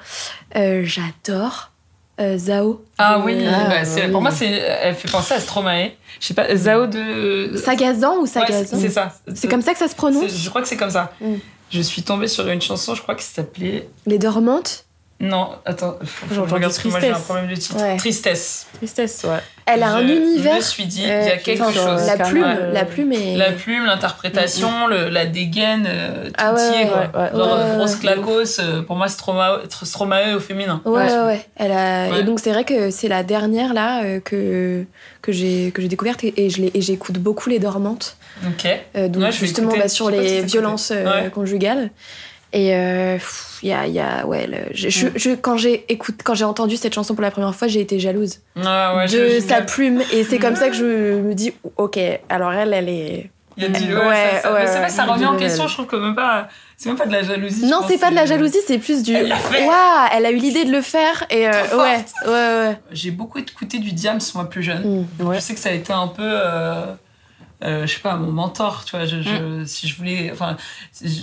Euh, 0.57 0.83
J'adore 0.85 1.71
euh, 2.19 2.39
Zao. 2.39 2.83
Ah 2.97 3.21
oui, 3.25 3.45
Ah, 3.47 3.69
bah, 3.69 3.85
c'est- 3.85 4.07
oui. 4.07 4.11
pour 4.11 4.23
moi, 4.23 4.31
c'est, 4.31 4.47
elle 4.51 4.95
fait 4.95 5.11
penser 5.11 5.35
à 5.35 5.41
Stromae. 5.41 5.91
Je 6.19 6.27
sais 6.29 6.33
pas, 6.35 6.57
Zao 6.57 6.87
de. 6.87 7.61
Sagazan 7.63 8.17
ou 8.17 8.23
Ouais, 8.23 8.27
Sagazan 8.27 8.65
c'est 8.71 8.77
c'est 8.81 8.89
ça. 8.91 9.15
C'est 9.35 9.49
comme 9.49 9.61
ça 9.61 9.73
que 9.75 9.79
ça 9.79 9.87
se 9.89 9.95
prononce 9.95 10.35
Je 10.35 10.49
crois 10.49 10.63
que 10.63 10.69
c'est 10.69 10.79
comme 10.79 10.91
ça. 10.91 11.13
Mm. 11.21 11.35
Je 11.71 11.81
suis 11.83 12.03
tombée 12.03 12.29
sur 12.29 12.49
une 12.49 12.63
chanson, 12.63 12.95
je 12.95 13.03
crois 13.03 13.15
que 13.17 13.23
ça 13.23 13.35
s'appelait. 13.43 13.87
Les 14.07 14.19
Dormantes 14.19 14.86
Non, 15.19 15.49
attends, 15.65 15.97
faut 16.05 16.27
que 16.27 16.35
je 16.35 16.41
regarde 16.41 16.63
parce 16.65 16.79
que 16.79 16.89
moi 16.89 17.01
j'ai 17.01 17.07
un 17.09 17.13
Tristesse. 17.13 17.25
problème 17.25 17.49
de 17.49 17.55
titre. 17.57 17.77
Ouais. 17.83 17.97
Tristesse. 17.97 18.67
Tristesse, 18.75 19.25
ouais. 19.25 19.39
Elle 19.65 19.83
a 19.83 19.95
un 19.95 20.07
Je 20.07 20.13
univers. 20.13 20.57
me 20.57 20.61
suis 20.61 20.85
dit, 20.85 21.03
il 21.05 21.09
y 21.09 21.11
euh, 21.11 21.33
a 21.33 21.37
quelque 21.39 21.65
chose. 21.73 22.07
La 22.07 22.19
plume, 22.27 22.43
ouais. 22.45 22.73
la 22.73 22.85
plume 22.85 23.13
est. 23.15 23.35
La 23.37 23.53
plume, 23.53 23.87
l'interprétation, 23.87 24.87
le, 24.89 25.09
la 25.09 25.25
dégaine, 25.25 25.87
euh, 25.89 26.27
tout 26.27 26.33
Ah 26.37 26.53
ouais, 26.53 26.61
y 26.61 26.83
est, 26.83 26.87
quoi. 26.89 26.99
ouais, 26.99 27.07
ouais. 27.15 27.31
Genre, 27.33 27.59
Ouais, 27.59 27.65
ouais, 27.71 27.77
grosse 27.79 27.95
ouais. 27.95 28.01
clacos, 28.01 28.61
euh, 28.61 28.83
pour 28.83 28.97
moi, 28.97 29.09
Stromae, 29.09 29.63
Stromae 29.83 30.35
au 30.37 30.41
féminin. 30.41 30.83
Ouais, 30.85 31.07
ouais, 31.11 31.23
ouais. 31.25 31.47
Elle 31.57 31.73
a... 31.73 32.11
Ouais. 32.11 32.21
Et 32.21 32.23
donc, 32.23 32.39
c'est 32.39 32.53
vrai 32.53 32.65
que 32.65 32.91
c'est 32.91 33.09
la 33.09 33.23
dernière, 33.23 33.73
là, 33.73 34.05
euh, 34.05 34.21
que, 34.21 34.85
que 35.23 35.33
j'ai 35.33 35.73
que 35.75 35.81
j'ai 35.81 35.89
découverte 35.89 36.23
et, 36.25 36.35
et 36.45 36.51
je 36.51 36.61
l'ai- 36.61 36.71
et 36.75 36.83
j'écoute 36.83 37.19
beaucoup 37.19 37.49
Les 37.49 37.59
Dormantes. 37.59 38.19
Ok. 38.47 38.69
Euh, 38.97 39.09
donc, 39.09 39.25
je 39.33 39.39
justement, 39.39 39.73
bah, 39.77 39.89
sur 39.89 40.11
Je 40.11 40.17
les 40.17 40.43
violences 40.43 40.93
euh, 40.95 41.31
conjugales. 41.31 41.91
Et 42.53 42.75
euh, 42.75 43.19
il 43.63 43.69
y 43.69 43.73
a, 43.73 43.87
il 43.87 43.93
y 43.95 44.01
a, 44.01 44.25
ouais, 44.27 44.47
le- 44.47 44.73
je, 44.73 44.89
je- 44.89 45.09
je- 45.17 45.31
quand 45.35 45.57
j'ai 45.57 45.85
écoute, 45.89 46.21
quand 46.25 46.35
j'ai 46.35 46.45
entendu 46.45 46.77
cette 46.77 46.95
chanson 46.95 47.15
pour 47.15 47.23
la 47.23 47.31
première 47.31 47.55
fois, 47.55 47.69
j'ai 47.69 47.81
été 47.81 47.99
jalouse 47.99 48.39
Ah 48.65 48.97
ouais, 48.97 49.07
de 49.09 49.41
sa 49.41 49.63
plume. 49.63 50.01
Et 50.13 50.25
c'est 50.25 50.39
comme 50.39 50.57
ça 50.57 50.69
que 50.69 50.75
je 50.77 51.19
me 51.19 51.35
dis, 51.35 51.53
ok, 51.77 51.99
alors 52.29 52.53
elle, 52.53 52.73
elle 52.73 52.89
est. 52.89 53.31
Il 53.59 53.63
y 53.63 53.67
a 53.67 53.71
du- 53.71 53.95
Ouais, 53.97 54.07
ouais, 54.07 54.31
ça, 54.35 54.41
ça- 54.43 54.53
ouais, 54.53 54.61
mais 54.61 54.67
c'est 54.67 54.79
vrai, 54.79 54.89
ça 54.91 55.05
remet 55.05 55.25
en 55.25 55.37
question, 55.37 55.67
je 55.67 55.73
trouve 55.75 55.87
que 55.87 55.97
même 55.97 56.15
pas. 56.15 56.49
C'est 56.77 56.91
même 56.91 56.99
pas 56.99 57.07
de 57.07 57.13
la 57.13 57.23
jalousie. 57.23 57.65
Non, 57.65 57.81
c'est 57.89 57.97
pas 57.99 58.11
de 58.11 58.15
la 58.15 58.27
jalousie, 58.27 58.59
c'est 58.67 58.77
plus 58.79 59.03
du. 59.03 59.15
Elle 59.15 59.29
l'a 59.29 59.37
fait. 59.37 59.65
Waouh, 59.65 60.09
elle 60.15 60.27
a 60.27 60.31
eu 60.31 60.37
l'idée 60.37 60.67
de 60.67 60.71
le 60.73 60.83
faire 60.83 61.25
et 61.31 61.49
euh, 61.49 61.53
ouais, 61.79 62.05
ouais, 62.27 62.31
ouais. 62.69 62.79
J'ai 62.93 63.11
beaucoup 63.11 63.39
écouté 63.39 63.79
du 63.79 63.93
Diams, 63.93 64.21
moi, 64.35 64.49
plus 64.51 64.63
jeune. 64.63 65.07
Mm. 65.21 65.25
Ouais. 65.27 65.37
Je 65.37 65.41
sais 65.41 65.55
que 65.55 65.61
ça 65.61 65.71
a 65.71 65.73
été 65.73 65.91
un 65.93 66.09
peu. 66.09 66.23
euh, 66.23 66.85
euh, 67.65 67.87
je 67.87 67.95
sais 67.95 68.01
pas, 68.01 68.17
mon 68.17 68.31
mentor, 68.33 68.85
tu 68.85 68.97
vois. 68.97 69.07
Je, 69.07 69.23
je- 69.23 69.65
Si 69.67 69.89
je 69.89 69.97
voulais. 69.97 70.31
Enfin, 70.33 70.57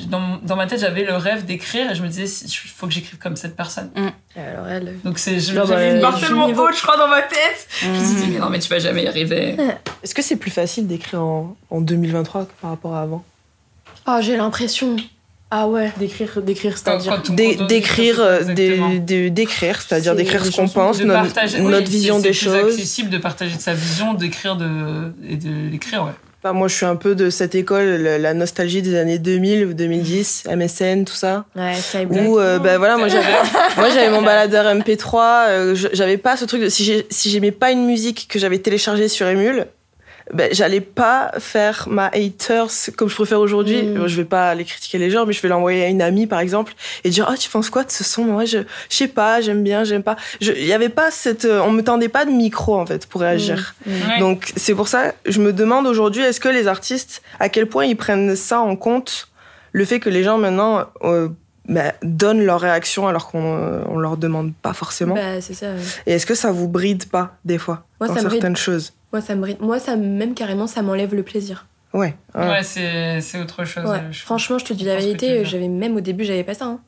dans, 0.07 0.37
dans 0.41 0.55
ma 0.55 0.65
tête, 0.67 0.79
j'avais 0.79 1.03
le 1.03 1.15
rêve 1.15 1.45
d'écrire 1.45 1.91
et 1.91 1.95
je 1.95 2.01
me 2.03 2.07
disais, 2.07 2.25
il 2.45 2.51
faut 2.69 2.87
que 2.87 2.93
j'écrive 2.93 3.19
comme 3.19 3.35
cette 3.35 3.55
personne. 3.55 3.91
Alors 4.35 4.67
elle. 4.67 4.99
Donc, 5.03 5.19
c'est, 5.19 5.39
je, 5.39 5.51
Ah 5.51 5.61
bah, 5.61 5.65
j'avais 5.67 5.91
une 5.95 6.01
barre 6.01 6.19
tellement 6.19 6.47
haute, 6.47 6.75
je 6.75 6.81
crois, 6.81 6.97
dans 6.97 7.07
ma 7.07 7.21
tête. 7.21 7.67
Je 7.81 7.87
me 7.87 7.95
suis 8.05 8.15
dit, 8.15 8.27
mais 8.33 8.39
non, 8.39 8.49
mais 8.49 8.59
tu 8.59 8.69
vas 8.69 8.79
jamais 8.79 9.03
y 9.03 9.07
arriver. 9.07 9.55
Est-ce 10.03 10.15
que 10.15 10.21
c'est 10.23 10.37
plus 10.37 10.51
facile 10.51 10.87
d'écrire 10.87 11.21
en, 11.21 11.55
en 11.69 11.81
2023 11.81 12.47
par 12.61 12.71
rapport 12.71 12.95
à 12.95 13.01
avant? 13.01 13.23
Oh, 14.07 14.17
j'ai 14.21 14.35
l'impression. 14.35 14.95
Ah 15.55 15.67
ouais. 15.67 15.91
D'écrire, 15.99 16.41
d'écrire, 16.41 16.77
c'est-à-dire. 16.77 17.21
D'écrire, 17.67 18.19
euh, 18.19 18.41
d'écrire, 19.19 19.81
c'est-à-dire 19.81 20.13
C'est 20.13 20.17
d'écrire 20.17 20.43
ce 20.45 20.51
qu'on 20.51 20.67
pense, 20.67 20.97
de 20.97 21.03
notre, 21.05 21.21
partager- 21.21 21.59
oui, 21.59 21.71
notre 21.71 21.85
c'est- 21.85 21.91
vision 21.91 22.15
c'est 22.17 22.23
des 22.23 22.33
choses. 22.33 22.55
accessible 22.73 23.09
de 23.11 23.19
partager 23.19 23.55
de 23.55 23.61
sa 23.61 23.73
vision, 23.75 24.15
d'écrire 24.15 24.55
de, 24.55 25.13
et 25.29 25.35
de 25.37 25.69
l'écrire, 25.71 26.05
ouais. 26.05 26.11
Enfin, 26.43 26.53
moi, 26.53 26.67
je 26.67 26.75
suis 26.75 26.85
un 26.87 26.95
peu 26.97 27.13
de 27.15 27.29
cette 27.29 27.53
école, 27.55 27.85
la, 28.01 28.33
nostalgie 28.33 28.81
des 28.81 28.95
années 28.95 29.19
2000 29.19 29.65
ou 29.67 29.73
2010, 29.73 30.43
MSN, 30.49 31.05
tout 31.05 31.13
ça. 31.13 31.45
Ouais, 31.55 31.75
ça 31.75 32.01
est 32.01 32.05
Où, 32.05 32.37
euh, 32.39 32.57
ben 32.59 32.77
voilà, 32.79 32.97
moi 32.97 33.07
j'avais, 33.07 33.23
moi 33.77 33.89
j'avais 33.89 34.09
mon 34.09 34.21
baladeur 34.23 34.65
MP3. 34.75 35.45
euh, 35.49 35.75
je- 35.75 35.87
j'avais 35.93 36.17
pas 36.17 36.35
ce 36.35 36.43
truc 36.45 36.61
de 36.63 36.67
si 36.69 37.05
j'aimais 37.29 37.51
pas 37.51 37.71
une 37.71 37.85
musique 37.85 38.25
que 38.27 38.39
j'avais 38.39 38.57
téléchargée 38.57 39.07
sur 39.07 39.25
Emule, 39.27 39.67
ben 40.33 40.49
j'allais 40.53 40.81
pas 40.81 41.31
faire 41.39 41.87
ma 41.89 42.07
haters 42.07 42.69
comme 42.95 43.09
je 43.09 43.15
préfère 43.15 43.39
aujourd'hui. 43.39 43.83
Mm. 43.83 44.07
Je 44.07 44.15
vais 44.17 44.25
pas 44.25 44.49
aller 44.49 44.63
critiquer 44.63 44.97
les 44.97 45.09
gens, 45.09 45.25
mais 45.25 45.33
je 45.33 45.41
vais 45.41 45.49
l'envoyer 45.49 45.83
à 45.83 45.87
une 45.87 46.01
amie 46.01 46.27
par 46.27 46.39
exemple 46.39 46.73
et 47.03 47.09
dire 47.09 47.27
oh 47.31 47.35
tu 47.37 47.49
penses 47.49 47.69
quoi 47.69 47.83
de 47.83 47.91
ce 47.91 48.03
son? 48.03 48.23
Moi 48.23 48.45
je, 48.45 48.59
je 48.89 48.95
sais 48.95 49.07
pas, 49.07 49.41
j'aime 49.41 49.63
bien, 49.63 49.83
j'aime 49.83 50.03
pas. 50.03 50.15
Il 50.39 50.65
y 50.65 50.73
avait 50.73 50.89
pas 50.89 51.11
cette, 51.11 51.45
euh, 51.45 51.61
on 51.65 51.71
me 51.71 51.83
tendait 51.83 52.09
pas 52.09 52.25
de 52.25 52.31
micro 52.31 52.79
en 52.79 52.85
fait 52.85 53.05
pour 53.05 53.21
réagir. 53.21 53.75
Mm. 53.85 53.91
Ouais. 53.91 54.19
Donc 54.19 54.53
c'est 54.55 54.75
pour 54.75 54.87
ça, 54.87 55.13
je 55.25 55.41
me 55.41 55.51
demande 55.51 55.87
aujourd'hui, 55.87 56.23
est-ce 56.23 56.39
que 56.39 56.49
les 56.49 56.67
artistes, 56.67 57.21
à 57.39 57.49
quel 57.49 57.67
point 57.67 57.85
ils 57.85 57.97
prennent 57.97 58.35
ça 58.35 58.59
en 58.61 58.75
compte, 58.75 59.29
le 59.71 59.85
fait 59.85 59.99
que 59.99 60.09
les 60.09 60.23
gens 60.23 60.37
maintenant 60.37 60.85
euh, 61.03 61.27
bah, 61.67 61.93
donnent 62.01 62.45
leur 62.45 62.59
réaction 62.61 63.07
alors 63.07 63.29
qu'on 63.29 63.57
euh, 63.57 63.81
on 63.87 63.97
leur 63.97 64.17
demande 64.17 64.53
pas 64.61 64.73
forcément? 64.73 65.15
Bah, 65.15 65.41
c'est 65.41 65.53
ça. 65.53 65.71
ouais. 65.71 65.81
Et 66.05 66.13
est-ce 66.13 66.25
que 66.25 66.35
ça 66.35 66.51
vous 66.51 66.67
bride 66.67 67.05
pas 67.09 67.35
des 67.43 67.57
fois 67.57 67.85
Moi, 67.99 68.07
dans 68.07 68.15
ça 68.15 68.21
me 68.21 68.27
bride. 68.27 68.41
certaines 68.41 68.57
choses? 68.57 68.93
Moi, 69.13 69.21
ça 69.21 69.35
me. 69.35 69.55
Moi, 69.61 69.79
ça 69.79 69.95
me- 69.95 70.05
même 70.07 70.33
carrément, 70.33 70.67
ça 70.67 70.81
m'enlève 70.81 71.13
le 71.13 71.23
plaisir. 71.23 71.67
Ouais. 71.93 72.15
ouais. 72.33 72.49
Ouais, 72.49 72.63
c'est, 72.63 73.21
c'est 73.21 73.39
autre 73.39 73.63
chose. 73.63 73.85
Ouais. 73.85 74.01
je- 74.11 74.21
Franchement, 74.23 74.57
je 74.57 74.65
te 74.65 74.73
dis 74.73 74.83
la 74.83 74.95
vérité, 74.95 75.45
j'avais 75.45 75.67
même 75.67 75.95
au 75.95 76.01
début, 76.01 76.23
j'avais 76.23 76.43
pas 76.43 76.55
ça. 76.55 76.65
hein. 76.65 76.79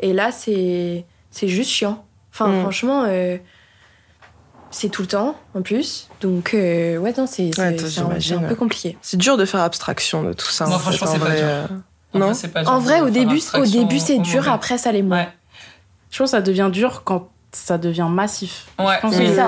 Et 0.00 0.12
là, 0.12 0.32
c'est 0.32 1.06
c'est 1.30 1.46
juste 1.48 1.70
chiant. 1.70 2.04
Enfin, 2.32 2.48
Mm. 2.48 2.60
franchement, 2.62 3.04
euh, 3.06 3.36
c'est 4.70 4.88
tout 4.88 5.02
le 5.02 5.08
temps 5.08 5.36
en 5.54 5.62
plus. 5.62 6.08
Donc, 6.20 6.54
euh, 6.54 6.96
ouais, 6.98 7.14
non, 7.16 7.26
c'est 7.26 7.50
c'est- 7.54 7.60
Ouais, 8.02 8.34
un, 8.44 8.48
peu 8.48 8.54
compliqué. 8.56 8.96
C'est 9.02 9.16
dur 9.16 9.36
de 9.36 9.44
faire 9.44 9.60
abstraction 9.60 10.24
de 10.24 10.32
tout 10.32 10.46
ça. 10.48 10.66
Non, 10.66 10.74
en 10.74 10.78
franchement, 10.78 11.08
en 11.08 11.12
c'est 11.12 11.18
pas 11.20 11.26
euh, 11.30 11.66
En 12.14 12.18
Non? 12.18 12.26
vrai, 12.26 12.34
c'est 12.34 12.48
pas 12.48 12.62
dur 12.62 12.72
En 12.72 12.78
vrai, 12.80 13.00
au 13.00 13.10
début, 13.10 13.40
au 13.54 13.64
début 13.66 13.98
c'est 14.00 14.18
dur, 14.18 14.50
après, 14.50 14.76
ça 14.78 14.90
l'est 14.92 15.02
moins. 15.02 15.18
Ouais. 15.18 15.28
Je 16.10 16.18
pense 16.18 16.30
que 16.30 16.36
ça 16.36 16.42
devient 16.42 16.68
dur 16.72 17.02
quand 17.04 17.28
ça 17.52 17.78
devient 17.78 18.08
massif. 18.10 18.66
Ouais. 18.78 18.98
Pense 19.00 19.14
C'est 19.14 19.34
ça, 19.34 19.46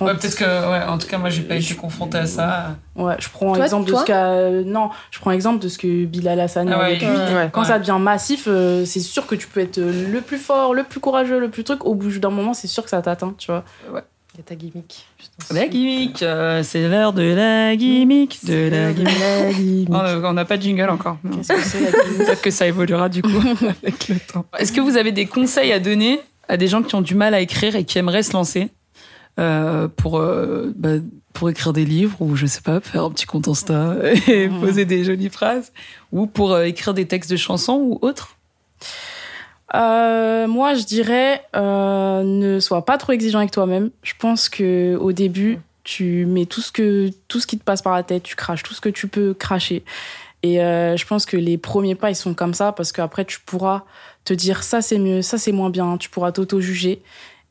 Ouais. 0.00 0.06
Ouais. 0.06 0.12
Ouais, 0.12 0.18
peut-être 0.18 0.36
que, 0.36 0.44
ouais, 0.44 0.82
en 0.88 0.98
tout 0.98 1.06
cas, 1.08 1.18
moi, 1.18 1.30
j'ai 1.30 1.42
pas 1.42 1.56
été 1.56 1.74
confrontée 1.74 2.18
à 2.18 2.26
ça. 2.26 2.76
Ouais, 2.96 3.14
je 3.18 3.28
prends 3.28 3.54
Toi, 3.54 3.64
exemple 3.64 3.88
toi 3.90 4.00
de 4.00 4.00
ce 4.00 4.06
qu'a 4.06 4.50
non, 4.70 4.90
je 5.10 5.18
prends 5.20 5.30
exemple 5.30 5.62
de 5.62 5.68
ce 5.68 5.78
que 5.78 6.04
Bilal 6.04 6.40
Hassani 6.40 6.70
Ah 6.74 6.78
ouais, 6.78 6.84
a 6.84 6.88
vécu. 6.90 7.04
lui, 7.04 7.34
Ouais. 7.34 7.48
Quand 7.52 7.62
ouais. 7.62 7.66
ça 7.66 7.78
devient 7.78 7.98
massif, 8.00 8.44
euh, 8.48 8.84
c'est 8.84 9.00
sûr 9.00 9.26
que 9.26 9.34
tu 9.34 9.46
peux 9.46 9.60
être 9.60 9.78
euh, 9.78 10.08
le 10.10 10.20
plus 10.20 10.38
fort, 10.38 10.74
le 10.74 10.82
plus 10.84 11.00
courageux, 11.00 11.38
le 11.40 11.48
plus 11.50 11.64
truc. 11.64 11.84
Au 11.84 11.94
bout 11.94 12.18
d'un 12.18 12.30
moment, 12.30 12.54
c'est 12.54 12.66
sûr 12.68 12.82
que 12.84 12.90
ça 12.90 13.00
t'atteint, 13.02 13.34
tu 13.38 13.50
vois. 13.50 13.64
Il 13.88 14.40
y 14.40 14.40
a 14.40 14.42
ta 14.44 14.54
gimmick. 14.54 15.06
La 15.50 15.66
gimmick, 15.66 16.22
euh, 16.22 16.62
c'est 16.62 16.86
l'heure 16.88 17.14
de 17.14 17.22
la 17.22 17.74
gimmick, 17.74 18.44
de 18.44 18.68
la 18.70 18.92
gimmick. 18.92 19.88
Oh, 19.90 19.96
On 20.24 20.32
n'a 20.34 20.44
pas 20.44 20.58
de 20.58 20.62
jingle 20.62 20.90
encore. 20.90 21.16
non. 21.24 21.38
Qu'est-ce 21.38 21.52
que 21.54 21.60
c'est 21.62 21.80
la 21.80 21.90
gimmick 21.90 22.18
Peut-être 22.26 22.42
que 22.42 22.50
ça 22.50 22.66
évoluera 22.66 23.08
du 23.08 23.22
coup 23.22 23.30
avec 23.82 24.08
le 24.08 24.16
temps. 24.18 24.44
Est-ce 24.58 24.72
que 24.72 24.82
vous 24.82 24.98
avez 24.98 25.12
des 25.12 25.24
conseils 25.24 25.72
à 25.72 25.78
donner 25.80 26.20
à 26.48 26.56
des 26.58 26.68
gens 26.68 26.82
qui 26.82 26.94
ont 26.94 27.00
du 27.00 27.14
mal 27.14 27.32
à 27.34 27.40
écrire 27.40 27.76
et 27.76 27.84
qui 27.84 27.98
aimeraient 27.98 28.22
se 28.22 28.34
lancer? 28.34 28.68
Euh, 29.38 29.88
pour, 29.88 30.18
euh, 30.18 30.72
bah, 30.76 30.94
pour 31.32 31.50
écrire 31.50 31.72
des 31.72 31.84
livres 31.84 32.16
ou 32.20 32.36
je 32.36 32.46
sais 32.46 32.62
pas, 32.62 32.80
faire 32.80 33.04
un 33.04 33.10
petit 33.10 33.26
compte 33.26 33.48
Insta 33.48 33.94
et 34.28 34.48
Mhm. 34.48 34.60
poser 34.60 34.84
des 34.84 35.04
jolies 35.04 35.28
phrases 35.28 35.72
ou 36.12 36.26
pour 36.26 36.52
euh, 36.52 36.64
écrire 36.64 36.94
des 36.94 37.06
textes 37.06 37.30
de 37.30 37.36
chansons 37.36 37.78
ou 37.80 37.98
autres? 38.02 38.36
Moi, 39.74 40.74
je 40.74 40.84
dirais 40.84 41.42
ne 41.54 42.58
sois 42.60 42.84
pas 42.84 42.98
trop 42.98 43.12
exigeant 43.12 43.38
avec 43.40 43.50
toi-même. 43.50 43.90
Je 44.02 44.14
pense 44.18 44.48
que 44.48 44.96
au 44.96 45.12
début, 45.12 45.58
tu 45.84 46.26
mets 46.26 46.46
tout 46.46 46.60
ce 46.60 46.72
que 46.72 47.10
tout 47.28 47.40
ce 47.40 47.46
qui 47.46 47.58
te 47.58 47.64
passe 47.64 47.82
par 47.82 47.94
la 47.94 48.02
tête, 48.02 48.22
tu 48.22 48.36
craches 48.36 48.62
tout 48.62 48.74
ce 48.74 48.80
que 48.80 48.88
tu 48.88 49.06
peux 49.06 49.34
cracher. 49.34 49.84
Et 50.42 50.60
euh, 50.62 50.96
je 50.96 51.06
pense 51.06 51.26
que 51.26 51.36
les 51.36 51.58
premiers 51.58 51.94
pas, 51.94 52.10
ils 52.10 52.16
sont 52.16 52.34
comme 52.34 52.54
ça 52.54 52.72
parce 52.72 52.92
qu'après, 52.92 53.24
tu 53.24 53.40
pourras 53.40 53.82
te 54.24 54.32
dire 54.32 54.62
ça 54.62 54.82
c'est 54.82 54.98
mieux, 54.98 55.22
ça 55.22 55.38
c'est 55.38 55.52
moins 55.52 55.70
bien. 55.70 55.96
Tu 55.98 56.08
pourras 56.08 56.32
t'auto-juger. 56.32 57.02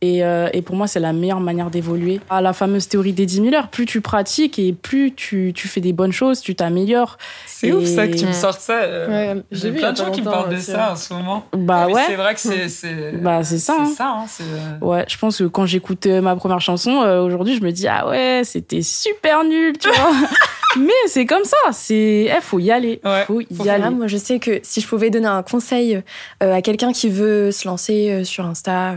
Et, 0.02 0.24
euh, 0.24 0.50
et 0.54 0.62
pour 0.62 0.76
moi, 0.76 0.88
c'est 0.88 1.00
la 1.00 1.14
meilleure 1.14 1.40
manière 1.40 1.70
d'évoluer. 1.72 2.20
À 2.30 2.42
la 2.42 2.54
fameuse 2.54 2.88
théorie 2.88 3.14
des 3.14 3.26
10 3.26 3.36
000 3.44 3.56
heures, 3.56 3.70
plus 3.70 3.86
tu 3.86 4.02
pratiques 4.02 4.60
et 4.60 4.74
plus 4.74 5.14
tu, 5.16 5.52
tu 5.56 5.68
fais 5.68 5.82
des 5.82 5.94
bonnes 5.94 6.12
choses, 6.12 6.42
tu 6.42 6.54
t'améliores. 6.54 7.18
C'est 7.46 7.72
ouf 7.72 7.86
ça 7.86 8.08
que 8.08 8.16
tu 8.16 8.26
me 8.26 8.34
sortes 8.34 8.60
ça. 8.60 8.82
euh, 8.82 9.36
Ouais, 9.36 9.42
J'ai 9.52 9.72
vu 9.72 9.78
plein 9.78 9.94
de 9.94 9.98
gens 9.98 10.12
qui 10.12 10.22
me 10.22 10.30
parlent 10.30 10.54
de 10.54 10.58
ça 10.60 10.90
hein. 10.90 10.92
en 10.92 10.96
ce 10.96 11.14
moment. 11.14 11.46
Bah 11.54 11.86
Mais 11.88 11.94
ouais. 11.94 12.04
C'est 12.08 12.16
vrai 12.16 12.34
que 12.36 12.40
c'est. 12.42 13.12
Bah, 13.22 13.44
c'est 13.44 13.58
ça, 13.58 13.78
hein. 13.80 13.86
C'est 13.88 13.96
ça, 13.96 14.08
hein, 14.10 14.26
euh, 14.42 14.86
Ouais, 14.86 15.06
je 15.08 15.18
pense 15.18 15.38
que 15.38 15.46
quand 15.46 15.66
j'écoute 15.66 16.06
ma 16.08 16.36
première 16.36 16.62
chanson, 16.62 17.02
euh, 17.02 17.22
aujourd'hui, 17.24 17.56
je 17.56 17.62
me 17.64 17.72
dis, 17.72 17.88
ah 17.88 18.08
ouais, 18.08 18.42
c'était 18.44 18.82
super 18.82 19.44
nul, 19.44 19.78
tu 19.78 19.90
vois. 19.90 20.12
Mais 20.78 20.92
c'est 21.08 21.26
comme 21.26 21.46
ça, 21.46 21.56
c'est, 21.72 22.30
eh, 22.30 22.42
faut 22.42 22.60
y 22.60 22.70
aller. 22.70 23.00
Ouais, 23.06 23.24
faut 23.26 23.40
y 23.40 23.46
faut 23.46 23.62
aller. 23.62 23.70
Voilà, 23.70 23.92
moi, 23.92 24.08
je 24.08 24.18
sais 24.18 24.40
que 24.40 24.60
si 24.62 24.82
je 24.82 24.88
pouvais 24.88 25.10
donner 25.10 25.28
un 25.28 25.42
conseil 25.42 26.02
euh, 26.44 26.54
à 26.54 26.62
quelqu'un 26.62 26.92
qui 26.92 27.08
veut 27.10 27.52
se 27.52 27.66
lancer 27.66 28.12
euh, 28.12 28.24
sur 28.26 28.46
Insta 28.46 28.90
euh, 28.92 28.96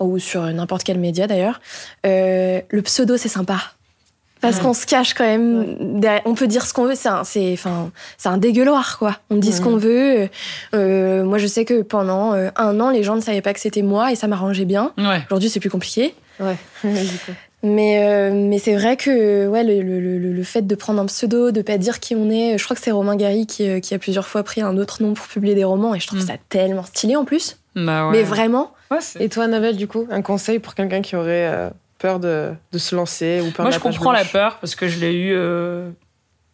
ou 0.00 0.18
sur 0.18 0.42
n'importe 0.42 0.84
quel 0.84 0.98
média 0.98 1.26
d'ailleurs, 1.26 1.60
euh, 2.06 2.60
le 2.68 2.82
pseudo, 2.82 3.16
c'est 3.16 3.28
sympa. 3.28 3.58
Parce 4.42 4.56
Ouais. 4.58 4.62
qu'on 4.64 4.74
se 4.74 4.84
cache 4.86 5.14
quand 5.14 5.24
même. 5.24 6.00
On 6.26 6.34
peut 6.34 6.46
dire 6.46 6.66
ce 6.66 6.74
qu'on 6.74 6.84
veut. 6.84 6.94
C'est 6.94 7.08
un, 7.08 7.24
c'est, 7.24 7.54
enfin, 7.54 7.90
c'est 8.18 8.28
un 8.28 8.36
dégueuloir, 8.36 8.98
quoi. 8.98 9.16
On 9.30 9.36
dit 9.36 9.50
ce 9.50 9.62
qu'on 9.62 9.76
veut. 9.78 10.28
Euh, 10.74 11.24
moi, 11.24 11.38
je 11.38 11.46
sais 11.46 11.64
que 11.64 11.80
pendant 11.80 12.34
euh, 12.34 12.50
un 12.56 12.78
an, 12.80 12.90
les 12.90 13.02
gens 13.02 13.16
ne 13.16 13.22
savaient 13.22 13.40
pas 13.40 13.54
que 13.54 13.60
c'était 13.60 13.80
moi 13.82 14.12
et 14.12 14.14
ça 14.14 14.26
m'arrangeait 14.28 14.66
bien. 14.66 14.92
Ouais. 14.98 15.22
Aujourd'hui, 15.30 15.48
c'est 15.48 15.58
plus 15.58 15.70
compliqué. 15.70 16.14
Ouais. 16.38 16.56
Mais, 17.62 18.04
euh, 18.04 18.30
mais 18.32 18.58
c'est 18.58 18.76
vrai 18.76 18.96
que 18.96 19.48
ouais, 19.48 19.64
le, 19.64 19.80
le, 19.82 19.98
le, 20.00 20.18
le 20.32 20.42
fait 20.44 20.62
de 20.66 20.74
prendre 20.74 21.00
un 21.00 21.06
pseudo, 21.06 21.50
de 21.50 21.62
pas 21.62 21.78
dire 21.78 22.00
qui 22.00 22.14
on 22.14 22.30
est, 22.30 22.58
je 22.58 22.64
crois 22.64 22.76
que 22.76 22.82
c'est 22.82 22.90
Romain 22.90 23.16
Gary 23.16 23.46
qui, 23.46 23.68
euh, 23.68 23.80
qui 23.80 23.94
a 23.94 23.98
plusieurs 23.98 24.26
fois 24.28 24.42
pris 24.42 24.60
un 24.60 24.76
autre 24.76 25.02
nom 25.02 25.14
pour 25.14 25.26
publier 25.26 25.54
des 25.54 25.64
romans 25.64 25.94
et 25.94 26.00
je 26.00 26.06
trouve 26.06 26.20
Mm. 26.20 26.26
ça 26.26 26.34
tellement 26.48 26.84
stylé 26.84 27.16
en 27.16 27.24
plus. 27.24 27.58
Bah 27.74 28.06
ouais. 28.06 28.12
Mais 28.12 28.22
vraiment, 28.22 28.72
Ouais, 28.90 28.98
Et 29.18 29.28
toi, 29.28 29.48
Navel, 29.48 29.76
du 29.76 29.88
coup, 29.88 30.06
un 30.10 30.22
conseil 30.22 30.60
pour 30.60 30.74
quelqu'un 30.76 31.02
qui 31.02 31.16
aurait 31.16 31.48
euh, 31.52 31.70
peur 31.98 32.20
de, 32.20 32.52
de 32.70 32.78
se 32.78 32.94
lancer 32.94 33.40
ou 33.40 33.50
peur 33.50 33.64
Moi, 33.64 33.70
de 33.70 33.74
je 33.74 33.78
la 33.78 33.82
page 33.82 33.96
comprends 33.96 34.12
la 34.12 34.24
peur 34.24 34.58
parce 34.60 34.76
que 34.76 34.86
je 34.86 35.00
l'ai 35.00 35.12
eu 35.14 35.32
euh, 35.34 35.90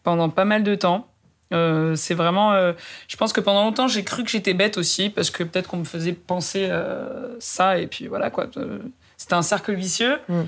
pendant 0.02 0.30
pas 0.30 0.46
mal 0.46 0.62
de 0.62 0.74
temps. 0.74 1.08
Euh, 1.52 1.94
c'est 1.94 2.14
vraiment. 2.14 2.54
euh, 2.54 2.72
je 3.08 3.16
pense 3.18 3.34
que 3.34 3.40
pendant 3.42 3.64
longtemps, 3.64 3.86
j'ai 3.86 4.02
cru 4.04 4.24
que 4.24 4.30
j'étais 4.30 4.54
bête 4.54 4.78
aussi 4.78 5.10
parce 5.10 5.28
que 5.30 5.44
peut-être 5.44 5.68
qu'on 5.68 5.76
me 5.78 5.84
faisait 5.84 6.12
penser 6.14 6.68
euh, 6.70 7.36
ça 7.38 7.76
et 7.76 7.86
puis 7.86 8.06
voilà 8.06 8.30
quoi. 8.30 8.46
Euh, 8.56 8.78
C'était 9.18 9.34
un 9.34 9.42
cercle 9.42 9.74
vicieux. 9.74 10.18
Mm. 10.30 10.40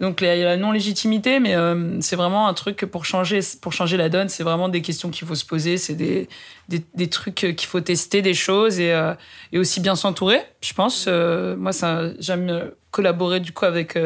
Donc 0.00 0.22
il 0.22 0.26
y 0.26 0.30
a 0.30 0.44
la 0.44 0.56
non-légitimité, 0.56 1.40
mais 1.40 1.54
euh, 1.54 2.00
c'est 2.00 2.16
vraiment 2.16 2.48
un 2.48 2.54
truc 2.54 2.86
pour 2.86 3.04
changer, 3.04 3.40
pour 3.60 3.74
changer 3.74 3.98
la 3.98 4.08
donne, 4.08 4.30
c'est 4.30 4.42
vraiment 4.42 4.70
des 4.70 4.80
questions 4.80 5.10
qu'il 5.10 5.28
faut 5.28 5.34
se 5.34 5.44
poser, 5.44 5.76
c'est 5.76 5.94
des, 5.94 6.26
des, 6.70 6.82
des 6.94 7.10
trucs 7.10 7.34
qu'il 7.34 7.68
faut 7.68 7.82
tester, 7.82 8.22
des 8.22 8.32
choses 8.32 8.80
et, 8.80 8.94
euh, 8.94 9.14
et 9.52 9.58
aussi 9.58 9.78
bien 9.78 9.94
s'entourer. 9.96 10.40
Je 10.62 10.72
pense, 10.72 11.04
euh, 11.06 11.54
moi, 11.54 11.72
ça, 11.74 12.14
j'aime 12.18 12.70
collaborer 12.90 13.40
du 13.40 13.52
coup 13.52 13.66
avec 13.66 13.96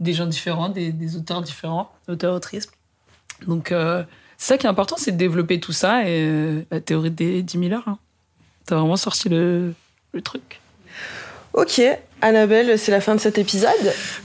des 0.00 0.12
gens 0.12 0.26
différents, 0.26 0.68
des, 0.68 0.92
des 0.92 1.16
auteurs 1.16 1.42
différents, 1.42 1.92
auteurs 2.08 2.34
autrices. 2.34 2.70
Donc 3.48 3.68
c'est 3.70 4.06
ça 4.38 4.56
qui 4.56 4.66
est 4.66 4.70
important, 4.70 4.96
c'est 4.96 5.12
de 5.12 5.16
développer 5.16 5.58
tout 5.58 5.72
ça 5.72 6.08
et 6.08 6.64
la 6.70 6.80
théorie 6.80 7.10
des 7.10 7.42
10 7.42 7.58
000 7.58 7.72
heures. 7.72 7.88
Hein. 7.88 7.98
T'as 8.66 8.76
vraiment 8.76 8.96
sorti 8.96 9.28
le, 9.28 9.74
le 10.12 10.22
truc. 10.22 10.60
Ok, 11.54 11.80
Annabelle, 12.20 12.76
c'est 12.78 12.90
la 12.90 13.00
fin 13.00 13.14
de 13.14 13.20
cet 13.20 13.38
épisode. 13.38 13.70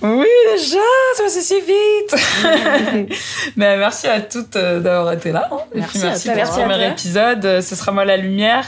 Oui, 0.01 0.25
déjà, 0.55 0.77
ça 1.15 1.23
va 1.23 1.29
si 1.29 1.53
vite. 1.61 3.09
Mais 3.55 3.77
merci 3.77 4.07
à 4.07 4.19
toutes 4.21 4.55
euh, 4.55 4.79
d'avoir 4.79 5.13
été 5.13 5.31
là. 5.31 5.47
hein. 5.51 5.57
Et 5.75 5.79
Merci 5.79 5.99
à 5.99 6.09
merci 6.09 6.23
toi. 6.23 6.33
pour 6.33 6.37
Merci 6.37 6.53
ce 6.55 6.59
à 6.59 6.63
premier 6.63 6.87
épisode. 6.87 7.45
Euh, 7.45 7.61
Ce 7.61 7.75
sera 7.75 7.91
moi 7.91 8.03
la 8.05 8.17
lumière. 8.17 8.65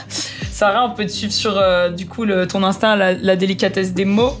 Sarah, 0.52 0.84
on 0.86 0.90
peut 0.94 1.04
te 1.06 1.10
suivre 1.10 1.32
sur 1.32 1.58
euh, 1.58 1.88
du 1.88 2.06
coup 2.06 2.24
le, 2.24 2.46
ton 2.46 2.62
instinct, 2.62 2.94
la, 2.94 3.14
la 3.14 3.34
délicatesse 3.34 3.94
des 3.94 4.04
mots. 4.04 4.36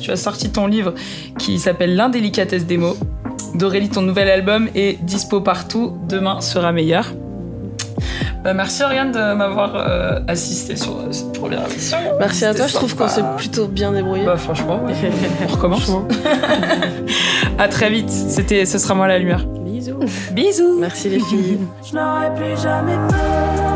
Tu 0.00 0.12
as 0.12 0.16
sorti 0.16 0.50
ton 0.52 0.68
livre 0.68 0.94
qui 1.38 1.58
s'appelle 1.58 1.96
L'indélicatesse 1.96 2.66
des 2.66 2.76
mots. 2.76 2.96
D'Aurélie, 3.54 3.88
ton 3.88 4.02
nouvel 4.02 4.28
album 4.30 4.68
est 4.76 5.02
dispo 5.02 5.40
partout. 5.40 5.96
Demain 6.08 6.40
sera 6.40 6.70
meilleur. 6.70 7.06
Bah, 8.46 8.54
merci 8.54 8.84
Oriane 8.84 9.10
de 9.10 9.34
m'avoir 9.34 9.74
euh, 9.74 10.20
assisté 10.28 10.76
sur 10.76 11.00
euh, 11.00 11.10
cette 11.10 11.32
première 11.32 11.68
émission. 11.68 11.98
Merci 12.20 12.44
à 12.44 12.54
toi, 12.54 12.68
je 12.68 12.74
trouve 12.74 12.94
qu'on 12.94 13.08
s'est 13.08 13.24
plutôt 13.36 13.66
bien 13.66 13.90
débrouillé. 13.90 14.24
Bah 14.24 14.36
franchement, 14.36 14.84
ouais. 14.84 14.92
on 15.42 15.52
recommence. 15.52 15.90
À 17.58 17.66
très 17.66 17.90
vite. 17.90 18.08
C'était, 18.08 18.64
ce 18.64 18.78
sera 18.78 18.94
moi 18.94 19.08
la 19.08 19.18
lumière. 19.18 19.44
Bisous. 19.46 19.98
Bisous. 20.30 20.78
Merci 20.78 21.08
les 21.08 21.18
filles. 21.18 21.58
Je 21.90 21.96
n'aurais 21.96 22.32
plus 22.36 22.62
jamais 22.62 22.94
peur 23.08 23.75